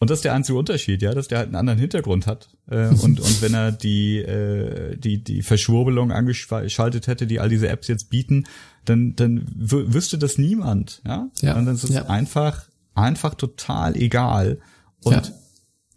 [0.00, 2.48] und das ist der einzige Unterschied, ja, dass der halt einen anderen Hintergrund hat.
[2.70, 7.68] Äh, und, und wenn er die, äh, die, die Verschwurbelung angeschaltet hätte, die all diese
[7.68, 8.44] Apps jetzt bieten,
[8.86, 11.28] dann, dann wüsste das niemand, ja.
[11.42, 12.06] ja und dann ist es ja.
[12.06, 12.64] einfach,
[12.94, 14.60] einfach total egal.
[15.04, 15.34] Und ja.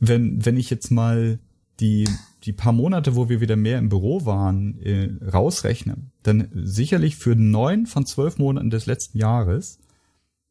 [0.02, 1.40] wenn, wenn ich jetzt mal
[1.80, 2.04] die,
[2.44, 7.36] die paar Monate, wo wir wieder mehr im Büro waren, äh, rausrechne, dann sicherlich für
[7.36, 9.80] neun von zwölf Monaten des letzten Jahres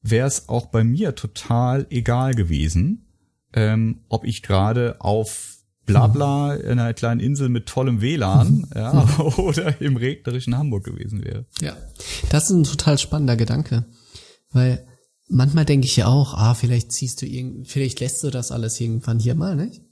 [0.02, 3.06] wäre es auch bei mir total egal gewesen,
[3.52, 9.80] ähm, ob ich gerade auf Blabla in einer kleinen Insel mit tollem WLAN ja, oder
[9.80, 11.44] im regnerischen Hamburg gewesen wäre.
[11.60, 11.76] Ja,
[12.30, 13.84] das ist ein total spannender Gedanke,
[14.50, 14.86] weil
[15.28, 18.80] manchmal denke ich ja auch, ah, vielleicht ziehst du irgend, vielleicht lässt du das alles
[18.80, 19.82] irgendwann hier mal, nicht?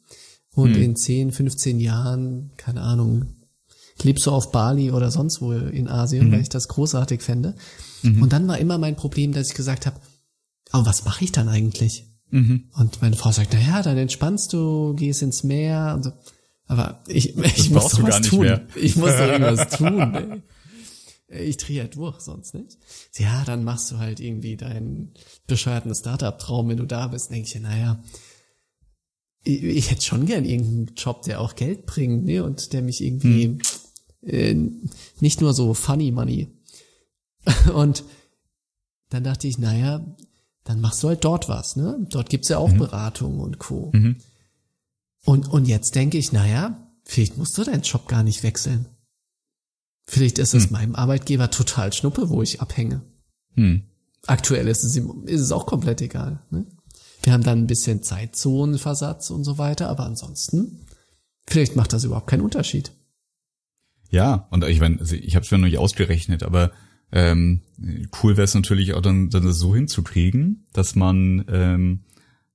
[0.55, 0.83] Und hm.
[0.83, 3.37] in 10, 15 Jahren, keine Ahnung,
[4.03, 6.33] lebst du auf Bali oder sonst wo in Asien, mhm.
[6.33, 7.55] weil ich das großartig fände.
[8.03, 8.23] Mhm.
[8.23, 10.01] Und dann war immer mein Problem, dass ich gesagt habe,
[10.71, 12.07] aber was mache ich dann eigentlich?
[12.31, 12.69] Mhm.
[12.75, 16.13] Und meine Frau sagt, na ja, dann entspannst du, gehst ins Meer und so.
[16.67, 18.41] Aber ich, ich muss doch was tun.
[18.41, 18.67] Mehr.
[18.77, 20.43] Ich muss doch irgendwas tun.
[21.29, 21.45] Ey.
[21.45, 22.77] Ich drehe ja durch, sonst nicht.
[23.17, 25.15] Ja, dann machst du halt irgendwie deinen
[25.47, 27.31] bescheuerten Startup-Traum, wenn du da bist.
[27.31, 28.03] Denke ich, naja,
[29.45, 32.45] ich, ich hätte schon gern irgendeinen Job, der auch Geld bringt, ne?
[32.45, 33.61] Und der mich irgendwie hm.
[34.23, 34.55] äh,
[35.21, 36.49] nicht nur so funny money.
[37.75, 38.05] Und
[39.09, 40.05] dann dachte ich, naja,
[40.65, 42.07] dann machst du halt dort was, ne?
[42.11, 42.79] Dort gibt's ja auch mhm.
[42.79, 43.91] Beratung und Co.
[43.93, 44.17] Mhm.
[45.25, 48.87] Und, und jetzt denke ich, naja, vielleicht musst du deinen Job gar nicht wechseln.
[50.07, 50.73] Vielleicht ist es mhm.
[50.73, 53.03] meinem Arbeitgeber total schnuppe, wo ich abhänge.
[53.55, 53.85] Mhm.
[54.27, 56.43] Aktuell ist es, ist es auch komplett egal.
[56.51, 56.67] Ne?
[57.23, 60.87] Wir haben dann ein bisschen Zeitzonenversatz und so weiter, aber ansonsten,
[61.47, 62.93] vielleicht macht das überhaupt keinen Unterschied.
[64.11, 66.73] Ja, und ich meine, also ich habe es mir noch nicht ausgerechnet, aber
[67.13, 67.63] ähm,
[68.23, 72.01] cool wäre es natürlich auch dann, dann das so hinzukriegen, dass man, ähm,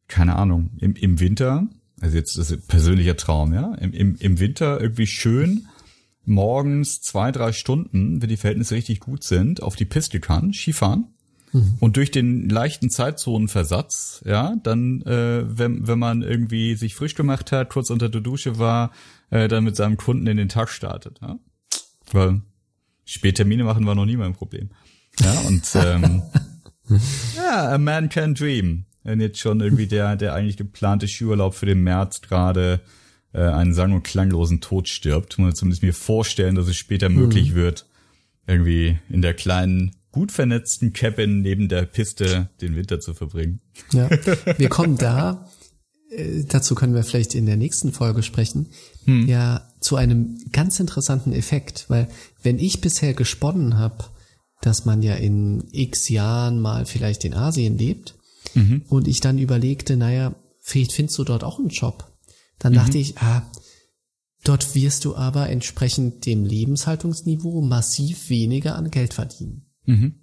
[0.08, 1.68] keine Ahnung, im, im Winter,
[2.02, 5.68] also jetzt das ist ein persönlicher Traum, ja, im, im, im Winter irgendwie schön
[6.26, 11.15] morgens zwei, drei Stunden, wenn die Verhältnisse richtig gut sind, auf die Piste kann, Skifahren.
[11.56, 11.78] Mhm.
[11.80, 17.54] Und durch den leichten Zeitzonenversatz, ja, dann, äh, wenn, wenn man irgendwie sich frisch gemacht
[17.54, 18.92] hat, kurz unter der Dusche war,
[19.30, 21.20] äh, dann mit seinem Kunden in den Tag startet.
[21.22, 21.40] Ja?
[22.12, 22.42] Weil
[23.06, 24.70] Spättermine machen war noch nie mein Problem.
[25.22, 26.24] Ja, und ähm,
[27.38, 28.86] ja, a man can dream.
[29.04, 32.82] Wenn jetzt schon irgendwie der, der eigentlich geplante Skiurlaub für den März gerade
[33.32, 37.08] äh, einen sang- und klanglosen Tod stirbt, muss man zumindest mir vorstellen, dass es später
[37.08, 37.16] mhm.
[37.16, 37.86] möglich wird,
[38.46, 43.60] irgendwie in der kleinen, gut vernetzten Cabin neben der Piste den Winter zu verbringen.
[43.92, 44.10] Ja,
[44.58, 45.50] wir kommen da,
[46.10, 48.70] äh, dazu können wir vielleicht in der nächsten Folge sprechen,
[49.04, 49.28] hm.
[49.28, 52.08] ja zu einem ganz interessanten Effekt, weil
[52.42, 54.06] wenn ich bisher gesponnen habe,
[54.62, 58.16] dass man ja in x Jahren mal vielleicht in Asien lebt
[58.56, 58.84] mhm.
[58.88, 62.12] und ich dann überlegte, naja, vielleicht findest du dort auch einen Job.
[62.58, 62.78] Dann mhm.
[62.78, 63.46] dachte ich, ah,
[64.46, 69.65] dort wirst du aber entsprechend dem Lebenshaltungsniveau massiv weniger an Geld verdienen.
[69.86, 70.16] Mhm.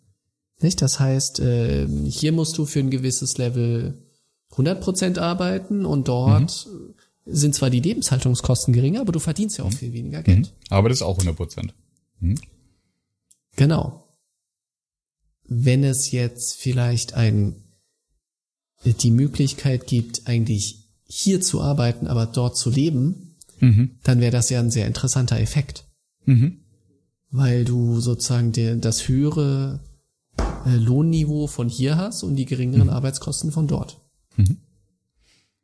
[0.60, 0.80] Nicht?
[0.82, 4.06] Das heißt, äh, hier musst du für ein gewisses Level
[4.52, 6.94] 100% arbeiten und dort mhm
[7.24, 9.76] sind zwar die Lebenshaltungskosten geringer, aber du verdienst ja auch mhm.
[9.76, 10.46] viel weniger Geld.
[10.46, 10.66] Mhm.
[10.70, 11.74] Aber das ist auch 100 Prozent.
[12.20, 12.38] Mhm.
[13.56, 14.08] Genau.
[15.44, 17.56] Wenn es jetzt vielleicht ein,
[18.84, 23.98] die Möglichkeit gibt, eigentlich hier zu arbeiten, aber dort zu leben, mhm.
[24.02, 25.86] dann wäre das ja ein sehr interessanter Effekt.
[26.24, 26.61] Mhm.
[27.32, 29.80] Weil du sozusagen der, das höhere
[30.66, 32.90] äh, Lohnniveau von hier hast und die geringeren mhm.
[32.90, 34.00] Arbeitskosten von dort.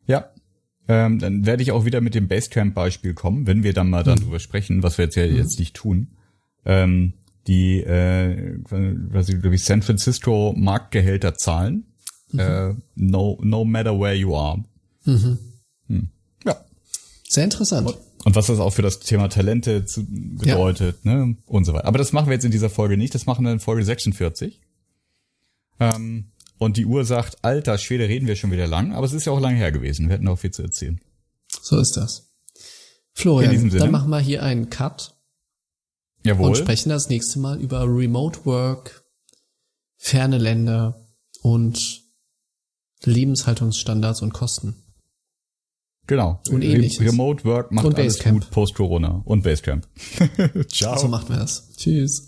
[0.07, 0.31] Ja,
[0.89, 4.17] ähm, dann werde ich auch wieder mit dem Basecamp-Beispiel kommen, wenn wir dann mal mhm.
[4.17, 5.37] darüber sprechen, was wir jetzt ja mhm.
[5.37, 6.17] jetzt nicht tun.
[6.65, 7.13] Ähm,
[7.47, 11.85] die, äh, was ich, glaube ich, San Francisco Marktgehälter zahlen.
[12.33, 12.41] Mhm.
[12.41, 14.63] Äh, no, no matter where you are.
[15.05, 15.39] Mhm.
[15.89, 16.09] Hm.
[16.45, 16.57] Ja.
[17.29, 17.95] Sehr interessant.
[18.29, 21.15] Und, was das auch für das Thema Talente zu, bedeutet, ja.
[21.15, 21.37] ne?
[21.47, 21.87] Und so weiter.
[21.87, 23.15] Aber das machen wir jetzt in dieser Folge nicht.
[23.15, 24.61] Das machen wir in Folge 46.
[25.81, 29.25] Ähm, Und die Uhr sagt, alter Schwede, reden wir schon wieder lang, aber es ist
[29.25, 30.09] ja auch lange her gewesen.
[30.09, 31.01] Wir hätten auch viel zu erzählen.
[31.63, 32.29] So ist das.
[33.15, 35.15] Florian, dann machen wir hier einen Cut.
[36.25, 36.51] Jawohl.
[36.51, 39.05] Und sprechen das nächste Mal über Remote Work,
[39.97, 41.07] ferne Länder
[41.41, 42.03] und
[43.05, 44.83] Lebenshaltungsstandards und Kosten.
[46.09, 46.41] Genau.
[46.51, 47.01] Und ähnliches.
[47.01, 49.23] Remote Work macht alles gut post-Corona.
[49.25, 49.87] Und Basecamp.
[50.69, 50.99] Ciao.
[50.99, 51.69] So macht man das.
[51.77, 52.28] Tschüss.